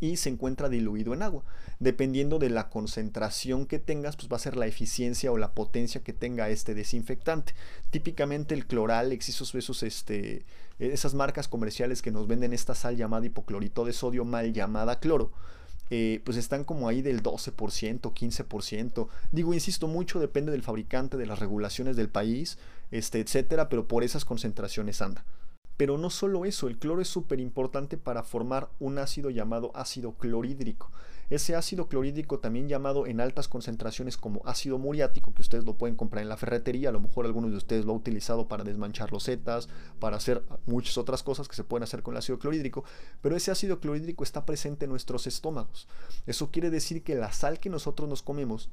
Y 0.00 0.16
se 0.16 0.28
encuentra 0.28 0.68
diluido 0.68 1.14
en 1.14 1.22
agua. 1.22 1.44
Dependiendo 1.78 2.38
de 2.38 2.50
la 2.50 2.68
concentración 2.68 3.66
que 3.66 3.78
tengas, 3.78 4.16
pues 4.16 4.30
va 4.30 4.36
a 4.36 4.40
ser 4.40 4.56
la 4.56 4.66
eficiencia 4.66 5.32
o 5.32 5.38
la 5.38 5.52
potencia 5.52 6.02
que 6.02 6.12
tenga 6.12 6.48
este 6.48 6.74
desinfectante. 6.74 7.54
Típicamente 7.90 8.54
el 8.54 8.66
cloral, 8.66 9.12
esos, 9.12 9.54
esos, 9.54 9.82
este, 9.82 10.44
esas 10.78 11.14
marcas 11.14 11.48
comerciales 11.48 12.02
que 12.02 12.10
nos 12.10 12.26
venden 12.26 12.52
esta 12.52 12.74
sal 12.74 12.96
llamada 12.96 13.26
hipoclorito 13.26 13.84
de 13.84 13.92
sodio 13.92 14.24
mal 14.24 14.52
llamada 14.52 15.00
cloro, 15.00 15.32
eh, 15.88 16.20
pues 16.24 16.36
están 16.36 16.64
como 16.64 16.88
ahí 16.88 17.00
del 17.02 17.22
12%, 17.22 18.12
15%. 18.12 19.08
Digo, 19.32 19.54
insisto, 19.54 19.86
mucho 19.86 20.18
depende 20.18 20.52
del 20.52 20.62
fabricante, 20.62 21.16
de 21.16 21.26
las 21.26 21.38
regulaciones 21.38 21.96
del 21.96 22.08
país, 22.08 22.58
este, 22.90 23.20
etcétera, 23.20 23.68
pero 23.68 23.86
por 23.86 24.02
esas 24.02 24.24
concentraciones 24.24 25.00
anda. 25.00 25.24
Pero 25.76 25.98
no 25.98 26.10
solo 26.10 26.44
eso, 26.44 26.68
el 26.68 26.78
cloro 26.78 27.02
es 27.02 27.08
súper 27.08 27.40
importante 27.40 27.98
para 27.98 28.22
formar 28.22 28.70
un 28.80 28.98
ácido 28.98 29.30
llamado 29.30 29.72
ácido 29.74 30.14
clorhídrico. 30.14 30.90
Ese 31.28 31.56
ácido 31.56 31.88
clorhídrico 31.88 32.38
también 32.38 32.68
llamado 32.68 33.06
en 33.06 33.20
altas 33.20 33.48
concentraciones 33.48 34.16
como 34.16 34.42
ácido 34.46 34.78
muriático, 34.78 35.34
que 35.34 35.42
ustedes 35.42 35.64
lo 35.64 35.74
pueden 35.74 35.96
comprar 35.96 36.22
en 36.22 36.28
la 36.28 36.36
ferretería, 36.36 36.90
a 36.90 36.92
lo 36.92 37.00
mejor 37.00 37.26
algunos 37.26 37.50
de 37.50 37.56
ustedes 37.56 37.84
lo 37.84 37.92
han 37.92 37.98
utilizado 37.98 38.46
para 38.46 38.62
desmanchar 38.62 39.10
losetas, 39.10 39.68
para 39.98 40.16
hacer 40.16 40.44
muchas 40.66 40.96
otras 40.98 41.24
cosas 41.24 41.48
que 41.48 41.56
se 41.56 41.64
pueden 41.64 41.82
hacer 41.82 42.04
con 42.04 42.14
el 42.14 42.18
ácido 42.18 42.38
clorhídrico, 42.38 42.84
pero 43.22 43.36
ese 43.36 43.50
ácido 43.50 43.80
clorhídrico 43.80 44.22
está 44.22 44.46
presente 44.46 44.84
en 44.84 44.92
nuestros 44.92 45.26
estómagos. 45.26 45.88
Eso 46.26 46.52
quiere 46.52 46.70
decir 46.70 47.02
que 47.02 47.16
la 47.16 47.32
sal 47.32 47.58
que 47.58 47.70
nosotros 47.70 48.08
nos 48.08 48.22
comemos 48.22 48.70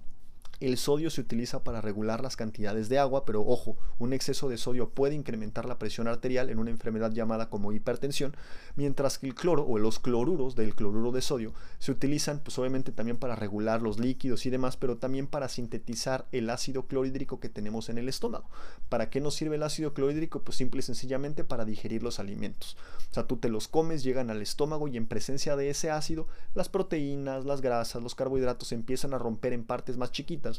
el 0.66 0.78
sodio 0.78 1.10
se 1.10 1.20
utiliza 1.20 1.64
para 1.64 1.82
regular 1.82 2.22
las 2.22 2.38
cantidades 2.38 2.88
de 2.88 2.98
agua, 2.98 3.26
pero 3.26 3.42
ojo, 3.42 3.76
un 4.00 4.14
exceso 4.14 4.48
de 4.48 4.58
sodio 4.58 4.90
puede 4.90 5.14
incrementar 5.14 5.66
la 5.66 5.78
presión 5.78 6.08
arterial 6.08 6.50
en 6.50 6.60
una 6.60 6.70
enfermedad 6.70 7.12
llamada 7.12 7.50
como 7.50 7.74
hipertensión, 7.74 8.36
mientras 8.76 9.18
que 9.18 9.28
el 9.28 9.36
cloro 9.36 9.66
o 9.66 9.78
los 9.78 10.00
cloruros 10.00 10.56
del 10.56 10.74
cloruro 10.74 11.12
de 11.12 11.22
sodio 11.22 11.54
se 11.80 11.92
utilizan 11.92 12.40
pues 12.40 12.58
obviamente 12.60 12.92
también 12.92 13.18
para 13.18 13.36
regular 13.36 13.82
los 13.82 14.00
líquidos 14.00 14.46
y 14.46 14.50
demás, 14.52 14.78
pero 14.78 14.98
también 14.98 15.28
para 15.28 15.50
sintetizar 15.50 16.28
el 16.32 16.50
ácido 16.50 16.88
clorhídrico 16.88 17.40
que 17.40 17.50
tenemos 17.50 17.90
en 17.90 17.98
el 17.98 18.08
estómago. 18.08 18.50
¿Para 18.88 19.10
qué 19.10 19.20
nos 19.20 19.36
sirve 19.36 19.58
el 19.58 19.64
ácido 19.64 19.94
clorhídrico? 19.94 20.44
Pues 20.44 20.58
simple 20.58 20.80
y 20.80 20.84
sencillamente 20.84 21.44
para 21.44 21.66
digerir 21.66 22.04
los 22.04 22.20
alimentos. 22.20 22.78
O 23.12 23.14
sea, 23.14 23.28
tú 23.28 23.38
te 23.38 23.50
los 23.50 23.68
comes, 23.68 24.04
llegan 24.04 24.30
al 24.30 24.42
estómago 24.42 24.88
y 24.88 24.98
en 24.98 25.08
presencia 25.08 25.56
de 25.56 25.70
ese 25.70 25.92
ácido, 25.92 26.28
las 26.56 26.70
proteínas, 26.70 27.46
las 27.46 27.62
grasas, 27.62 28.02
los 28.02 28.16
carbohidratos 28.16 28.72
empiezan 28.72 29.14
a 29.14 29.18
romper 29.18 29.54
en 29.54 29.66
partes 29.66 29.98
más 29.98 30.12
chiquitas 30.12 30.53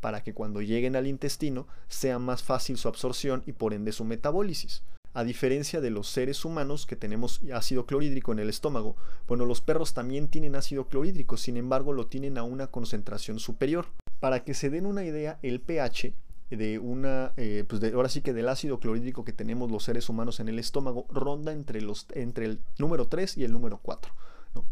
para 0.00 0.22
que 0.22 0.34
cuando 0.34 0.60
lleguen 0.60 0.96
al 0.96 1.06
intestino 1.06 1.66
sea 1.88 2.18
más 2.18 2.42
fácil 2.42 2.76
su 2.76 2.88
absorción 2.88 3.42
y 3.46 3.52
por 3.52 3.74
ende 3.74 3.92
su 3.92 4.04
metabólisis. 4.04 4.82
A 5.14 5.24
diferencia 5.24 5.80
de 5.80 5.90
los 5.90 6.08
seres 6.08 6.44
humanos 6.44 6.86
que 6.86 6.94
tenemos 6.94 7.40
ácido 7.52 7.86
clorhídrico 7.86 8.32
en 8.32 8.38
el 8.38 8.48
estómago, 8.48 8.94
bueno, 9.26 9.46
los 9.46 9.60
perros 9.60 9.94
también 9.94 10.28
tienen 10.28 10.54
ácido 10.54 10.86
clorhídrico, 10.86 11.36
sin 11.36 11.56
embargo 11.56 11.92
lo 11.92 12.06
tienen 12.06 12.38
a 12.38 12.42
una 12.42 12.68
concentración 12.68 13.38
superior. 13.38 13.86
Para 14.20 14.44
que 14.44 14.54
se 14.54 14.70
den 14.70 14.86
una 14.86 15.04
idea, 15.04 15.38
el 15.42 15.60
pH 15.60 16.14
de 16.50 16.78
una, 16.78 17.32
eh, 17.36 17.64
pues 17.68 17.82
ahora 17.92 18.08
sí 18.08 18.20
que 18.20 18.32
del 18.32 18.48
ácido 18.48 18.80
clorhídrico 18.80 19.24
que 19.24 19.32
tenemos 19.32 19.70
los 19.70 19.84
seres 19.84 20.08
humanos 20.08 20.40
en 20.40 20.48
el 20.48 20.58
estómago 20.58 21.06
ronda 21.10 21.52
entre, 21.52 21.80
los, 21.80 22.06
entre 22.14 22.46
el 22.46 22.60
número 22.78 23.06
3 23.06 23.38
y 23.38 23.44
el 23.44 23.52
número 23.52 23.80
4 23.82 24.12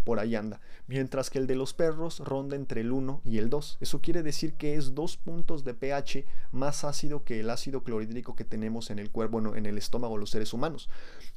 por 0.06 0.20
ahí 0.20 0.36
anda. 0.36 0.60
Mientras 0.86 1.30
que 1.30 1.40
el 1.40 1.48
de 1.48 1.56
los 1.56 1.74
perros 1.74 2.20
ronda 2.20 2.54
entre 2.54 2.80
el 2.80 2.92
1 2.92 3.22
y 3.24 3.38
el 3.38 3.50
2. 3.50 3.78
Eso 3.80 4.00
quiere 4.00 4.22
decir 4.22 4.54
que 4.54 4.76
es 4.76 4.94
dos 4.94 5.16
puntos 5.16 5.64
de 5.64 5.74
pH 5.74 6.24
más 6.52 6.84
ácido 6.84 7.24
que 7.24 7.40
el 7.40 7.50
ácido 7.50 7.82
clorhídrico 7.82 8.36
que 8.36 8.44
tenemos 8.44 8.90
en 8.90 9.00
el 9.00 9.10
cuerpo, 9.10 9.32
bueno, 9.32 9.56
en 9.56 9.66
el 9.66 9.76
estómago 9.76 10.16
los 10.16 10.30
seres 10.30 10.52
humanos. 10.52 10.88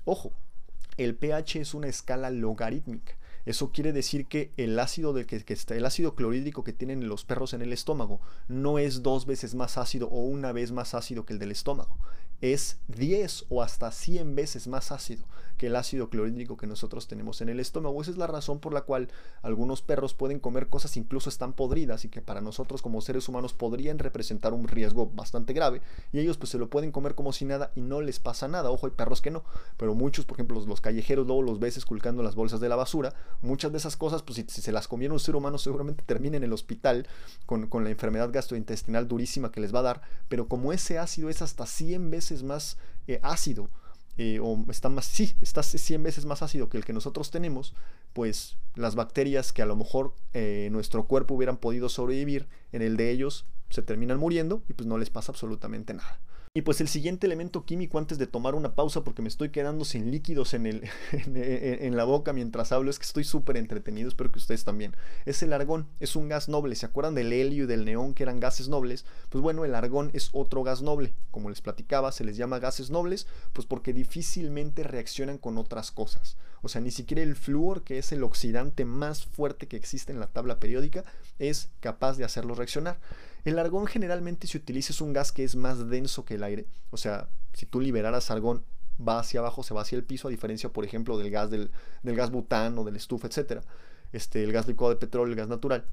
Ojo, 0.06 0.32
el 0.98 1.16
pH 1.16 1.62
es 1.62 1.74
una 1.74 1.88
escala 1.88 2.30
logarítmica. 2.30 3.18
Eso 3.46 3.72
quiere 3.72 3.92
decir 3.92 4.28
que 4.28 4.52
el 4.58 4.78
ácido, 4.78 5.16
que 5.26 5.44
está, 5.48 5.76
el 5.76 5.86
ácido 5.86 6.14
clorhídrico 6.14 6.64
que 6.64 6.74
tienen 6.74 7.10
los 7.10 7.26
perros 7.26 7.54
en 7.54 7.64
el 7.64 7.74
estómago 7.74 8.22
no 8.48 8.78
es 8.78 9.02
dos 9.02 9.26
veces 9.26 9.56
más 9.56 9.80
ácido 9.80 10.08
o 10.10 10.22
una 10.26 10.52
vez 10.52 10.72
más 10.72 10.94
ácido 10.94 11.26
que 11.26 11.34
el 11.34 11.40
del 11.40 11.52
estómago. 11.52 11.98
Es 12.42 12.78
10 12.90 13.46
o 13.50 13.64
hasta 13.64 13.92
100 13.92 14.36
veces 14.36 14.68
más 14.68 14.92
ácido 14.92 15.26
que 15.60 15.67
el 15.67 15.76
ácido 15.76 16.10
clorhídrico 16.10 16.58
que 16.58 16.65
nosotros 16.65 17.08
tenemos 17.08 17.41
en 17.41 17.50
el 17.50 17.60
estómago. 17.60 18.02
Esa 18.02 18.12
es 18.12 18.17
la 18.17 18.28
razón 18.28 18.60
por 18.60 18.74
la 18.74 18.82
cual 18.82 19.10
algunos 19.43 19.82
perros 19.82 20.13
pueden 20.13 20.39
comer 20.39 20.69
cosas 20.69 20.95
incluso 20.98 21.30
están 21.30 21.54
podridas 21.54 22.06
y 22.06 22.10
que 22.10 22.22
para 22.22 22.39
nosotros 22.39 22.82
como 22.82 23.02
seres 23.02 23.28
humanos 23.28 23.54
podrían 23.54 24.00
representar 24.00 24.54
un 24.54 24.69
riesgo 24.69 25.08
bastante 25.13 25.52
grave 25.52 25.82
y 26.13 26.19
ellos 26.19 26.38
pues 26.38 26.50
se 26.50 26.58
lo 26.58 26.69
pueden 26.69 26.91
comer 26.91 27.13
como 27.13 27.34
si 27.34 27.43
nada 27.43 27.72
y 27.76 27.82
no 27.82 28.02
les 28.02 28.19
pasa 28.19 28.48
nada. 28.48 28.72
Ojo, 28.72 28.88
hay 28.88 28.93
perros 28.93 29.22
que 29.22 29.32
no, 29.32 29.43
pero 29.76 29.93
muchos, 29.93 30.26
por 30.26 30.38
ejemplo, 30.38 30.63
los, 30.65 30.82
callejeros 30.82 31.28
luego 31.28 31.41
los 31.41 31.60
ves 31.60 31.76
esculcando 31.76 32.24
las 32.24 32.36
bolsas 32.36 32.62
de 32.62 32.69
la 32.69 32.78
basura. 32.78 33.13
Muchas 33.41 33.74
de 33.74 33.80
esas 33.80 33.98
cosas, 33.98 34.24
pues 34.24 34.38
si, 34.38 34.62
se 34.62 34.72
las 34.72 34.88
comiera 34.88 35.13
un 35.13 35.19
ser 35.19 35.36
humano 35.36 35.58
seguramente 35.58 36.04
terminen 36.06 36.36
en 36.36 36.43
el 36.45 36.54
hospital 36.54 37.06
con, 37.45 37.67
con 37.67 37.84
la 37.84 37.89
enfermedad 37.89 38.32
gastrointestinal 38.32 39.10
durísima 39.10 39.52
que 39.52 39.60
les 39.60 39.76
va 39.76 39.80
a 39.80 39.84
dar, 39.84 40.02
pero 40.30 40.48
como 40.48 40.72
ese 40.72 40.98
ácido 40.98 41.30
es 41.30 41.41
hasta 41.41 41.65
100 41.65 42.10
veces 42.10 42.43
más 42.43 42.78
eh, 43.10 43.19
ácido, 43.24 43.69
eh, 44.22 44.38
o 44.42 44.66
está 44.70 44.90
más, 44.90 45.06
sí, 45.06 45.34
está 45.40 45.64
100 45.64 46.04
veces 46.04 46.26
más 46.26 46.42
ácido 46.42 46.68
que 46.68 46.76
el 46.76 46.84
que 46.84 46.92
nosotros 46.92 47.32
tenemos, 47.32 47.74
pues 48.12 48.58
las 48.76 48.96
bacterias 48.96 49.54
que 49.54 49.62
a 49.62 49.66
lo 49.66 49.78
mejor 49.78 50.14
eh, 50.34 50.68
nuestro 50.74 51.06
cuerpo 51.06 51.36
hubieran 51.36 51.56
podido 51.56 51.88
sobrevivir, 51.88 52.50
en 52.74 52.82
el 52.82 52.98
de 52.98 53.12
ellos 53.12 53.46
se 53.70 53.82
terminan 53.82 54.20
muriendo 54.20 54.62
y 54.68 54.74
pues 54.74 54.88
no 54.88 54.98
les 54.98 55.10
pasa 55.10 55.32
absolutamente 55.32 55.94
nada. 55.94 56.20
Y 56.60 56.62
pues 56.62 56.82
el 56.82 56.89
siguiente 56.89 57.26
elemento 57.26 57.63
químico 57.63 58.00
antes 58.00 58.17
de 58.17 58.28
tomar 58.28 58.54
una 58.54 58.76
pausa 58.76 59.06
porque 59.06 59.22
me 59.22 59.30
estoy 59.30 59.48
quedando 59.48 59.86
sin 59.86 60.12
líquidos 60.12 60.54
en, 60.54 60.65
el, 60.65 60.84
en, 61.13 61.95
la 61.95 62.04
boca 62.04 62.34
mientras 62.34 62.74
hablo, 62.74 62.89
es 62.89 63.00
que 63.00 63.06
estoy 63.06 63.24
súper 63.24 63.56
entretenido, 63.56 64.10
espero 64.10 64.30
que 64.30 64.39
ustedes 64.39 64.65
también. 64.65 64.93
Es 65.26 65.41
el 65.41 65.54
argón, 65.54 65.88
es 66.02 66.17
un 66.17 66.28
gas 66.28 66.50
noble. 66.50 66.76
¿Se 66.76 66.86
acuerdan 66.86 67.15
del 67.15 67.32
helio 67.32 67.63
y 67.63 67.67
del 67.67 67.86
neón 67.86 68.13
que 68.13 68.24
eran 68.24 68.41
gases 68.41 68.67
nobles? 68.67 69.06
Pues 69.30 69.41
bueno, 69.41 69.63
el 69.63 69.74
argón 69.74 70.12
es 70.12 70.32
otro 70.34 70.62
gas 70.63 70.82
noble. 70.82 71.13
Como 71.32 71.48
les 71.48 71.62
platicaba, 71.62 72.12
se 72.12 72.26
les 72.26 72.36
llama 72.36 72.60
gases 72.60 72.89
nobles, 72.89 73.26
pues 73.54 73.65
porque 73.65 73.93
difícilmente 73.93 74.84
reaccionan 74.84 75.38
con 75.38 75.58
otras 75.58 75.91
cosas. 75.91 76.36
O 76.62 76.69
sea, 76.69 76.82
ni 76.82 76.91
siquiera 76.91 77.24
el 77.24 77.36
flúor, 77.36 77.84
que 77.84 77.98
es 77.98 78.12
el 78.12 78.24
oxidante 78.24 78.86
más 78.86 79.26
fuerte 79.26 79.67
que 79.67 79.78
existe 79.78 80.12
en 80.12 80.19
la 80.19 80.28
tabla 80.28 80.60
periódica, 80.60 81.04
es 81.38 81.69
capaz 81.80 82.17
de 82.17 82.26
hacerlo 82.26 82.56
reaccionar. 82.56 83.00
El 83.45 83.58
argón 83.60 83.88
generalmente 83.88 84.48
se 84.48 84.58
utiliza 84.58 84.91
es 84.91 85.02
un 85.02 85.13
gas 85.13 85.32
que 85.32 85.43
es 85.43 85.56
más 85.56 85.89
denso 85.89 86.26
que 86.26 86.36
el 86.36 86.43
aire. 86.43 86.65
O 86.91 86.98
sea, 86.98 87.30
si 87.54 87.65
tú 87.65 87.80
liberaras 87.80 88.32
argón, 88.32 88.63
va 89.00 89.19
hacia 89.19 89.39
abajo, 89.39 89.63
se 89.63 89.74
va 89.74 89.82
hacia 89.82 89.98
el 89.98 90.04
piso, 90.04 90.28
a 90.28 90.32
diferencia, 90.32 90.69
por 90.69 90.84
ejemplo, 90.84 91.17
del 91.17 91.32
gas 91.32 91.50
del, 91.50 91.72
gas 92.04 92.32
butano, 92.32 92.84
del 92.84 92.98
estufa, 92.98 93.28
etc. 93.28 93.63
Este, 94.12 94.43
el 94.43 94.52
gas 94.52 94.67
licuado 94.67 94.93
de 94.93 95.00
petróleo, 95.00 95.32
el 95.32 95.38
gas 95.38 95.48
natural. 95.48 95.86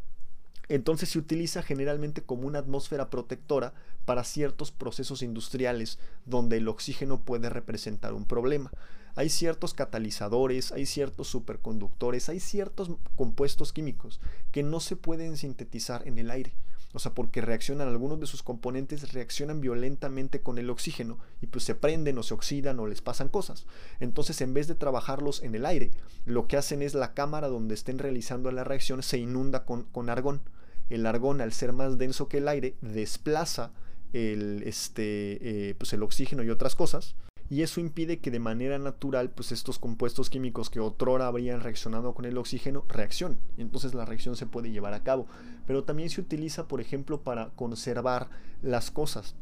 Entonces 0.69 1.11
se 1.11 1.19
utiliza 1.19 1.63
generalmente 1.63 2.23
como 2.23 2.49
una 2.49 2.59
atmósfera 2.59 3.09
protectora 3.09 3.73
para 4.05 4.25
ciertos 4.25 4.73
procesos 4.73 5.23
industriales 5.23 5.99
donde 6.25 6.57
el 6.57 6.67
oxígeno 6.67 7.21
puede 7.21 7.49
representar 7.51 8.15
un 8.15 8.25
problema. 8.25 8.73
Hay 9.17 9.31
ciertos 9.31 9.73
catalizadores, 9.73 10.73
hay 10.73 10.85
ciertos 10.85 11.29
superconductores, 11.29 12.29
hay 12.29 12.39
ciertos 12.39 12.91
compuestos 13.17 13.73
químicos 13.73 14.21
que 14.53 14.63
no 14.63 14.79
se 14.79 14.95
pueden 14.95 15.39
sintetizar 15.39 16.07
en 16.07 16.19
el 16.19 16.31
aire. 16.31 16.53
O 16.93 16.99
sea, 16.99 17.15
porque 17.15 17.41
reaccionan, 17.41 17.89
algunos 17.89 18.21
de 18.21 18.27
sus 18.27 18.43
componentes 18.43 19.13
reaccionan 19.15 19.61
violentamente 19.63 20.41
con 20.41 20.59
el 20.59 20.69
oxígeno 20.69 21.19
y 21.41 21.47
pues 21.47 21.65
se 21.65 21.75
prenden 21.75 22.19
o 22.19 22.23
se 22.23 22.35
oxidan 22.35 22.79
o 22.79 22.87
les 22.87 23.01
pasan 23.01 23.29
cosas. 23.29 23.67
Entonces, 24.01 24.41
en 24.43 24.53
vez 24.53 24.69
de 24.69 24.75
trabajarlos 24.75 25.43
en 25.43 25.55
el 25.55 25.65
aire, 25.65 25.91
lo 26.27 26.47
que 26.47 26.59
hacen 26.59 26.83
es 26.83 26.95
la 26.95 27.15
cámara 27.15 27.49
donde 27.49 27.75
estén 27.75 27.99
realizando 27.99 28.51
la 28.51 28.65
reacción 28.65 29.03
se 29.03 29.19
inunda 29.19 29.65
con, 29.65 29.85
con 29.85 30.11
argón. 30.11 30.43
El 30.91 31.07
argón, 31.07 31.41
al 31.41 31.53
ser 31.53 31.73
más 31.73 31.97
denso 31.97 32.29
que 32.29 32.39
el 32.39 32.49
aire, 32.49 32.77
desplaza 32.83 33.73
el, 34.13 34.63
este, 34.65 35.71
eh, 35.71 35.75
pues 35.75 35.93
el 35.95 36.03
oxígeno 36.03 36.45
y 36.45 36.51
otras 36.51 36.75
cosas 36.75 37.17
y 37.49 37.63
eso 37.63 37.81
impide 37.81 38.19
que 38.19 38.31
de 38.31 38.41
manera 38.41 38.79
natural 38.79 39.31
pues 39.31 39.53
estos 39.53 39.79
compuestos 39.79 40.31
químicos 40.31 40.71
que 40.71 40.81
otrora 40.81 41.27
habrían 41.27 41.61
reaccionado 41.61 42.15
con 42.15 42.25
el 42.25 42.39
oxígeno 42.39 42.85
reaccionen 42.89 43.39
y 43.57 43.63
entonces 43.63 43.95
la 43.95 44.05
reacción 44.05 44.37
se 44.37 44.47
puede 44.47 44.71
llevar 44.71 44.95
a 44.95 45.03
cabo 45.03 45.27
pero 45.67 45.85
también 45.85 46.11
se 46.11 46.21
utiliza 46.21 46.67
por 46.67 46.81
ejemplo 46.81 47.23
para 47.23 47.51
conservar 47.51 48.29
las 48.63 48.91
cosas 48.91 49.37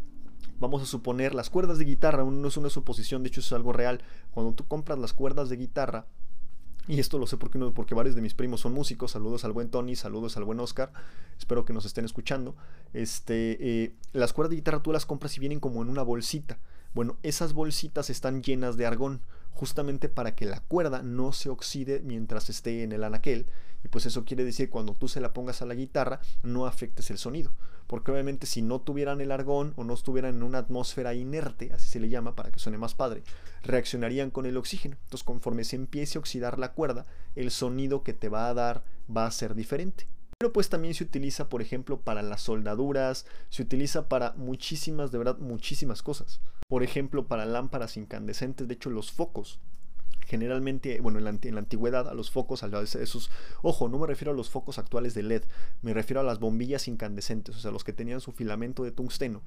vamos 0.61 0.83
a 0.83 0.87
suponer 0.87 1.35
las 1.35 1.51
cuerdas 1.51 1.79
de 1.79 1.87
guitarra 1.87 2.25
no 2.25 2.49
es 2.49 2.57
una 2.57 2.71
suposición 2.71 3.23
de 3.23 3.29
hecho 3.29 3.41
es 3.41 3.53
algo 3.53 3.73
real 3.73 4.03
cuando 4.33 4.53
tú 4.53 4.67
compras 4.67 4.99
las 4.99 5.13
cuerdas 5.13 5.49
de 5.49 5.57
guitarra 5.57 6.07
y 6.87 7.01
esto 7.01 7.19
lo 7.19 7.27
sé 7.27 7.39
porque, 7.39 7.59
porque 7.75 7.95
varios 7.95 8.15
de 8.15 8.21
mis 8.21 8.35
primos 8.35 8.61
son 8.61 8.75
músicos. 8.75 9.13
Saludos 9.13 9.45
al 9.45 9.53
buen 9.53 9.71
Tony, 9.71 9.97
saludos 9.97 10.37
al 10.37 10.45
buen 10.45 10.61
Oscar. 10.61 10.93
Espero 11.39 11.65
que 11.65 11.73
nos 11.73 11.87
estén 11.87 12.05
escuchando. 12.05 12.57
Este, 12.93 13.57
eh, 13.61 13.95
las 14.13 14.35
cuerdas 14.35 14.51
de 14.51 14.57
guitarra 14.57 14.83
tú 14.83 14.93
las 14.93 15.07
compras 15.07 15.35
y 15.37 15.41
vienen 15.41 15.61
como 15.61 15.83
en 15.83 15.89
una 15.89 16.03
bolsita. 16.03 16.59
Bueno, 16.95 17.17
esas 17.25 17.55
bolsitas 17.55 18.09
están 18.09 18.43
llenas 18.43 18.77
de 18.77 18.87
argón. 18.87 19.21
justamente 19.57 20.09
para 20.09 20.35
que 20.35 20.47
la 20.47 20.59
cuerda 20.59 21.03
no 21.03 21.33
se 21.33 21.49
oxide 21.49 22.01
mientras 22.01 22.51
esté 22.51 22.83
en 22.83 22.91
el 22.91 23.05
anaquel. 23.05 23.47
Y 23.85 23.89
pues 23.89 24.05
eso 24.05 24.25
quiere 24.25 24.45
decir 24.45 24.69
cuando 24.69 24.95
tú 24.95 25.07
se 25.07 25.21
la 25.21 25.33
pongas 25.33 25.63
a 25.63 25.67
la 25.67 25.75
guitarra 25.75 26.21
no 26.43 26.67
afectes 26.67 27.11
el 27.11 27.19
sonido. 27.19 27.53
Porque 27.87 28.11
obviamente 28.11 28.47
si 28.47 28.63
no 28.63 28.81
tuvieran 28.81 29.21
el 29.21 29.31
argón 29.31 29.73
o 29.77 29.85
no 29.85 29.95
estuvieran 29.95 30.35
en 30.35 30.43
una 30.43 30.59
atmósfera 30.59 31.15
inerte, 31.15 31.73
así 31.73 31.89
se 31.89 32.01
le 32.01 32.09
llama 32.09 32.35
para 32.35 32.51
que 32.51 32.59
suene 32.59 32.79
más 32.79 32.95
padre, 32.95 33.23
reaccionarían 33.63 34.31
con 34.31 34.47
el 34.47 34.57
oxígeno. 34.57 34.97
Entonces 35.05 35.25
conforme 35.25 35.63
se 35.63 35.77
empiece 35.77 36.19
a 36.19 36.21
oxidar 36.21 36.59
la 36.59 36.73
cuerda, 36.73 37.07
el 37.37 37.53
sonido 37.53 38.03
que 38.03 38.13
te 38.13 38.29
va 38.29 38.49
a 38.49 38.55
dar 38.55 38.83
va 39.15 39.27
a 39.27 39.31
ser 39.31 39.55
diferente. 39.55 40.09
Pero 40.37 40.53
pues 40.53 40.69
también 40.69 40.95
se 40.95 41.05
utiliza, 41.05 41.49
por 41.49 41.63
ejemplo, 41.63 42.01
para 42.01 42.21
las 42.21 42.43
soldaduras, 42.43 43.25
se 43.51 43.63
utiliza 43.63 44.09
para 44.09 44.33
muchísimas, 44.33 45.13
de 45.13 45.19
verdad, 45.19 45.39
muchísimas 45.39 46.03
cosas. 46.03 46.41
Por 46.69 46.83
ejemplo, 46.83 47.27
para 47.27 47.45
lámparas 47.45 47.97
incandescentes, 47.97 48.69
de 48.69 48.75
hecho 48.75 48.91
los 48.91 49.13
focos 49.13 49.61
generalmente, 50.27 51.01
bueno, 51.01 51.19
en 51.19 51.25
la, 51.25 51.59
antigüedad 51.59 52.09
a 52.09 52.15
los 52.15 52.31
focos, 52.31 52.63
a 52.63 52.83
esos, 52.83 53.31
ojo, 53.63 53.89
no 53.89 53.99
me 53.99 54.07
refiero 54.07 54.33
a 54.33 54.35
los 54.35 54.51
focos 54.51 54.79
actuales 54.79 55.15
de 55.15 55.23
LED, 55.23 55.43
me 55.83 55.95
refiero 55.95 56.21
a 56.21 56.25
las 56.25 56.41
bombillas 56.41 56.89
incandescentes, 56.89 57.57
o 57.57 57.61
sea, 57.61 57.71
los 57.71 57.85
que 57.85 57.93
tenían 57.93 58.21
su 58.21 58.33
filamento 58.33 58.85
de 58.85 58.91
tungsteno. 58.91 59.43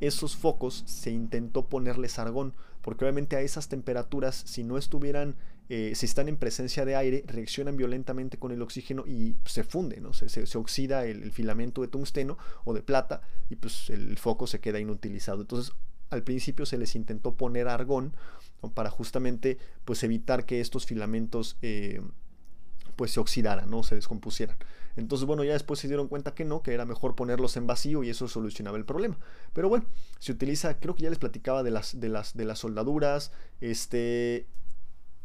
Esos 0.00 0.36
focos 0.36 0.84
se 0.86 1.10
intentó 1.10 1.68
ponerles 1.68 2.18
argón, 2.18 2.54
porque 2.82 3.04
obviamente 3.04 3.36
a 3.36 3.40
esas 3.40 3.68
temperaturas, 3.68 4.36
si 4.46 4.62
no 4.64 4.78
estuvieran, 4.78 5.36
eh, 5.68 5.92
si 5.94 6.06
están 6.06 6.28
en 6.28 6.36
presencia 6.36 6.84
de 6.84 6.96
aire, 6.96 7.24
reaccionan 7.26 7.76
violentamente 7.76 8.38
con 8.38 8.52
el 8.52 8.62
oxígeno 8.62 9.06
y 9.06 9.36
se 9.44 9.64
funde, 9.64 10.00
¿no? 10.00 10.12
Se, 10.12 10.28
se, 10.28 10.58
oxida 10.58 11.04
el, 11.04 11.22
el, 11.22 11.32
filamento 11.32 11.82
de 11.82 11.88
tungsteno 11.88 12.38
o 12.64 12.72
de 12.72 12.82
plata 12.82 13.22
y 13.50 13.56
pues 13.56 13.90
el 13.90 14.16
foco 14.18 14.46
se 14.46 14.60
queda 14.60 14.78
inutilizado. 14.78 15.42
Entonces, 15.42 15.74
al 16.10 16.22
principio 16.22 16.66
se 16.66 16.78
les 16.78 16.94
intentó 16.94 17.34
poner 17.34 17.68
argón 17.68 18.14
para 18.74 18.90
justamente 18.90 19.58
pues 19.84 20.02
evitar 20.02 20.44
que 20.44 20.60
estos 20.60 20.86
filamentos 20.86 21.56
eh, 21.62 22.00
pues 22.96 23.12
se 23.12 23.20
oxidaran, 23.20 23.70
¿no? 23.70 23.82
se 23.82 23.94
descompusieran. 23.94 24.56
Entonces, 24.96 25.26
bueno, 25.26 25.44
ya 25.44 25.52
después 25.52 25.78
se 25.78 25.86
dieron 25.86 26.08
cuenta 26.08 26.34
que 26.34 26.44
no, 26.44 26.62
que 26.62 26.74
era 26.74 26.84
mejor 26.84 27.14
ponerlos 27.14 27.56
en 27.56 27.68
vacío 27.68 28.02
y 28.02 28.10
eso 28.10 28.26
solucionaba 28.26 28.76
el 28.76 28.84
problema. 28.84 29.16
Pero 29.52 29.68
bueno, 29.68 29.86
se 30.18 30.32
utiliza, 30.32 30.80
creo 30.80 30.96
que 30.96 31.04
ya 31.04 31.10
les 31.10 31.20
platicaba 31.20 31.62
de 31.62 31.70
las, 31.70 32.00
de 32.00 32.08
las, 32.08 32.36
de 32.36 32.44
las 32.44 32.58
soldaduras, 32.58 33.30
este... 33.60 34.48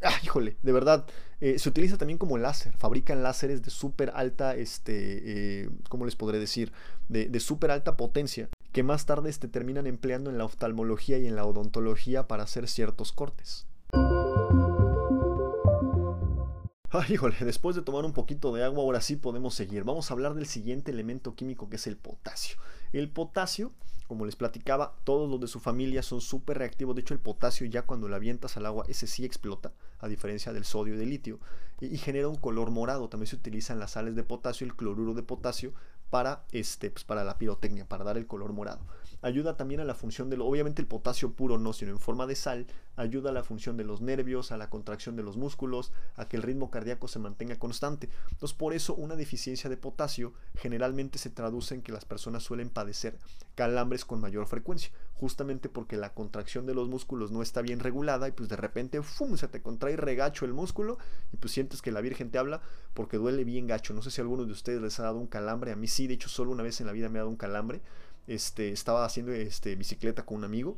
Ah, 0.05 0.19
híjole, 0.21 0.57
de 0.61 0.71
verdad, 0.73 1.05
eh, 1.39 1.57
se 1.57 1.69
utiliza 1.69 1.97
también 1.97 2.17
como 2.17 2.37
láser, 2.37 2.75
fabrican 2.77 3.23
láseres 3.23 3.63
de 3.63 3.71
súper 3.71 4.11
alta, 4.13 4.53
este, 4.53 5.61
eh, 5.63 5.69
¿cómo 5.87 6.03
les 6.03 6.17
podré 6.17 6.39
decir? 6.39 6.73
De, 7.07 7.29
de 7.29 7.39
súper 7.39 7.71
alta 7.71 7.95
potencia 7.95 8.49
que 8.73 8.81
más 8.81 9.05
tarde 9.05 9.31
se 9.31 9.47
terminan 9.47 9.85
empleando 9.85 10.31
en 10.31 10.39
la 10.39 10.45
oftalmología 10.45 11.19
y 11.19 11.27
en 11.27 11.35
la 11.35 11.45
odontología 11.45 12.27
para 12.27 12.43
hacer 12.43 12.67
ciertos 12.67 13.11
cortes. 13.11 13.67
Ay, 16.89 17.13
híjole, 17.13 17.35
después 17.39 17.75
de 17.75 17.83
tomar 17.83 18.03
un 18.03 18.13
poquito 18.13 18.53
de 18.53 18.63
agua, 18.63 18.83
ahora 18.83 19.01
sí 19.01 19.15
podemos 19.15 19.53
seguir. 19.53 19.83
Vamos 19.83 20.09
a 20.09 20.13
hablar 20.15 20.33
del 20.33 20.47
siguiente 20.47 20.91
elemento 20.91 21.35
químico 21.35 21.69
que 21.69 21.75
es 21.75 21.85
el 21.85 21.97
potasio. 21.97 22.57
El 22.93 23.09
potasio, 23.09 23.71
como 24.07 24.25
les 24.25 24.35
platicaba, 24.35 24.95
todos 25.03 25.29
los 25.29 25.39
de 25.39 25.47
su 25.47 25.59
familia 25.59 26.01
son 26.01 26.19
súper 26.21 26.57
reactivos. 26.57 26.95
De 26.95 27.01
hecho, 27.01 27.13
el 27.13 27.19
potasio 27.19 27.67
ya 27.67 27.83
cuando 27.83 28.07
lo 28.07 28.15
avientas 28.15 28.57
al 28.57 28.65
agua, 28.65 28.85
ese 28.87 29.05
sí 29.05 29.23
explota, 29.23 29.71
a 29.99 30.07
diferencia 30.07 30.51
del 30.51 30.65
sodio 30.65 30.95
y 30.95 30.97
del 30.97 31.09
litio, 31.09 31.39
y, 31.79 31.97
genera 31.97 32.27
un 32.27 32.37
color 32.37 32.71
morado. 32.71 33.09
También 33.09 33.27
se 33.27 33.35
utilizan 33.35 33.79
las 33.79 33.91
sales 33.91 34.15
de 34.15 34.23
potasio, 34.23 34.65
el 34.65 34.75
cloruro 34.75 35.13
de 35.13 35.23
potasio, 35.23 35.73
para, 36.13 36.43
este, 36.51 36.91
pues, 36.91 37.03
para 37.03 37.23
la 37.23 37.39
pirotecnia, 37.39 37.89
para 37.89 38.03
dar 38.03 38.17
el 38.19 38.27
color 38.27 38.53
morado. 38.53 38.85
Ayuda 39.23 39.57
también 39.57 39.79
a 39.81 39.85
la 39.85 39.95
función 39.95 40.29
de, 40.29 40.37
lo, 40.37 40.45
obviamente 40.45 40.81
el 40.81 40.87
potasio 40.87 41.33
puro 41.33 41.57
no, 41.57 41.73
sino 41.73 41.91
en 41.91 41.99
forma 41.99 42.27
de 42.27 42.35
sal, 42.35 42.67
ayuda 42.95 43.31
a 43.31 43.33
la 43.33 43.43
función 43.43 43.77
de 43.77 43.83
los 43.83 44.01
nervios, 44.01 44.51
a 44.51 44.57
la 44.57 44.69
contracción 44.69 45.15
de 45.15 45.23
los 45.23 45.37
músculos, 45.37 45.91
a 46.15 46.27
que 46.27 46.37
el 46.37 46.43
ritmo 46.43 46.69
cardíaco 46.69 47.07
se 47.07 47.19
mantenga 47.19 47.57
constante. 47.57 48.09
Entonces 48.31 48.55
por 48.55 48.73
eso 48.73 48.93
una 48.93 49.15
deficiencia 49.15 49.69
de 49.69 49.77
potasio 49.77 50.33
generalmente 50.55 51.17
se 51.17 51.29
traduce 51.29 51.73
en 51.73 51.81
que 51.81 51.91
las 51.91 52.05
personas 52.05 52.43
suelen 52.43 52.69
padecer 52.69 53.17
calambres 53.55 54.03
con 54.03 54.19
mayor 54.19 54.47
frecuencia, 54.47 54.91
justamente 55.13 55.69
porque 55.69 55.95
la 55.95 56.13
contracción 56.13 56.65
de 56.65 56.73
los 56.73 56.89
músculos 56.89 57.31
no 57.31 57.41
está 57.41 57.61
bien 57.61 57.79
regulada 57.79 58.27
y 58.27 58.31
pues 58.31 58.49
de 58.49 58.55
repente 58.55 59.01
¡fum! 59.01 59.37
se 59.37 59.47
te 59.47 59.61
contrae 59.61 59.95
regacho 59.95 60.45
el 60.45 60.53
músculo 60.53 60.97
y 61.31 61.37
pues 61.37 61.53
sientes 61.53 61.81
que 61.81 61.91
la 61.91 62.01
Virgen 62.01 62.31
te 62.31 62.37
habla 62.37 62.61
porque 62.93 63.17
duele 63.17 63.43
bien 63.43 63.67
gacho. 63.67 63.93
No 63.93 64.01
sé 64.01 64.11
si 64.11 64.21
a 64.21 64.23
alguno 64.23 64.45
de 64.45 64.51
ustedes 64.51 64.81
les 64.81 64.99
ha 64.99 65.03
dado 65.03 65.19
un 65.19 65.27
calambre, 65.27 65.71
a 65.71 65.75
mí 65.75 65.87
sí, 65.87 66.07
de 66.07 66.15
hecho 66.15 66.29
solo 66.29 66.51
una 66.51 66.63
vez 66.63 66.81
en 66.81 66.87
la 66.87 66.93
vida 66.93 67.09
me 67.09 67.19
ha 67.19 67.21
dado 67.21 67.29
un 67.29 67.37
calambre. 67.37 67.81
Este, 68.27 68.71
estaba 68.71 69.05
haciendo 69.05 69.31
este, 69.33 69.75
bicicleta 69.75 70.25
con 70.25 70.37
un 70.37 70.43
amigo 70.45 70.77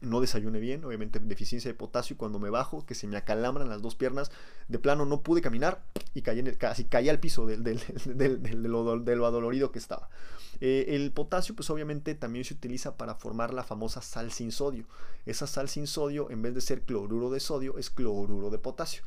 no 0.00 0.20
desayuné 0.20 0.60
bien, 0.60 0.84
obviamente 0.84 1.18
deficiencia 1.20 1.70
de 1.70 1.74
potasio, 1.74 2.14
y 2.14 2.16
cuando 2.16 2.38
me 2.38 2.50
bajo, 2.50 2.84
que 2.84 2.94
se 2.94 3.06
me 3.06 3.16
acalambran 3.16 3.68
las 3.68 3.82
dos 3.82 3.94
piernas, 3.94 4.30
de 4.68 4.78
plano 4.78 5.06
no 5.06 5.22
pude 5.22 5.40
caminar 5.40 5.82
y 6.14 6.22
caí 6.22 6.42
casi 6.56 6.84
caí 6.84 7.08
al 7.08 7.18
piso 7.18 7.46
del, 7.46 7.62
de 7.62 9.16
lo 9.16 9.26
adolorido 9.26 9.72
que 9.72 9.78
estaba. 9.78 10.08
Eh, 10.60 10.86
el 10.88 11.12
potasio, 11.12 11.54
pues 11.54 11.68
obviamente 11.70 12.14
también 12.14 12.44
se 12.44 12.54
utiliza 12.54 12.96
para 12.96 13.14
formar 13.14 13.52
la 13.52 13.64
famosa 13.64 14.00
sal 14.02 14.32
sin 14.32 14.52
sodio. 14.52 14.86
Esa 15.24 15.46
sal 15.46 15.68
sin 15.68 15.86
sodio, 15.86 16.30
en 16.30 16.42
vez 16.42 16.54
de 16.54 16.60
ser 16.60 16.82
cloruro 16.82 17.30
de 17.30 17.40
sodio, 17.40 17.78
es 17.78 17.90
cloruro 17.90 18.50
de 18.50 18.58
potasio. 18.58 19.02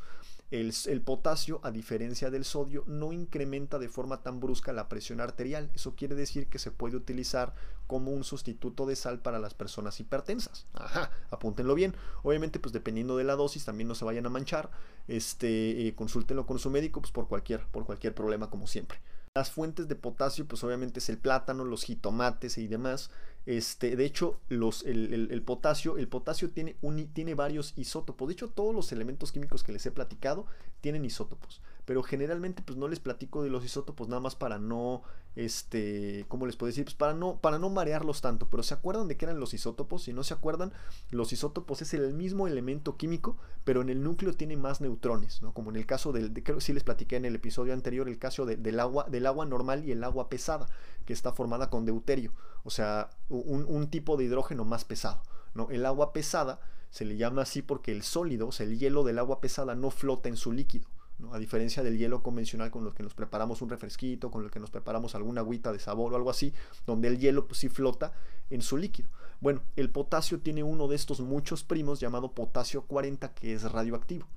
El, 0.52 1.02
potasio, 1.02 1.60
a 1.64 1.70
diferencia 1.70 2.32
del 2.32 2.44
sodio, 2.44 2.84
no 2.88 3.14
incrementa 3.14 3.78
de 3.78 3.88
forma 3.88 4.24
tan 4.24 4.40
brusca 4.40 4.74
la 4.74 4.90
presión 4.90 5.22
arterial. 5.22 5.70
Eso 5.76 5.96
quiere 5.96 6.16
decir 6.16 6.48
que 6.48 6.58
se 6.58 6.72
puede 6.72 6.96
utilizar 6.96 7.54
como 7.86 8.12
un 8.12 8.24
sustituto 8.24 8.88
de 8.88 8.96
sal 8.96 9.20
para 9.20 9.38
las 9.38 9.54
personas 9.54 10.00
hipertensas. 10.00 10.66
Ajá, 10.74 11.12
apúntenlo 11.30 11.76
bien. 11.76 11.96
Obviamente, 12.24 12.60
pues 12.60 12.74
dependiendo 12.74 13.16
de 13.16 13.26
la 13.26 13.36
dosis, 13.36 13.66
también 13.66 13.88
no 13.88 13.96
se 13.96 14.06
vayan 14.06 14.26
a 14.26 14.30
manchar. 14.30 14.72
Este, 15.08 15.88
eh, 15.88 15.94
consúltenlo 15.94 16.48
con 16.48 16.58
su 16.58 16.72
médico, 16.72 17.00
pues 17.00 17.12
por 17.12 17.28
cualquier, 17.28 17.66
por 17.68 17.86
cualquier 17.86 18.16
problema, 18.16 18.50
como 18.50 18.66
siempre. 18.66 19.00
Las 19.36 19.52
fuentes 19.52 19.88
de 19.88 19.96
potasio, 19.96 20.48
pues 20.48 20.64
obviamente 20.64 21.00
es 21.00 21.10
el 21.10 21.20
plátano, 21.20 21.64
los 21.64 21.84
jitomates 21.84 22.58
y 22.58 22.68
demás. 22.68 23.12
Este, 23.46 23.96
de 23.96 24.06
hecho, 24.06 24.40
los, 24.50 24.84
el, 24.86 25.42
potasio, 25.44 25.98
el 25.98 26.08
potasio 26.08 26.52
tiene, 26.52 26.76
tiene 27.14 27.34
varios 27.34 27.74
isótopos. 27.78 28.28
De 28.28 28.34
hecho, 28.34 28.50
todos 28.50 28.76
los 28.76 28.92
elementos 28.92 29.32
químicos 29.32 29.64
que 29.64 29.72
les 29.72 29.86
he 29.86 29.92
platicado 29.92 30.46
tienen 30.82 31.06
isótopos. 31.06 31.62
Pero 31.90 32.04
generalmente, 32.04 32.62
pues 32.62 32.78
no 32.78 32.88
les 32.88 33.00
platico 33.00 33.42
de 33.42 33.50
los 33.50 33.66
isótopos 33.66 34.08
nada 34.08 34.20
más 34.20 34.36
para 34.36 34.60
no, 34.60 35.02
este, 35.36 36.24
¿cómo 36.28 36.46
les 36.46 36.56
puedo 36.56 36.68
decir? 36.68 36.86
Pues 36.86 36.94
para 36.94 37.16
no, 37.16 37.42
para 37.42 37.58
no 37.58 37.72
marearlos 37.72 38.22
tanto. 38.22 38.48
Pero 38.48 38.62
¿se 38.62 38.76
acuerdan 38.76 39.08
de 39.08 39.18
qué 39.18 39.26
eran 39.26 39.40
los 39.40 39.56
isótopos? 39.56 40.04
Si 40.04 40.14
no 40.14 40.24
se 40.24 40.36
acuerdan, 40.36 40.72
los 41.10 41.34
isótopos 41.34 41.82
es 41.82 41.96
el 41.96 42.14
mismo 42.14 42.46
elemento 42.46 42.96
químico, 42.96 43.38
pero 43.64 43.82
en 43.82 43.90
el 43.90 44.04
núcleo 44.04 44.36
tiene 44.36 44.56
más 44.56 44.82
neutrones, 44.82 45.42
¿no? 45.42 45.52
Como 45.52 45.72
en 45.72 45.78
el 45.78 45.88
caso 45.88 46.12
del, 46.12 46.32
creo 46.44 46.58
que 46.58 46.64
sí 46.64 46.74
les 46.74 46.84
platiqué 46.84 47.16
en 47.16 47.26
el 47.26 47.34
episodio 47.34 47.74
anterior, 47.74 48.08
el 48.08 48.20
caso 48.20 48.46
del, 48.46 48.80
agua, 48.80 49.08
del 49.10 49.26
agua 49.26 49.48
normal 49.48 49.84
y 49.84 49.92
el 49.92 50.04
agua 50.04 50.30
pesada, 50.30 50.68
que 51.06 51.14
está 51.14 51.34
formada 51.34 51.72
con 51.72 51.86
deuterio. 51.86 52.34
O 52.66 52.70
sea, 52.70 53.10
un, 53.30 53.88
tipo 53.90 54.16
de 54.16 54.26
hidrógeno 54.26 54.64
más 54.64 54.86
pesado. 54.86 55.24
¿no? 55.56 55.72
El 55.72 55.88
agua 55.88 56.14
pesada 56.14 56.60
se 56.92 57.04
le 57.04 57.18
llama 57.18 57.42
así 57.42 57.64
porque 57.64 57.92
el 57.92 58.04
sólido, 58.04 58.50
o 58.50 58.52
sea, 58.52 58.68
el 58.68 58.78
hielo 58.78 59.04
del 59.04 59.18
agua 59.18 59.42
pesada 59.42 59.74
no 59.74 59.90
flota 59.90 60.30
en 60.30 60.38
su 60.38 60.52
líquido. 60.52 60.88
A 61.32 61.38
diferencia 61.38 61.84
del 61.84 61.98
hielo 61.98 62.24
convencional 62.24 62.72
con 62.72 62.86
el 62.86 62.94
que 62.94 63.04
nos 63.04 63.14
preparamos 63.14 63.62
un 63.62 63.70
refresquito, 63.70 64.32
con 64.32 64.44
el 64.44 64.52
que 64.52 64.60
nos 64.60 64.72
preparamos 64.72 65.16
alguna 65.16 65.42
agüita 65.42 65.72
de 65.72 65.80
sabor 65.80 66.14
o 66.14 66.16
algo 66.16 66.30
así, 66.30 66.54
donde 66.86 67.10
el 67.10 67.20
hielo 67.20 67.48
pues, 67.48 67.60
sí 67.60 67.70
flota 67.70 68.14
en 68.50 68.62
su 68.62 68.78
líquido. 68.78 69.10
Bueno, 69.42 69.62
el 69.76 69.90
potasio 69.90 70.40
tiene 70.40 70.64
uno 70.64 70.88
de 70.88 70.96
estos 70.96 71.20
muchos 71.20 71.64
primos 71.64 72.00
llamado 72.00 72.34
potasio 72.34 72.84
40 72.84 73.34
que 73.34 73.54
es 73.54 73.70
radioactivo 73.70 74.28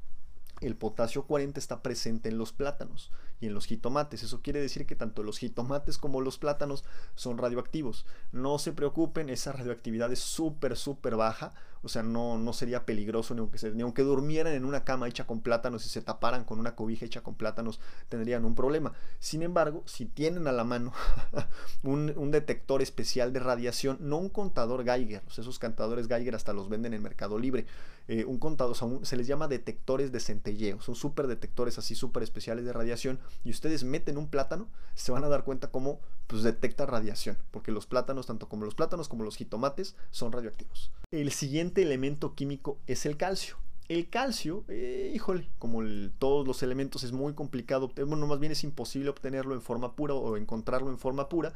el 0.63 0.77
potasio 0.77 1.25
40 1.25 1.59
está 1.59 1.83
presente 1.83 2.29
en 2.29 2.39
los 2.39 2.53
plátanos 2.53 3.11
y 3.41 3.47
en 3.47 3.55
los 3.55 3.67
jitomates. 3.67 4.23
Eso 4.23 4.43
quiere 4.43 4.61
decir 4.61 4.87
que 4.87 4.95
tanto 4.95 5.23
los 5.23 5.39
jitomates 5.39 5.99
como 5.99 6.21
los 6.21 6.39
plátanos 6.39 6.85
son 7.15 7.39
radioactivos. 7.39 8.07
No 8.31 8.59
se 8.59 8.73
preocupen, 8.73 9.29
esa 9.29 9.53
radioactividad 9.53 10.13
es 10.13 10.21
súper, 10.21 10.77
súper 10.77 11.17
baja. 11.17 11.53
O 11.83 11.89
sea, 11.89 12.03
no, 12.03 12.39
no 12.39 12.53
sería 12.53 12.87
peligroso 12.87 13.35
ni 13.35 13.41
aunque, 13.41 13.59
se, 13.59 13.73
ni 13.73 13.83
aunque 13.83 14.03
durmieran 14.03 14.55
en 14.55 14.65
una 14.65 14.85
cama 14.85 15.09
hecha 15.09 15.27
con 15.27 15.41
plátanos 15.41 15.85
y 15.85 15.89
se 15.89 16.01
taparan 16.01 16.45
con 16.45 16.61
una 16.61 16.77
cobija 16.77 17.05
hecha 17.05 17.23
con 17.23 17.35
plátanos, 17.35 17.81
tendrían 18.09 18.45
un 18.45 18.55
problema. 18.55 18.93
Sin 19.19 19.43
embargo, 19.43 19.83
si 19.87 20.07
tienen 20.07 20.47
a 20.47 20.53
la 20.53 20.65
mano 20.65 20.93
un, 21.83 22.31
detector 22.31 22.83
especial 22.83 23.33
de 23.33 23.41
radiación, 23.41 23.99
no 24.01 24.19
un 24.19 24.29
contador 24.29 24.85
Geiger, 24.85 25.23
esos 25.29 25.59
contadores 25.59 26.09
Geiger 26.09 26.35
hasta 26.35 26.53
los 26.53 26.69
venden 26.69 26.95
en 26.95 27.03
Mercado 27.03 27.39
Libre, 27.39 27.67
eh, 28.09 28.25
un 28.25 28.39
contador, 28.39 28.77
se 29.03 29.17
les 29.17 29.27
llama 29.27 29.49
detectores 29.49 30.13
de 30.13 30.21
centelleo, 30.21 30.81
son 30.81 30.95
súper 30.95 31.27
detectores 31.27 31.79
así 31.79 31.95
súper 31.95 32.23
especiales 32.23 32.65
de 32.65 32.73
radiación 32.73 33.19
y 33.45 33.51
ustedes 33.51 33.85
meten 33.85 34.19
un 34.19 34.29
plátano, 34.29 34.69
se 34.95 35.13
van 35.13 35.25
a 35.25 35.29
dar 35.29 35.45
cuenta 35.45 35.71
cómo 35.71 36.01
pues, 36.27 36.43
detecta 36.43 36.87
radiación, 36.87 37.39
porque 37.51 37.73
los 37.73 37.87
plátanos, 37.87 38.27
tanto 38.27 38.49
como 38.49 38.65
los 38.65 38.75
plátanos 38.75 39.09
como 39.09 39.25
los 39.25 39.37
jitomates, 39.37 39.97
son 40.11 40.33
radioactivos. 40.33 40.91
El 41.11 41.31
siguiente 41.33 41.83
elemento 41.83 42.35
químico 42.35 42.79
es 42.87 43.07
el 43.07 43.17
calcio. 43.17 43.57
El 43.89 44.09
calcio, 44.09 44.65
eh, 44.69 45.13
híjole, 45.15 45.51
como 45.59 45.83
todos 46.19 46.47
los 46.47 46.63
elementos 46.63 47.05
es 47.05 47.13
muy 47.13 47.35
complicado, 47.35 47.93
bueno, 48.07 48.27
más 48.27 48.39
bien 48.39 48.53
es 48.53 48.65
imposible 48.65 49.11
obtenerlo 49.11 49.55
en 49.55 49.61
forma 49.61 49.95
pura 49.97 50.15
o 50.15 50.37
encontrarlo 50.37 50.89
en 50.89 50.99
forma 50.99 51.29
pura, 51.29 51.53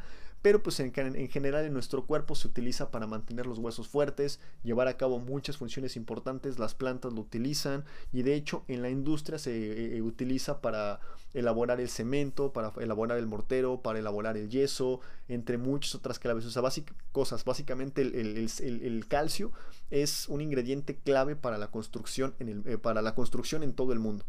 pero 0.47 0.63
pues 0.63 0.79
en, 0.79 0.93
general 0.93 1.65
en 1.65 1.73
nuestro 1.73 2.07
cuerpo 2.07 2.37
se 2.37 2.47
utiliza 2.47 2.93
para 2.93 3.09
mantener 3.09 3.47
los 3.47 3.59
huesos 3.59 3.89
fuertes, 3.89 4.39
llevar 4.63 4.87
a 4.87 4.97
cabo 4.97 5.19
muchas 5.19 5.57
funciones 5.57 5.97
importantes, 5.97 6.61
las 6.61 6.73
plantas 6.73 7.13
lo 7.13 7.23
utilizan 7.23 7.85
y 8.13 8.23
de 8.23 8.35
hecho 8.35 8.63
en 8.69 8.81
la 8.81 8.89
industria 8.89 9.41
se 9.41 9.51
eh, 9.51 9.97
eh, 9.97 10.03
utiliza 10.03 10.61
para 10.61 11.01
elaborar 11.35 11.81
el 11.81 11.89
cemento, 11.89 12.53
para 12.53 12.73
elaborar 12.79 13.19
el 13.19 13.27
mortero, 13.27 13.83
para 13.83 13.99
elaborar 13.99 14.37
el 14.37 14.49
yeso, 14.49 15.01
entre 15.27 15.59
muchas 15.59 15.97
otras 15.97 16.21
claves, 16.21 16.45
o 16.45 16.51
sea, 16.53 16.63
cosas. 17.11 17.45
Básicamente 17.45 18.03
el, 18.03 19.05
calcio 19.09 19.51
es 19.91 20.29
un 20.29 20.41
ingrediente 20.41 20.95
clave 20.95 21.35
para 21.35 21.59
la 21.59 21.73
construcción 21.73 22.37
en, 22.39 22.63
eh, 22.67 22.79
para 22.79 23.03
la 23.03 23.17
construcción 23.17 23.65
en 23.65 23.73
todo 23.73 23.93
el 23.93 23.99
mundo. 23.99 24.25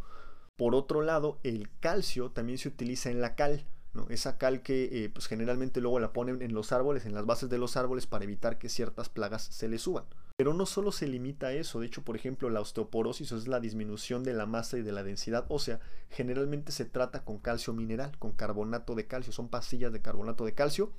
Por 0.55 0.73
otro 0.73 1.03
lado, 1.03 1.37
el 1.43 1.69
calcio 1.79 2.31
también 2.31 2.57
se 2.57 2.69
utiliza 2.69 3.11
en 3.11 3.21
la 3.21 3.35
cal. 3.35 3.67
Esa 4.09 4.37
cal 4.37 4.61
que 4.61 5.05
eh, 5.05 5.09
pues 5.09 5.27
generalmente 5.27 5.81
luego 5.81 5.99
la 5.99 6.13
ponen 6.13 6.41
en 6.41 6.53
los 6.53 6.71
árboles, 6.71 7.05
en 7.05 7.13
las 7.13 7.25
bases 7.25 7.49
de 7.49 7.57
los 7.57 7.77
árboles 7.77 8.05
para 8.05 8.23
evitar 8.23 8.59
que 8.59 8.69
ciertas 8.69 9.09
plagas 9.09 9.43
se 9.43 9.67
le 9.67 9.79
suban. 9.79 10.03
Pero 10.35 10.53
no 10.53 10.65
solo 10.65 10.91
se 10.91 11.07
limita 11.07 11.47
a 11.47 11.53
eso, 11.53 11.79
de 11.79 11.87
hecho, 11.87 12.03
por 12.03 12.15
ejemplo, 12.15 12.49
la 12.49 12.61
osteoporosis 12.61 13.31
es 13.31 13.47
la 13.47 13.59
disminución 13.59 14.23
de 14.23 14.33
la 14.33 14.45
masa 14.45 14.77
y 14.77 14.83
de 14.83 14.91
la 14.91 15.03
densidad 15.03 15.45
ósea. 15.49 15.79
Generalmente 16.11 16.71
se 16.71 16.85
trata 16.85 17.23
con 17.23 17.39
calcio 17.39 17.73
mineral, 17.73 18.17
con 18.19 18.33
carbonato 18.33 18.93
de 18.93 19.07
calcio, 19.07 19.33
son 19.33 19.49
pastillas 19.49 19.91
de 19.91 20.01
carbonato 20.01 20.45
de 20.45 20.53
calcio 20.53 20.91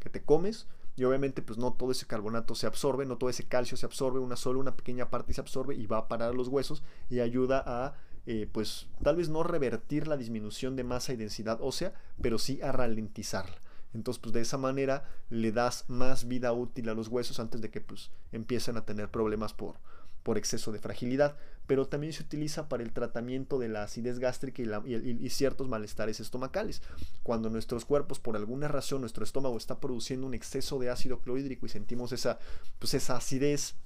que 0.00 0.10
te 0.10 0.22
comes 0.22 0.66
y 0.96 1.04
obviamente 1.04 1.40
pues 1.40 1.58
no 1.58 1.72
todo 1.72 1.92
ese 1.92 2.06
carbonato 2.06 2.54
se 2.54 2.66
absorbe, 2.66 3.06
no 3.06 3.16
todo 3.16 3.30
ese 3.30 3.44
calcio 3.44 3.76
se 3.76 3.86
absorbe, 3.86 4.18
una 4.18 4.36
sola, 4.36 4.58
una 4.58 4.76
pequeña 4.76 5.08
parte 5.08 5.32
se 5.32 5.40
absorbe 5.40 5.74
y 5.74 5.86
va 5.86 5.98
a 5.98 6.08
parar 6.08 6.34
los 6.34 6.48
huesos 6.48 6.82
y 7.08 7.20
ayuda 7.20 7.62
a 7.64 7.94
eh, 8.26 8.48
pues 8.50 8.88
tal 9.02 9.16
vez 9.16 9.28
no 9.28 9.42
revertir 9.42 10.06
la 10.06 10.16
disminución 10.16 10.76
de 10.76 10.84
masa 10.84 11.12
y 11.12 11.16
densidad 11.16 11.58
ósea, 11.60 11.94
pero 12.20 12.38
sí 12.38 12.60
a 12.62 12.72
ralentizarla. 12.72 13.56
Entonces, 13.92 14.20
pues 14.20 14.32
de 14.32 14.40
esa 14.40 14.58
manera 14.58 15.04
le 15.30 15.52
das 15.52 15.84
más 15.88 16.28
vida 16.28 16.52
útil 16.52 16.88
a 16.88 16.94
los 16.94 17.08
huesos 17.08 17.40
antes 17.40 17.60
de 17.60 17.70
que 17.70 17.80
pues 17.80 18.10
empiecen 18.30 18.76
a 18.76 18.84
tener 18.84 19.10
problemas 19.10 19.52
por, 19.52 19.76
por 20.22 20.38
exceso 20.38 20.70
de 20.70 20.78
fragilidad. 20.78 21.36
Pero 21.66 21.86
también 21.86 22.12
se 22.12 22.22
utiliza 22.22 22.68
para 22.68 22.82
el 22.82 22.92
tratamiento 22.92 23.58
de 23.58 23.68
la 23.68 23.84
acidez 23.84 24.18
gástrica 24.18 24.62
y, 24.62 24.94
y, 24.94 25.30
ciertos 25.30 25.68
malestares 25.68 26.18
estomacales. 26.18 26.82
Cuando 27.22 27.48
nuestros 27.48 27.84
cuerpos, 27.84 28.18
por 28.18 28.36
alguna 28.36 28.68
razón, 28.68 29.02
nuestro 29.02 29.24
estómago 29.24 29.56
está 29.56 29.78
produciendo 29.78 30.26
un 30.26 30.34
exceso 30.34 30.78
de 30.78 30.90
ácido 30.90 31.20
clorhídrico 31.20 31.66
y 31.66 31.68
sentimos 31.68 32.12
esa, 32.12 32.38
pues 32.80 32.94
esa 32.94 33.16
acidez 33.16 33.76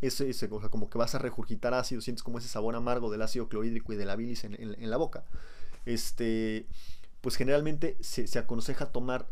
ese, 0.00 0.48
como 0.70 0.90
que 0.90 0.98
vas 0.98 1.14
a 1.14 1.18
regurgitar 1.18 1.74
ácido, 1.74 2.00
sientes 2.00 2.22
como 2.22 2.38
ese 2.38 2.48
sabor 2.48 2.74
amargo 2.76 3.10
del 3.10 3.22
ácido 3.22 3.48
clorhídrico 3.48 3.92
y 3.92 3.96
de 3.96 4.04
la 4.04 4.16
bilis 4.16 4.44
en, 4.44 4.90
la 4.90 4.96
boca. 4.96 5.24
Este, 5.84 6.66
pues 7.20 7.36
generalmente 7.36 7.96
se 8.00 8.38
aconseja 8.38 8.86
tomar 8.86 9.28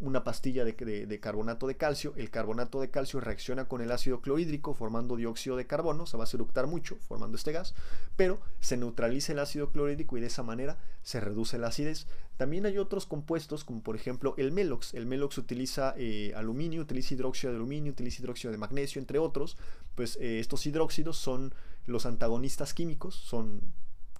una 0.00 0.24
pastilla 0.24 0.64
de, 0.64 1.20
carbonato 1.20 1.66
de 1.66 1.76
calcio. 1.76 2.12
El 2.16 2.30
carbonato 2.30 2.80
de 2.80 2.90
calcio 2.90 3.20
reacciona 3.20 3.66
con 3.66 3.80
el 3.80 3.92
ácido 3.92 4.20
clorhídrico 4.20 4.74
formando 4.74 5.16
dióxido 5.16 5.56
de 5.56 5.66
carbono, 5.66 6.06
se 6.06 6.16
va 6.16 6.24
a 6.24 6.28
eructar 6.32 6.66
mucho 6.66 6.96
formando 7.06 7.36
este 7.36 7.52
gas, 7.52 7.74
pero 8.16 8.40
se 8.60 8.76
neutraliza 8.76 9.32
el 9.32 9.38
ácido 9.38 9.70
clorhídrico 9.70 10.16
y 10.16 10.20
de 10.20 10.26
esa 10.26 10.42
manera 10.42 10.76
se 11.02 11.20
reduce 11.20 11.58
la 11.58 11.68
acidez. 11.68 12.06
También 12.36 12.66
hay 12.66 12.78
otros 12.78 13.06
compuestos 13.06 13.64
como 13.64 13.82
por 13.82 13.94
ejemplo 13.94 14.34
el 14.38 14.50
Melox. 14.50 14.94
El 14.94 15.06
Melox 15.06 15.38
utiliza 15.38 15.94
eh, 15.96 16.32
aluminio, 16.34 16.82
utiliza 16.82 17.14
hidróxido 17.14 17.52
de 17.52 17.58
aluminio, 17.58 17.92
utiliza 17.92 18.22
hidróxido 18.22 18.50
de 18.50 18.58
magnesio, 18.58 18.98
entre 18.98 19.18
otros. 19.18 19.56
Pues 19.94 20.16
eh, 20.20 20.40
estos 20.40 20.66
hidróxidos 20.66 21.16
son 21.16 21.54
los 21.86 22.06
antagonistas 22.06 22.74
químicos, 22.74 23.14
son 23.14 23.60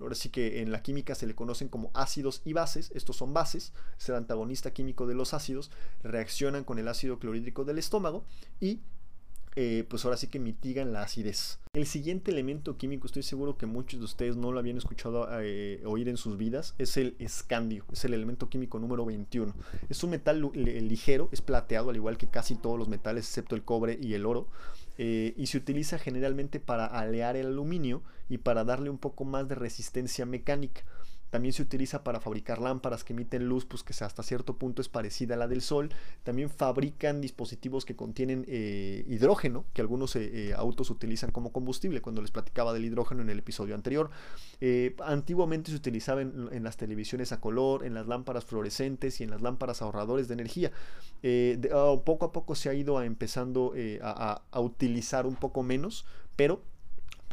Ahora 0.03 0.14
sí 0.14 0.28
que 0.28 0.61
en 0.61 0.72
la 0.72 0.82
química 0.82 1.14
se 1.14 1.26
le 1.26 1.34
conocen 1.34 1.68
como 1.68 1.90
ácidos 1.94 2.42
y 2.44 2.53
bases. 2.53 2.90
Estos 2.94 3.16
son 3.16 3.32
bases, 3.32 3.72
es 3.98 4.09
el 4.09 4.16
antagonista 4.16 4.72
químico 4.72 5.07
de 5.07 5.14
los 5.14 5.34
ácidos, 5.34 5.70
reaccionan 6.03 6.64
con 6.64 6.78
el 6.78 6.88
ácido 6.88 7.18
clorhídrico 7.18 7.64
del 7.64 7.78
estómago 7.78 8.24
y 8.61 8.80
eh, 9.55 9.84
pues 9.88 10.05
ahora 10.07 10.16
sí 10.16 10.28
que 10.28 10.38
mitigan 10.38 10.94
la 10.94 11.03
acidez. 11.03 11.59
El 11.74 11.86
siguiente 11.86 12.30
elemento 12.30 12.78
químico, 12.78 13.07
estoy 13.07 13.22
seguro 13.22 13.59
que 13.59 13.66
muchos 13.66 14.00
de 14.00 14.05
ustedes 14.05 14.36
no 14.36 14.50
lo 14.50 14.59
habían 14.59 14.78
escuchado 14.78 15.28
eh, 15.42 15.82
oír 15.84 16.09
en 16.09 16.16
sus 16.16 16.38
vidas, 16.38 16.74
es 16.78 16.96
el 16.96 17.16
escandio, 17.18 17.84
es 17.92 18.05
el 18.07 18.14
elemento 18.14 18.48
químico 18.48 18.78
número 18.78 19.05
21. 19.05 19.55
Es 19.90 20.03
un 20.03 20.11
metal 20.11 20.50
ligero, 20.55 21.28
es 21.32 21.42
plateado 21.42 21.90
al 21.90 21.96
igual 21.96 22.16
que 22.16 22.28
casi 22.28 22.55
todos 22.55 22.78
los 22.78 22.88
metales 22.88 23.26
excepto 23.26 23.55
el 23.55 23.62
cobre 23.62 23.98
y 24.00 24.14
el 24.14 24.24
oro. 24.24 24.48
Eh, 24.96 25.34
y 25.36 25.46
se 25.46 25.59
utiliza 25.59 25.98
generalmente 25.98 26.61
para 26.61 26.86
alear 26.86 27.36
el 27.36 27.46
aluminio 27.46 28.03
y 28.33 28.39
para 28.39 28.64
darle 28.64 28.89
un 28.89 28.97
poco 28.97 29.26
más 29.26 29.47
de 29.47 29.55
resistencia 29.55 30.24
mecánica. 30.24 30.85
También 31.28 31.53
se 31.53 31.62
utiliza 31.62 32.03
para 32.03 32.18
fabricar 32.18 32.61
lámparas 32.61 33.05
que 33.05 33.12
emiten 33.12 33.47
luz, 33.47 33.66
pues 33.66 33.83
que 33.83 33.93
hasta 34.03 34.22
cierto 34.22 34.57
punto 34.57 34.80
es 34.80 34.89
parecida 34.89 35.35
a 35.35 35.37
la 35.37 35.49
del 35.49 35.61
sol. 35.61 35.91
También 36.22 36.49
fabrican 36.49 37.20
dispositivos 37.20 37.85
que 37.85 37.95
contienen 37.95 38.47
eh, 38.49 39.05
hidrógeno, 39.07 39.66
que 39.74 39.83
algunos 39.83 40.16
eh, 40.16 40.30
eh, 40.33 40.55
autos 40.55 40.89
utilizan 40.89 41.30
como 41.30 41.53
combustible, 41.53 42.01
cuando 42.01 42.22
les 42.22 42.30
platicaba 42.30 42.72
del 42.72 42.87
hidrógeno 42.87 43.20
en 43.20 43.28
el 43.28 43.39
episodio 43.39 43.74
anterior. 43.74 44.11
antiguamente 45.05 45.70
se 45.70 45.76
utilizaba 45.76 46.22
en, 46.22 46.64
las 46.64 46.78
televisiones 46.78 47.33
a 47.33 47.41
color, 47.41 47.85
en 47.85 47.93
las 47.93 48.07
lámparas 48.07 48.47
fluorescentes 48.47 49.20
y 49.20 49.24
en 49.24 49.30
las 49.30 49.43
lámparas 49.43 49.83
ahorradores 49.83 50.28
de 50.28 50.35
energía. 50.35 50.72
Oh, 51.72 52.03
poco 52.03 52.26
a 52.26 52.33
poco 52.33 52.55
se 52.55 52.70
ha 52.70 52.74
ido 52.74 53.03
empezando 53.03 53.74
a 54.01 54.61
utilizar 54.61 55.26
un 55.26 55.37
poco 55.37 55.62
menos, 55.62 56.07
pero 56.37 56.62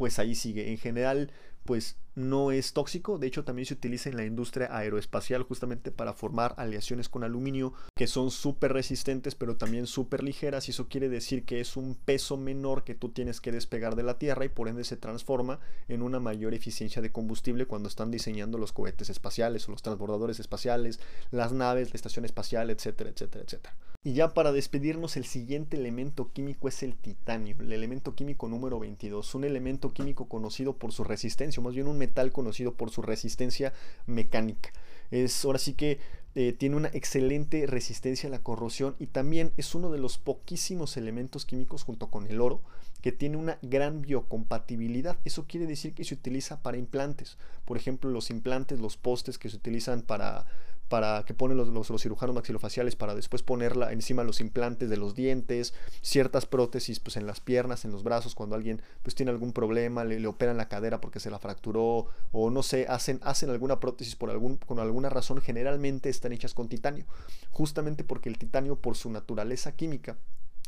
pues 0.00 0.18
ahí 0.18 0.34
sigue. 0.34 0.70
En 0.70 0.78
general, 0.78 1.30
pues 1.66 1.98
no 2.28 2.52
es 2.52 2.72
tóxico, 2.72 3.18
de 3.18 3.26
hecho 3.26 3.44
también 3.44 3.66
se 3.66 3.74
utiliza 3.74 4.08
en 4.08 4.16
la 4.16 4.24
industria 4.24 4.68
aeroespacial 4.70 5.42
justamente 5.42 5.90
para 5.90 6.12
formar 6.12 6.54
aleaciones 6.56 7.08
con 7.08 7.24
aluminio 7.24 7.72
que 7.96 8.06
son 8.06 8.30
súper 8.30 8.72
resistentes 8.72 9.34
pero 9.34 9.56
también 9.56 9.86
súper 9.86 10.22
ligeras 10.22 10.68
y 10.68 10.70
eso 10.72 10.88
quiere 10.88 11.08
decir 11.08 11.44
que 11.44 11.60
es 11.60 11.76
un 11.76 11.94
peso 11.94 12.36
menor 12.36 12.84
que 12.84 12.94
tú 12.94 13.10
tienes 13.10 13.40
que 13.40 13.52
despegar 13.52 13.96
de 13.96 14.02
la 14.02 14.18
Tierra 14.18 14.44
y 14.44 14.48
por 14.48 14.68
ende 14.68 14.84
se 14.84 14.96
transforma 14.96 15.60
en 15.88 16.02
una 16.02 16.20
mayor 16.20 16.54
eficiencia 16.54 17.02
de 17.02 17.12
combustible 17.12 17.66
cuando 17.66 17.88
están 17.88 18.10
diseñando 18.10 18.58
los 18.58 18.72
cohetes 18.72 19.10
espaciales 19.10 19.68
o 19.68 19.72
los 19.72 19.82
transbordadores 19.82 20.40
espaciales, 20.40 21.00
las 21.30 21.52
naves, 21.52 21.90
la 21.90 21.96
estación 21.96 22.24
espacial, 22.24 22.70
etcétera, 22.70 23.10
etcétera, 23.10 23.44
etcétera. 23.44 23.74
Y 24.02 24.14
ya 24.14 24.32
para 24.32 24.50
despedirnos, 24.50 25.18
el 25.18 25.26
siguiente 25.26 25.76
elemento 25.76 26.32
químico 26.32 26.68
es 26.68 26.82
el 26.82 26.96
titanio, 26.96 27.54
el 27.60 27.70
elemento 27.70 28.14
químico 28.14 28.48
número 28.48 28.80
22, 28.80 29.34
un 29.34 29.44
elemento 29.44 29.92
químico 29.92 30.26
conocido 30.26 30.78
por 30.78 30.92
su 30.92 31.04
resistencia, 31.04 31.62
más 31.62 31.74
bien 31.74 31.86
un 31.86 31.98
metal 31.98 32.09
conocido 32.32 32.74
por 32.74 32.90
su 32.90 33.02
resistencia 33.02 33.72
mecánica. 34.06 34.70
Es 35.10 35.44
ahora 35.44 35.58
sí 35.58 35.74
que 35.74 35.98
eh, 36.36 36.52
tiene 36.52 36.76
una 36.76 36.88
excelente 36.88 37.66
resistencia 37.66 38.28
a 38.28 38.30
la 38.30 38.38
corrosión 38.38 38.94
y 39.00 39.08
también 39.08 39.52
es 39.56 39.74
uno 39.74 39.90
de 39.90 39.98
los 39.98 40.18
poquísimos 40.18 40.96
elementos 40.96 41.44
químicos 41.44 41.82
junto 41.82 42.08
con 42.08 42.26
el 42.26 42.40
oro 42.40 42.60
que 43.02 43.10
tiene 43.10 43.36
una 43.36 43.58
gran 43.62 44.02
biocompatibilidad. 44.02 45.16
Eso 45.24 45.46
quiere 45.48 45.66
decir 45.66 45.94
que 45.94 46.04
se 46.04 46.14
utiliza 46.14 46.62
para 46.62 46.76
implantes. 46.76 47.38
Por 47.64 47.76
ejemplo, 47.76 48.10
los 48.10 48.30
implantes, 48.30 48.78
los 48.78 48.96
postes 48.96 49.38
que 49.38 49.48
se 49.48 49.56
utilizan 49.56 50.02
para 50.02 50.46
para 50.90 51.22
que 51.24 51.34
ponen 51.34 51.56
los, 51.56 51.68
los, 51.68 52.02
cirujanos 52.02 52.34
maxilofaciales 52.34 52.96
para 52.96 53.14
después 53.14 53.44
ponerla 53.44 53.92
encima 53.92 54.24
los 54.24 54.40
implantes 54.40 54.90
de 54.90 54.96
los 54.96 55.14
dientes, 55.14 55.72
ciertas 56.02 56.46
prótesis 56.46 56.98
pues 56.98 57.16
en 57.16 57.28
las 57.28 57.38
piernas, 57.38 57.84
en 57.84 57.92
los 57.92 58.02
brazos, 58.02 58.34
cuando 58.34 58.56
alguien 58.56 58.82
pues 59.04 59.14
tiene 59.14 59.30
algún 59.30 59.52
problema, 59.52 60.02
le, 60.02 60.26
operan 60.26 60.56
la 60.56 60.68
cadera 60.68 61.00
porque 61.00 61.20
se 61.20 61.30
la 61.30 61.38
fracturó 61.38 62.08
o 62.32 62.50
no 62.50 62.64
sé, 62.64 62.86
hacen, 62.88 63.20
hacen 63.22 63.50
alguna 63.50 63.78
prótesis 63.78 64.16
por 64.16 64.30
algún, 64.30 64.56
con 64.56 64.80
alguna 64.80 65.08
razón, 65.10 65.40
generalmente 65.40 66.08
están 66.08 66.32
hechas 66.32 66.54
con 66.54 66.68
titanio, 66.68 67.06
justamente 67.52 68.02
porque 68.02 68.28
el 68.28 68.36
titanio 68.36 68.74
por 68.74 68.96
su 68.96 69.10
naturaleza 69.10 69.70
química 69.76 70.18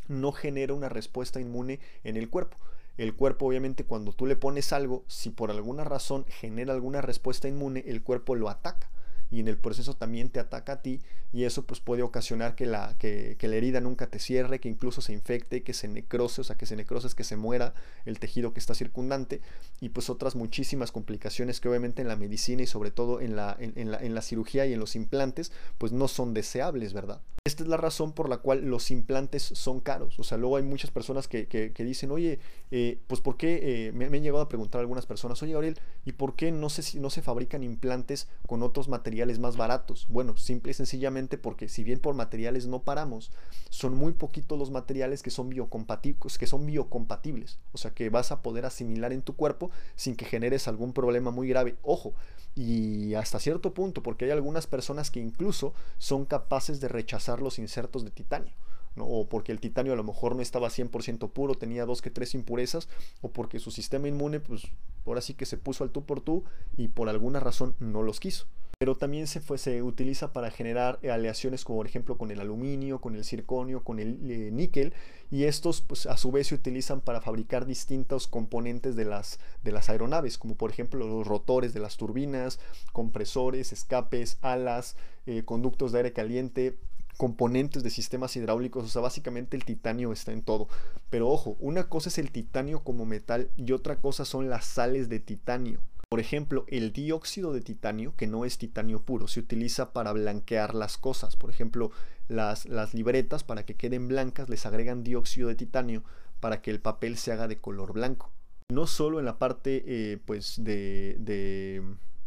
no 0.07 0.31
genera 0.31 0.73
una 0.73 0.89
respuesta 0.89 1.41
inmune 1.41 1.81
en 2.05 2.17
el 2.17 2.31
cuerpo. 2.31 2.57
El 2.97 3.17
cuerpo 3.17 3.47
obviamente 3.47 3.85
cuando 3.85 4.13
tú 4.13 4.27
le 4.27 4.37
pones 4.37 4.73
algo, 4.73 5.03
si 5.09 5.31
por 5.31 5.51
alguna 5.51 5.83
razón 5.83 6.27
genera 6.29 6.75
alguna 6.75 7.01
respuesta 7.01 7.49
inmune, 7.49 7.83
el 7.89 8.05
cuerpo 8.05 8.37
lo 8.37 8.49
ataca 8.49 8.92
y 9.33 9.41
en 9.41 9.49
el 9.49 9.57
proceso 9.57 9.95
también 9.95 10.29
te 10.29 10.39
ataca 10.39 10.75
a 10.75 10.83
ti 10.83 11.01
y 11.33 11.45
eso 11.45 11.65
pues 11.65 11.81
puede 11.81 12.03
ocasionar 12.03 12.55
que 12.55 12.67
la, 12.67 12.97
que, 12.99 13.37
la 13.41 13.57
herida 13.57 13.81
nunca 13.81 14.07
te 14.07 14.19
cierre, 14.19 14.61
que 14.61 14.69
incluso 14.69 15.01
se 15.01 15.15
infecte, 15.15 15.63
que 15.63 15.73
se 15.73 15.89
necrose, 15.89 16.43
o 16.43 16.45
sea 16.45 16.57
que 16.57 16.67
se 16.67 16.77
necrose 16.77 17.07
es 17.07 17.15
que 17.15 17.25
se 17.25 17.37
muera 17.37 17.73
el 18.05 18.19
tejido 18.19 18.53
que 18.53 18.61
está 18.61 18.75
circundante 18.75 19.41
y 19.81 19.89
pues 19.89 20.11
otras 20.11 20.37
muchísimas 20.37 20.93
complicaciones 20.93 21.61
que 21.61 21.69
obviamente 21.71 22.03
en 22.03 22.09
la 22.09 22.17
medicina 22.17 22.63
y 22.63 22.67
sobre 22.67 22.91
todo 22.91 23.21
en 23.21 23.35
la, 23.35 23.57
en, 23.59 23.91
la, 23.91 23.99
en 23.99 24.15
la 24.15 24.21
cirugía 24.21 24.67
y 24.67 24.75
en 24.75 24.81
los 24.81 24.95
implantes 24.95 25.51
pues 25.79 25.93
no 25.93 26.07
son 26.09 26.35
deseables, 26.35 26.93
¿verdad? 26.93 27.23
Esta 27.45 27.65
es 27.65 27.69
la 27.69 27.77
razón 27.77 28.13
por 28.13 28.29
la 28.29 28.37
cual 28.37 28.67
los 28.67 28.93
implantes 28.93 29.43
son 29.43 29.81
caros. 29.81 30.21
O 30.21 30.23
sea, 30.23 30.39
luego 30.39 30.59
hay 30.59 30.63
muchas 30.63 30.93
personas 30.93 31.27
que, 31.27 31.49
que, 31.49 31.85
dicen, 31.85 32.13
oye, 32.13 32.39
eh, 32.71 33.01
pues 33.09 33.21
¿por 33.21 33.37
qué? 33.37 33.89
Eh, 33.89 33.93
me, 33.93 34.05
han 34.05 34.23
llegado 34.23 34.43
a 34.43 34.49
preguntar 34.49 34.81
algunas 34.81 35.07
personas, 35.07 35.43
oye 35.43 35.53
Gabriel, 35.53 35.77
¿y 36.05 36.13
por 36.13 36.37
qué 36.37 36.53
no 36.53 36.71
se, 36.71 37.01
no 37.01 37.11
se 37.11 37.21
fabrican 37.21 37.65
implantes 37.65 38.29
con 38.47 38.63
otros 38.63 38.87
materiales 38.87 39.22
más 39.39 39.57
baratos? 39.57 40.07
Bueno, 40.09 40.37
simple 40.37 40.73
y 40.73 40.75
sencillamente 40.75 41.39
porque 41.39 41.69
si 41.69 41.85
bien 41.85 42.01
por 42.01 42.15
materiales 42.15 42.67
no 42.67 42.83
paramos, 42.83 43.31
son 43.71 43.95
muy 43.95 44.13
poquitos 44.13 44.59
los 44.59 44.71
materiales 44.71 45.23
que 45.23 45.31
son 45.31 45.49
biocompatibles, 45.49 47.59
o 47.73 47.79
sea 47.79 47.93
que 47.93 48.11
vas 48.11 48.33
a 48.33 48.43
poder 48.43 48.67
asimilar 48.67 49.13
en 49.13 49.23
tu 49.23 49.37
cuerpo 49.37 49.71
sin 49.97 50.17
que 50.17 50.25
generes 50.25 50.69
algún 50.69 50.93
problema 50.93 51.31
muy 51.31 51.49
grave. 51.49 51.77
Ojo, 51.83 52.15
y 52.55 53.15
hasta 53.15 53.39
cierto 53.39 53.75
punto, 53.75 54.03
porque 54.03 54.27
hay 54.27 54.31
algunas 54.31 54.67
personas 54.67 55.11
que 55.11 55.21
incluso 55.21 55.75
son 55.99 56.27
capaces 56.27 56.81
de 56.81 56.89
rechazar 56.89 57.41
los 57.41 57.59
insertos 57.59 58.05
de 58.05 58.11
titanio 58.11 58.53
o 58.99 59.29
porque 59.29 59.53
el 59.53 59.61
titanio 59.61 59.93
a 59.93 59.97
lo 59.97 60.05
mejor 60.05 60.37
no 60.37 60.43
estaba 60.43 60.69
100% 60.69 61.31
puro, 61.31 61.55
tenía 61.55 61.87
dos 61.87 62.03
que 62.03 62.11
tres 62.11 62.35
impurezas, 62.35 62.89
o 63.21 63.31
porque 63.31 63.59
su 63.59 63.71
sistema 63.71 64.09
inmune, 64.09 64.41
pues 64.41 64.65
ahora 65.07 65.21
sí 65.21 65.35
que 65.35 65.47
se 65.47 65.57
puso 65.57 65.85
al 65.85 65.91
tú 65.91 66.05
por 66.05 66.21
tú 66.21 66.45
y 66.77 66.89
por 66.89 67.09
alguna 67.09 67.41
razón 67.41 67.75
no 67.79 68.03
los 68.03 68.21
quiso. 68.21 68.47
Pero 68.83 68.97
también 68.97 69.29
se, 69.29 69.81
utiliza 69.81 70.33
para 70.33 70.51
generar 70.51 70.99
aleaciones 71.09 71.65
como 71.65 71.79
por 71.79 71.87
ejemplo 71.87 72.19
con 72.19 72.33
el 72.33 72.41
aluminio, 72.41 73.01
con 73.01 73.15
el 73.15 73.23
circonio, 73.23 73.85
con 73.85 74.01
el 74.01 74.19
eh, 74.29 74.51
níquel 74.51 74.93
y 75.31 75.45
estos 75.45 75.83
pues 75.83 76.07
a 76.07 76.17
su 76.17 76.33
vez 76.33 76.49
se 76.49 76.57
utilizan 76.57 77.01
para 77.01 77.21
fabricar 77.21 77.65
distintos 77.65 78.27
componentes 78.27 78.97
de 78.97 79.05
las, 79.05 79.39
de 79.63 79.71
las 79.71 79.89
aeronaves 79.89 80.37
como 80.37 80.57
por 80.57 80.73
ejemplo 80.73 81.07
los 81.07 81.25
rotores 81.25 81.73
de 81.75 81.79
las 81.79 81.97
turbinas, 81.97 82.59
compresores, 82.91 83.73
escapes, 83.73 84.39
alas, 84.43 84.97
eh, 85.27 85.45
conductos 85.45 85.93
de 85.93 85.99
aire 85.99 86.13
caliente, 86.13 86.77
componentes 87.17 87.85
de 87.85 87.91
sistemas 87.91 88.35
hidráulicos, 88.35 88.85
o 88.85 88.89
sea, 88.89 89.01
básicamente 89.03 89.57
el 89.57 89.65
titanio 89.65 90.11
está 90.11 90.33
en 90.33 90.43
todo. 90.43 90.67
Pero 91.09 91.29
ojo, 91.29 91.57
una 91.61 91.89
cosa 91.89 92.09
es 92.09 92.19
el 92.19 92.33
titanio 92.33 92.83
como 92.83 93.07
metal 93.07 93.49
y 93.57 93.71
otra 93.71 94.01
cosa 94.01 94.25
son 94.25 94.51
las 94.51 94.65
sales 94.65 95.09
de 95.09 95.21
titanio. 95.21 95.79
Por 96.13 96.21
ejemplo, 96.21 96.67
el 96.69 96.93
dióxido 96.93 97.55
de 97.55 97.63
titanio, 97.63 98.15
que 98.17 98.27
no 98.27 98.45
es 98.45 98.59
titanio 98.59 99.01
puro, 99.01 99.29
se 99.29 99.41
utiliza 99.41 99.95
para 99.95 100.13
blanquear 100.13 100.75
las 100.75 100.99
cosas. 100.99 101.37
Por 101.37 101.49
ejemplo, 101.49 101.91
las, 102.29 102.67
las 102.67 102.93
libretas, 102.93 103.45
para 103.45 103.65
que 103.65 103.77
queden 103.77 104.09
blancas, 104.09 104.51
les 104.51 104.67
agregan 104.67 105.05
dióxido 105.05 105.49
de 105.49 105.55
titanio 105.55 106.05
para 106.39 106.61
que 106.61 106.71
el 106.71 106.81
papel 106.81 107.17
se 107.17 107.33
haga 107.33 107.49
de 107.49 107.57
color 107.57 107.95
blanco. 107.95 108.31
No 108.69 108.87
solo 108.87 109.21
en 109.21 109.25
la 109.25 109.39
parte 109.39 109.85
eh, 109.87 110.19
pues 110.27 110.63
de 110.63 111.83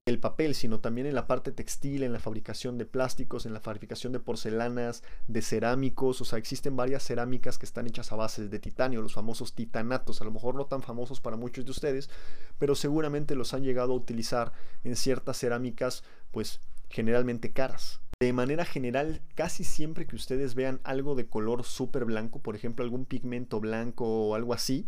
el 0.07 0.19
papel, 0.19 0.53
sino 0.53 0.81
también 0.81 1.07
en 1.07 1.15
la 1.15 1.25
parte 1.25 1.51
textil, 1.51 2.03
en 2.03 2.13
la 2.13 2.19
fabricación 2.19 2.77
de 2.77 2.85
plásticos, 2.85 3.47
en 3.47 3.53
la 3.53 3.59
fabricación 3.59 4.13
de 4.13 4.19
porcelanas, 4.19 5.01
de 5.27 5.41
cerámicos, 5.41 6.21
o 6.21 6.25
sea, 6.25 6.37
existen 6.37 6.75
varias 6.75 7.01
cerámicas 7.01 7.57
que 7.57 7.65
están 7.65 7.87
hechas 7.87 8.11
a 8.11 8.15
base 8.15 8.47
de 8.47 8.59
titanio, 8.59 9.01
los 9.01 9.15
famosos 9.15 9.55
titanatos, 9.55 10.21
a 10.21 10.25
lo 10.25 10.29
mejor 10.29 10.53
no 10.53 10.67
tan 10.67 10.83
famosos 10.83 11.21
para 11.21 11.37
muchos 11.37 11.65
de 11.65 11.71
ustedes, 11.71 12.11
pero 12.59 12.75
seguramente 12.75 13.33
los 13.33 13.55
han 13.55 13.63
llegado 13.63 13.93
a 13.93 13.95
utilizar 13.95 14.51
en 14.83 14.95
ciertas 14.95 15.39
cerámicas, 15.39 16.03
pues 16.29 16.59
generalmente 16.87 17.51
caras. 17.51 17.99
De 18.21 18.31
manera 18.31 18.63
general, 18.63 19.23
casi 19.33 19.63
siempre 19.63 20.05
que 20.05 20.15
ustedes 20.15 20.53
vean 20.53 20.81
algo 20.83 21.15
de 21.15 21.25
color 21.25 21.63
súper 21.63 22.05
blanco, 22.05 22.43
por 22.43 22.55
ejemplo 22.55 22.85
algún 22.85 23.05
pigmento 23.05 23.59
blanco 23.59 24.05
o 24.05 24.35
algo 24.35 24.53
así, 24.53 24.87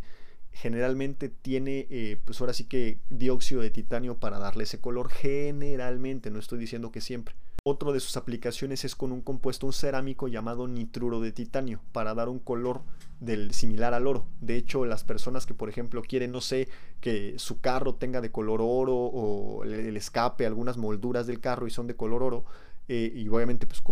generalmente 0.59 1.29
tiene, 1.29 1.85
eh, 1.91 2.17
pues 2.25 2.41
ahora 2.41 2.53
sí 2.53 2.63
que 2.63 2.97
dióxido 3.09 3.61
de 3.61 3.69
titanio 3.69 4.17
para 4.17 4.39
darle 4.39 4.63
ese 4.63 4.79
color. 4.79 5.09
Generalmente, 5.09 6.31
no 6.31 6.39
estoy 6.39 6.57
diciendo 6.57 6.91
que 6.91 6.99
siempre. 6.99 7.35
Otro 7.63 7.93
de 7.93 7.99
sus 7.99 8.17
aplicaciones 8.17 8.83
es 8.83 8.95
con 8.95 9.11
un 9.11 9.21
compuesto, 9.21 9.67
un 9.67 9.73
cerámico 9.73 10.27
llamado 10.27 10.67
nitruro 10.67 11.19
de 11.19 11.31
titanio, 11.31 11.81
para 11.91 12.15
dar 12.15 12.27
un 12.27 12.39
color 12.39 12.81
del 13.19 13.53
similar 13.53 13.93
al 13.93 14.07
oro. 14.07 14.25
De 14.41 14.55
hecho, 14.55 14.85
las 14.85 15.03
personas 15.03 15.45
que, 15.45 15.53
por 15.53 15.69
ejemplo, 15.69 16.01
quieren, 16.01 16.31
no 16.31 16.41
sé, 16.41 16.69
que 17.01 17.35
su 17.37 17.61
carro 17.61 17.93
tenga 17.93 18.19
de 18.21 18.31
color 18.31 18.59
oro 18.63 18.95
o 18.95 19.63
el 19.63 19.95
escape, 19.95 20.47
algunas 20.47 20.77
molduras 20.77 21.27
del 21.27 21.39
carro 21.39 21.67
y 21.67 21.71
son 21.71 21.85
de 21.85 21.95
color 21.95 22.23
oro, 22.23 22.45
eh, 22.87 23.11
y 23.13 23.27
obviamente 23.27 23.67
pues, 23.67 23.83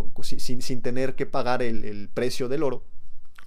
sin, 0.42 0.62
sin, 0.62 0.82
tener 0.82 1.16
que 1.16 1.26
pagar 1.26 1.62
el, 1.62 1.84
el 1.84 2.10
precio 2.10 2.48
del 2.48 2.64
oro, 2.64 2.84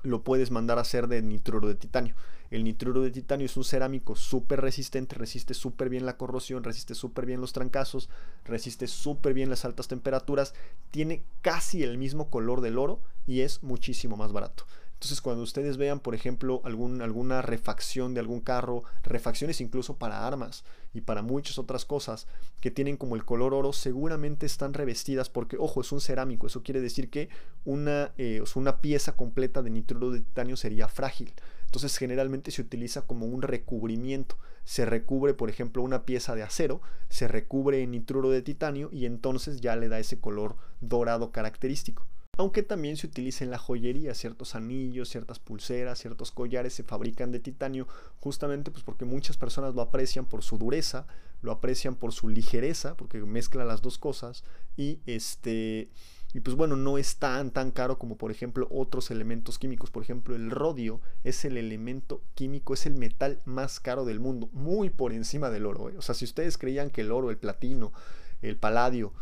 lo 0.02 0.22
puedes 0.22 0.50
mandar 0.50 0.78
a 0.78 0.82
hacer 0.82 1.08
de 1.08 1.22
nitruro 1.22 1.66
de 1.66 1.74
titanio. 1.74 2.14
El 2.50 2.64
nitruro 2.64 3.02
de 3.02 3.10
titanio 3.10 3.46
es 3.46 3.56
un 3.56 3.64
cerámico 3.64 4.16
súper 4.16 4.60
resistente, 4.60 5.16
resiste 5.16 5.54
súper 5.54 5.88
bien 5.88 6.06
la 6.06 6.16
corrosión, 6.16 6.64
resiste 6.64 6.94
súper 6.94 7.26
bien 7.26 7.40
los 7.40 7.52
trancazos, 7.52 8.08
resiste 8.44 8.86
súper 8.86 9.34
bien 9.34 9.50
las 9.50 9.64
altas 9.64 9.88
temperaturas, 9.88 10.54
tiene 10.90 11.24
casi 11.42 11.82
el 11.82 11.98
mismo 11.98 12.30
color 12.30 12.60
del 12.60 12.78
oro 12.78 13.00
y 13.26 13.40
es 13.40 13.62
muchísimo 13.62 14.16
más 14.16 14.32
barato. 14.32 14.64
Entonces 14.98 15.20
cuando 15.20 15.44
ustedes 15.44 15.76
vean, 15.76 16.00
por 16.00 16.16
ejemplo, 16.16 16.60
alguna 16.64 17.40
refacción 17.40 18.14
de 18.14 18.20
algún 18.20 18.40
carro, 18.40 18.82
refacciones 19.04 19.60
incluso 19.60 19.96
para 19.96 20.26
armas 20.26 20.64
y 20.92 21.02
para 21.02 21.22
muchas 21.22 21.56
otras 21.60 21.84
cosas 21.84 22.26
que 22.60 22.72
tienen 22.72 22.96
como 22.96 23.14
el 23.14 23.24
color 23.24 23.54
oro, 23.54 23.72
seguramente 23.72 24.44
están 24.44 24.74
revestidas 24.74 25.30
porque, 25.30 25.56
ojo, 25.56 25.82
es 25.82 25.92
un 25.92 26.00
cerámico. 26.00 26.48
Eso 26.48 26.64
quiere 26.64 26.80
decir 26.80 27.10
que 27.10 27.28
una, 27.64 28.10
eh, 28.18 28.42
una 28.56 28.80
pieza 28.80 29.14
completa 29.14 29.62
de 29.62 29.70
nitruro 29.70 30.10
de 30.10 30.18
titanio 30.18 30.56
sería 30.56 30.88
frágil. 30.88 31.32
Entonces 31.68 31.98
generalmente 31.98 32.50
se 32.50 32.62
utiliza 32.62 33.02
como 33.02 33.26
un 33.26 33.42
recubrimiento. 33.42 34.38
Se 34.64 34.86
recubre, 34.86 35.34
por 35.34 35.50
ejemplo, 35.50 35.82
una 35.82 36.06
pieza 36.06 36.34
de 36.34 36.42
acero, 36.42 36.80
se 37.10 37.28
recubre 37.28 37.82
en 37.82 37.90
nitruro 37.90 38.30
de 38.30 38.40
titanio 38.40 38.88
y 38.90 39.04
entonces 39.04 39.60
ya 39.60 39.76
le 39.76 39.90
da 39.90 39.98
ese 39.98 40.18
color 40.18 40.56
dorado 40.80 41.30
característico. 41.30 42.06
Aunque 42.38 42.62
también 42.62 42.96
se 42.96 43.06
utiliza 43.06 43.44
en 43.44 43.50
la 43.50 43.58
joyería, 43.58 44.14
ciertos 44.14 44.54
anillos, 44.54 45.10
ciertas 45.10 45.40
pulseras, 45.40 45.98
ciertos 45.98 46.32
collares 46.32 46.72
se 46.72 46.84
fabrican 46.84 47.32
de 47.32 47.40
titanio, 47.40 47.86
justamente 48.18 48.70
pues 48.70 48.82
porque 48.82 49.04
muchas 49.04 49.36
personas 49.36 49.74
lo 49.74 49.82
aprecian 49.82 50.24
por 50.24 50.42
su 50.42 50.56
dureza, 50.56 51.06
lo 51.42 51.52
aprecian 51.52 51.96
por 51.96 52.12
su 52.12 52.28
ligereza, 52.28 52.96
porque 52.96 53.18
mezcla 53.18 53.66
las 53.66 53.82
dos 53.82 53.98
cosas, 53.98 54.42
y 54.76 55.00
este 55.04 55.90
y 56.34 56.40
pues 56.40 56.56
bueno, 56.56 56.76
no 56.76 56.98
es 56.98 57.16
tan 57.16 57.50
tan 57.50 57.70
caro 57.70 57.98
como 57.98 58.16
por 58.16 58.30
ejemplo 58.30 58.68
otros 58.70 59.10
elementos 59.10 59.58
químicos. 59.58 59.90
Por 59.90 60.02
ejemplo, 60.02 60.36
el 60.36 60.50
rodio 60.50 61.00
es 61.24 61.44
el 61.44 61.56
elemento 61.56 62.22
químico, 62.34 62.74
es 62.74 62.86
el 62.86 62.94
metal 62.94 63.40
más 63.44 63.80
caro 63.80 64.04
del 64.04 64.20
mundo, 64.20 64.48
muy 64.52 64.90
por 64.90 65.12
encima 65.12 65.50
del 65.50 65.66
oro. 65.66 65.88
¿eh? 65.88 65.94
O 65.96 66.02
sea, 66.02 66.14
si 66.14 66.24
ustedes 66.24 66.58
creían 66.58 66.90
que 66.90 67.00
el 67.00 67.12
oro, 67.12 67.30
el 67.30 67.38
platino, 67.38 67.92
el 68.42 68.56
paladio 68.56 69.12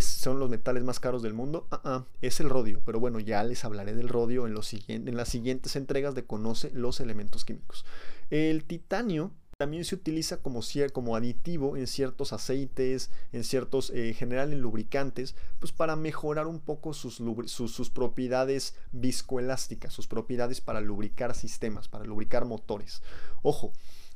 son 0.00 0.38
los 0.38 0.48
metales 0.48 0.84
más 0.84 1.00
caros 1.00 1.22
del 1.22 1.34
mundo, 1.34 1.66
ah, 1.72 1.80
ah, 1.84 2.04
es 2.20 2.38
el 2.38 2.48
rodio. 2.48 2.80
Pero 2.84 3.00
bueno, 3.00 3.18
ya 3.18 3.42
les 3.42 3.64
hablaré 3.64 3.94
del 3.94 4.08
rodio 4.08 4.46
en, 4.46 4.54
los 4.54 4.72
en 4.86 5.16
las 5.16 5.28
siguientes 5.28 5.74
entregas 5.74 6.14
de 6.14 6.24
Conoce 6.24 6.70
los 6.72 7.00
elementos 7.00 7.44
químicos. 7.44 7.84
El 8.30 8.64
titanio 8.64 9.32
también 9.56 9.84
se 9.84 9.94
utiliza 9.94 10.38
como, 10.38 10.60
como 10.92 11.16
aditivo 11.16 11.76
en 11.76 11.86
ciertos 11.86 12.32
aceites, 12.32 13.10
en 13.32 13.44
ciertos, 13.44 13.90
eh, 13.90 14.14
general 14.14 14.52
en 14.52 14.60
lubricantes, 14.60 15.34
pues 15.60 15.72
para 15.72 15.96
mejorar 15.96 16.46
un 16.46 16.60
poco 16.60 16.94
sus, 16.94 17.22
sus, 17.46 17.90
propiedades 17.90 18.74
viscoelásticas, 18.92 19.92
sus 19.92 20.06
propiedades 20.06 20.60
para 20.60 20.80
lubricar 20.80 21.34
sistemas, 21.34 21.88
para 21.88 22.04
lubricar 22.04 22.44
motores. 22.44 23.02
Ojo, 23.42 23.72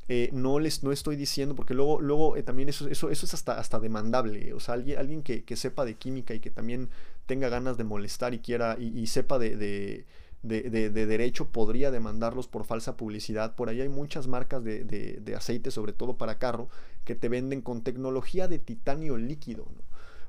eh, 0.09 0.31
no 0.33 0.61
les 0.61 0.85
no 0.85 0.93
estoy 0.93 1.17
diciendo, 1.17 1.57
porque 1.57 1.75
luego, 1.75 2.01
luego 2.01 2.37
eh, 2.37 2.43
también 2.45 2.69
eso, 2.69 2.89
eso, 2.89 3.11
eso 3.11 3.27
es 3.27 3.35
hasta, 3.35 3.59
hasta 3.59 3.81
demandable. 3.81 4.55
O 4.55 4.61
sea, 4.61 4.75
alguien, 4.75 4.99
alguien 4.99 5.23
que, 5.23 5.57
sepa 5.57 5.85
de 5.85 5.95
química 5.95 6.35
y 6.35 6.41
que 6.41 6.51
también 6.51 6.91
tenga 7.27 7.49
ganas 7.49 7.77
de 7.77 7.85
molestar 7.85 8.33
y 8.33 8.39
quiera 8.39 8.77
y, 8.79 9.07
sepa 9.09 9.39
de, 9.39 10.07
derecho 10.43 11.49
podría 11.49 11.91
demandarlos 11.91 12.49
por 12.49 12.65
falsa 12.65 12.97
publicidad. 12.97 13.55
Por 13.55 13.69
ahí 13.69 13.81
hay 13.81 13.89
muchas 13.89 14.27
marcas 14.27 14.63
de, 14.63 15.35
aceite, 15.37 15.71
sobre 15.71 15.93
todo 15.93 16.17
para 16.17 16.39
carro, 16.39 16.69
que 17.05 17.15
te 17.15 17.29
venden 17.29 17.63
con 17.63 17.83
tecnología 17.83 18.49
de 18.49 18.59
titanio 18.59 19.17
líquido. 19.17 19.67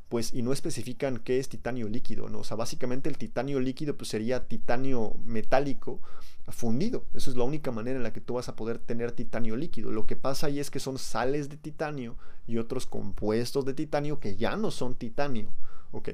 Pues, 0.09 0.33
y 0.33 0.41
no 0.41 0.53
especifican 0.53 1.17
qué 1.17 1.37
es 1.37 1.49
titanio 1.49 1.89
líquido, 1.89 2.29
¿no? 2.29 2.39
O 2.39 2.43
sea, 2.45 2.55
básicamente 2.55 3.09
el 3.09 3.17
titanio 3.17 3.59
líquido 3.59 3.97
pues, 3.97 4.09
sería 4.09 4.47
titanio 4.47 5.15
metálico 5.25 5.99
fundido. 6.47 7.03
Eso 7.13 7.29
es 7.29 7.35
la 7.35 7.43
única 7.43 7.71
manera 7.71 7.97
en 7.97 8.03
la 8.03 8.13
que 8.13 8.21
tú 8.21 8.35
vas 8.35 8.47
a 8.47 8.55
poder 8.55 8.79
tener 8.79 9.11
titanio 9.11 9.57
líquido. 9.57 9.91
Lo 9.91 10.05
que 10.05 10.15
pasa 10.15 10.47
ahí 10.47 10.59
es 10.59 10.71
que 10.71 10.79
son 10.79 10.97
sales 10.97 11.49
de 11.49 11.57
titanio 11.57 12.15
y 12.47 12.57
otros 12.57 12.85
compuestos 12.85 13.65
de 13.65 13.73
titanio 13.73 14.21
que 14.21 14.37
ya 14.37 14.55
no 14.55 14.71
son 14.71 14.95
titanio. 14.95 15.49
¿Ok? 15.91 16.09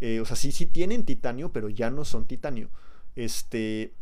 Eh, 0.00 0.20
o 0.20 0.24
sea, 0.24 0.36
sí, 0.36 0.52
sí 0.52 0.66
tienen 0.66 1.04
titanio, 1.04 1.52
pero 1.52 1.68
ya 1.68 1.90
no 1.90 2.04
son 2.04 2.26
titanio. 2.26 2.68
Este, 3.16 3.94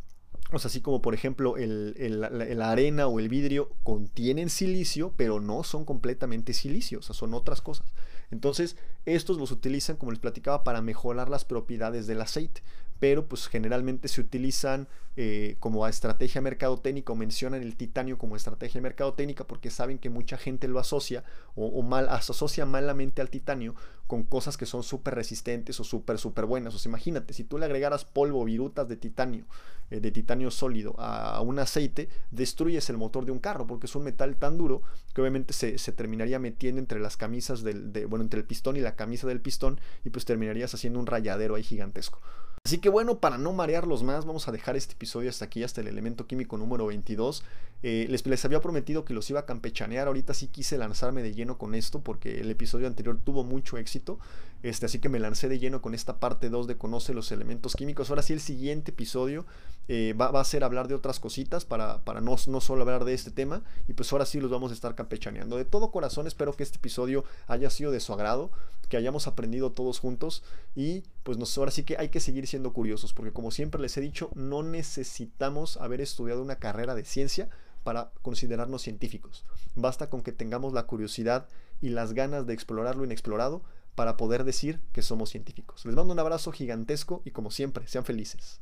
o 0.52 0.58
sea, 0.58 0.68
así 0.68 0.80
como 0.80 1.02
por 1.02 1.14
ejemplo 1.14 1.56
el, 1.56 2.20
la, 2.20 2.70
arena 2.70 3.06
o 3.06 3.20
el 3.20 3.28
vidrio 3.28 3.70
contienen 3.82 4.48
silicio, 4.48 5.12
pero 5.16 5.40
no 5.40 5.62
son 5.62 5.84
completamente 5.84 6.54
silicio, 6.54 7.00
o 7.00 7.02
sea, 7.02 7.14
son 7.14 7.34
otras 7.34 7.60
cosas. 7.60 7.92
Entonces, 8.30 8.76
estos 9.04 9.38
los 9.38 9.50
utilizan, 9.50 9.96
como 9.96 10.12
les 10.12 10.20
platicaba, 10.20 10.64
para 10.64 10.82
mejorar 10.82 11.28
las 11.28 11.44
propiedades 11.44 12.06
del 12.06 12.20
aceite, 12.20 12.62
pero 13.00 13.28
pues 13.28 13.46
generalmente 13.46 14.08
se 14.08 14.20
utilizan 14.20 14.88
eh, 15.20 15.56
como 15.58 15.84
estrategia 15.88 16.40
mercadotécnica 16.40 17.12
o 17.12 17.16
mencionan 17.16 17.62
el 17.62 17.74
titanio 17.74 18.18
como 18.18 18.36
estrategia 18.36 18.80
mercadotécnica 18.80 19.44
porque 19.48 19.68
saben 19.68 19.98
que 19.98 20.10
mucha 20.10 20.36
gente 20.38 20.68
lo 20.68 20.78
asocia 20.78 21.24
o, 21.56 21.82
mal, 21.82 22.08
asocia 22.08 22.64
malamente 22.66 23.20
al 23.20 23.28
titanio 23.28 23.74
con 24.06 24.22
cosas 24.22 24.56
que 24.56 24.64
son 24.64 24.84
súper 24.84 25.16
resistentes 25.16 25.80
o 25.80 25.84
súper, 25.84 26.18
súper 26.18 26.46
buenas. 26.46 26.72
O 26.76 26.78
sea, 26.78 26.88
imagínate, 26.90 27.34
si 27.34 27.42
tú 27.42 27.58
le 27.58 27.64
agregaras 27.64 28.04
polvo, 28.04 28.44
virutas 28.44 28.88
de 28.88 28.96
titanio, 28.96 29.44
eh, 29.90 29.98
de 29.98 30.12
titanio 30.12 30.52
sólido 30.52 30.94
a, 30.98 31.40
un 31.40 31.58
aceite, 31.58 32.08
destruyes 32.30 32.88
el 32.88 32.96
motor 32.96 33.24
de 33.24 33.32
un 33.32 33.40
carro 33.40 33.66
porque 33.66 33.86
es 33.86 33.96
un 33.96 34.04
metal 34.04 34.36
tan 34.36 34.56
duro 34.56 34.82
que 35.14 35.20
obviamente 35.20 35.52
se, 35.52 35.76
terminaría 35.92 36.38
metiendo 36.38 36.78
entre 36.78 37.00
las 37.00 37.16
camisas 37.16 37.64
del, 37.64 38.06
bueno, 38.06 38.22
entre 38.22 38.38
el 38.38 38.46
pistón 38.46 38.76
y 38.76 38.80
la 38.82 38.94
camisa 38.94 39.26
del 39.26 39.40
pistón 39.40 39.80
y 40.04 40.10
pues 40.10 40.24
terminarías 40.24 40.72
haciendo 40.74 41.00
un 41.00 41.06
rayadero 41.06 41.56
ahí 41.56 41.64
gigantesco. 41.64 42.20
Así 42.68 42.76
que 42.76 42.90
bueno, 42.90 43.18
para 43.18 43.38
no 43.38 43.54
marearlos 43.54 44.02
más, 44.02 44.26
vamos 44.26 44.46
a 44.46 44.52
dejar 44.52 44.76
este 44.76 44.92
episodio 44.92 45.30
hasta 45.30 45.46
aquí, 45.46 45.62
hasta 45.62 45.80
el 45.80 45.86
elemento 45.86 46.26
químico 46.26 46.58
número 46.58 46.84
22. 46.84 47.42
Eh, 47.82 48.06
les, 48.10 48.26
les, 48.26 48.44
había 48.44 48.60
prometido 48.60 49.06
que 49.06 49.14
los 49.14 49.30
iba 49.30 49.40
a 49.40 49.46
campechanear, 49.46 50.06
ahorita 50.06 50.34
sí 50.34 50.48
quise 50.48 50.76
lanzarme 50.76 51.22
de 51.22 51.32
lleno 51.32 51.56
con 51.56 51.74
esto 51.74 52.02
porque 52.02 52.42
el 52.42 52.50
episodio 52.50 52.86
anterior 52.86 53.18
tuvo 53.24 53.42
mucho 53.42 53.78
éxito. 53.78 54.18
Este, 54.62 54.86
así 54.86 54.98
que 54.98 55.08
me 55.08 55.20
lancé 55.20 55.48
de 55.48 55.58
lleno 55.58 55.80
con 55.80 55.94
esta 55.94 56.18
parte 56.18 56.50
2 56.50 56.66
de 56.66 56.76
Conoce 56.76 57.14
los 57.14 57.30
elementos 57.30 57.76
químicos. 57.76 58.10
Ahora 58.10 58.22
sí, 58.22 58.32
el 58.32 58.40
siguiente 58.40 58.90
episodio 58.90 59.46
eh, 59.86 60.14
va, 60.14 60.28
a 60.28 60.44
ser 60.44 60.64
hablar 60.64 60.88
de 60.88 60.94
otras 60.94 61.20
cositas 61.20 61.64
para, 61.64 62.04
para 62.04 62.20
no, 62.20 62.34
no, 62.48 62.60
solo 62.60 62.82
hablar 62.82 63.04
de 63.04 63.14
este 63.14 63.30
tema. 63.30 63.62
Y 63.86 63.92
pues 63.92 64.12
ahora 64.12 64.26
sí 64.26 64.40
los 64.40 64.50
vamos 64.50 64.72
a 64.72 64.74
estar 64.74 64.94
campechaneando. 64.96 65.56
De 65.56 65.64
todo 65.64 65.92
corazón 65.92 66.26
espero 66.26 66.54
que 66.54 66.64
este 66.64 66.78
episodio 66.78 67.24
haya 67.46 67.70
sido 67.70 67.92
de 67.92 68.00
su 68.00 68.12
agrado, 68.12 68.50
que 68.88 68.96
hayamos 68.96 69.28
aprendido 69.28 69.70
todos 69.70 70.00
juntos. 70.00 70.42
Y 70.74 71.04
pues 71.22 71.38
nos, 71.38 71.56
ahora 71.56 71.70
sí 71.70 71.84
que 71.84 71.96
hay 71.96 72.08
que 72.08 72.20
seguir 72.20 72.48
siendo 72.48 72.72
curiosos, 72.72 73.12
porque 73.12 73.32
como 73.32 73.52
siempre 73.52 73.80
les 73.80 73.96
he 73.96 74.00
dicho, 74.00 74.30
no 74.34 74.64
necesitamos 74.64 75.76
haber 75.76 76.00
estudiado 76.00 76.42
una 76.42 76.56
carrera 76.56 76.96
de 76.96 77.04
ciencia 77.04 77.48
para 77.84 78.10
considerarnos 78.22 78.82
científicos. 78.82 79.44
Basta 79.76 80.10
con 80.10 80.22
que 80.22 80.32
tengamos 80.32 80.72
la 80.72 80.86
curiosidad 80.86 81.46
y 81.80 81.90
las 81.90 82.12
ganas 82.12 82.44
de 82.44 82.54
explorar 82.54 82.96
lo 82.96 83.04
inexplorado 83.04 83.62
para 83.98 84.16
poder 84.16 84.44
decir 84.44 84.80
que 84.92 85.02
somos 85.02 85.30
científicos. 85.30 85.84
Les 85.84 85.96
mando 85.96 86.12
un 86.12 86.20
abrazo 86.20 86.52
gigantesco 86.52 87.20
y 87.24 87.32
como 87.32 87.50
siempre, 87.50 87.88
sean 87.88 88.04
felices. 88.04 88.60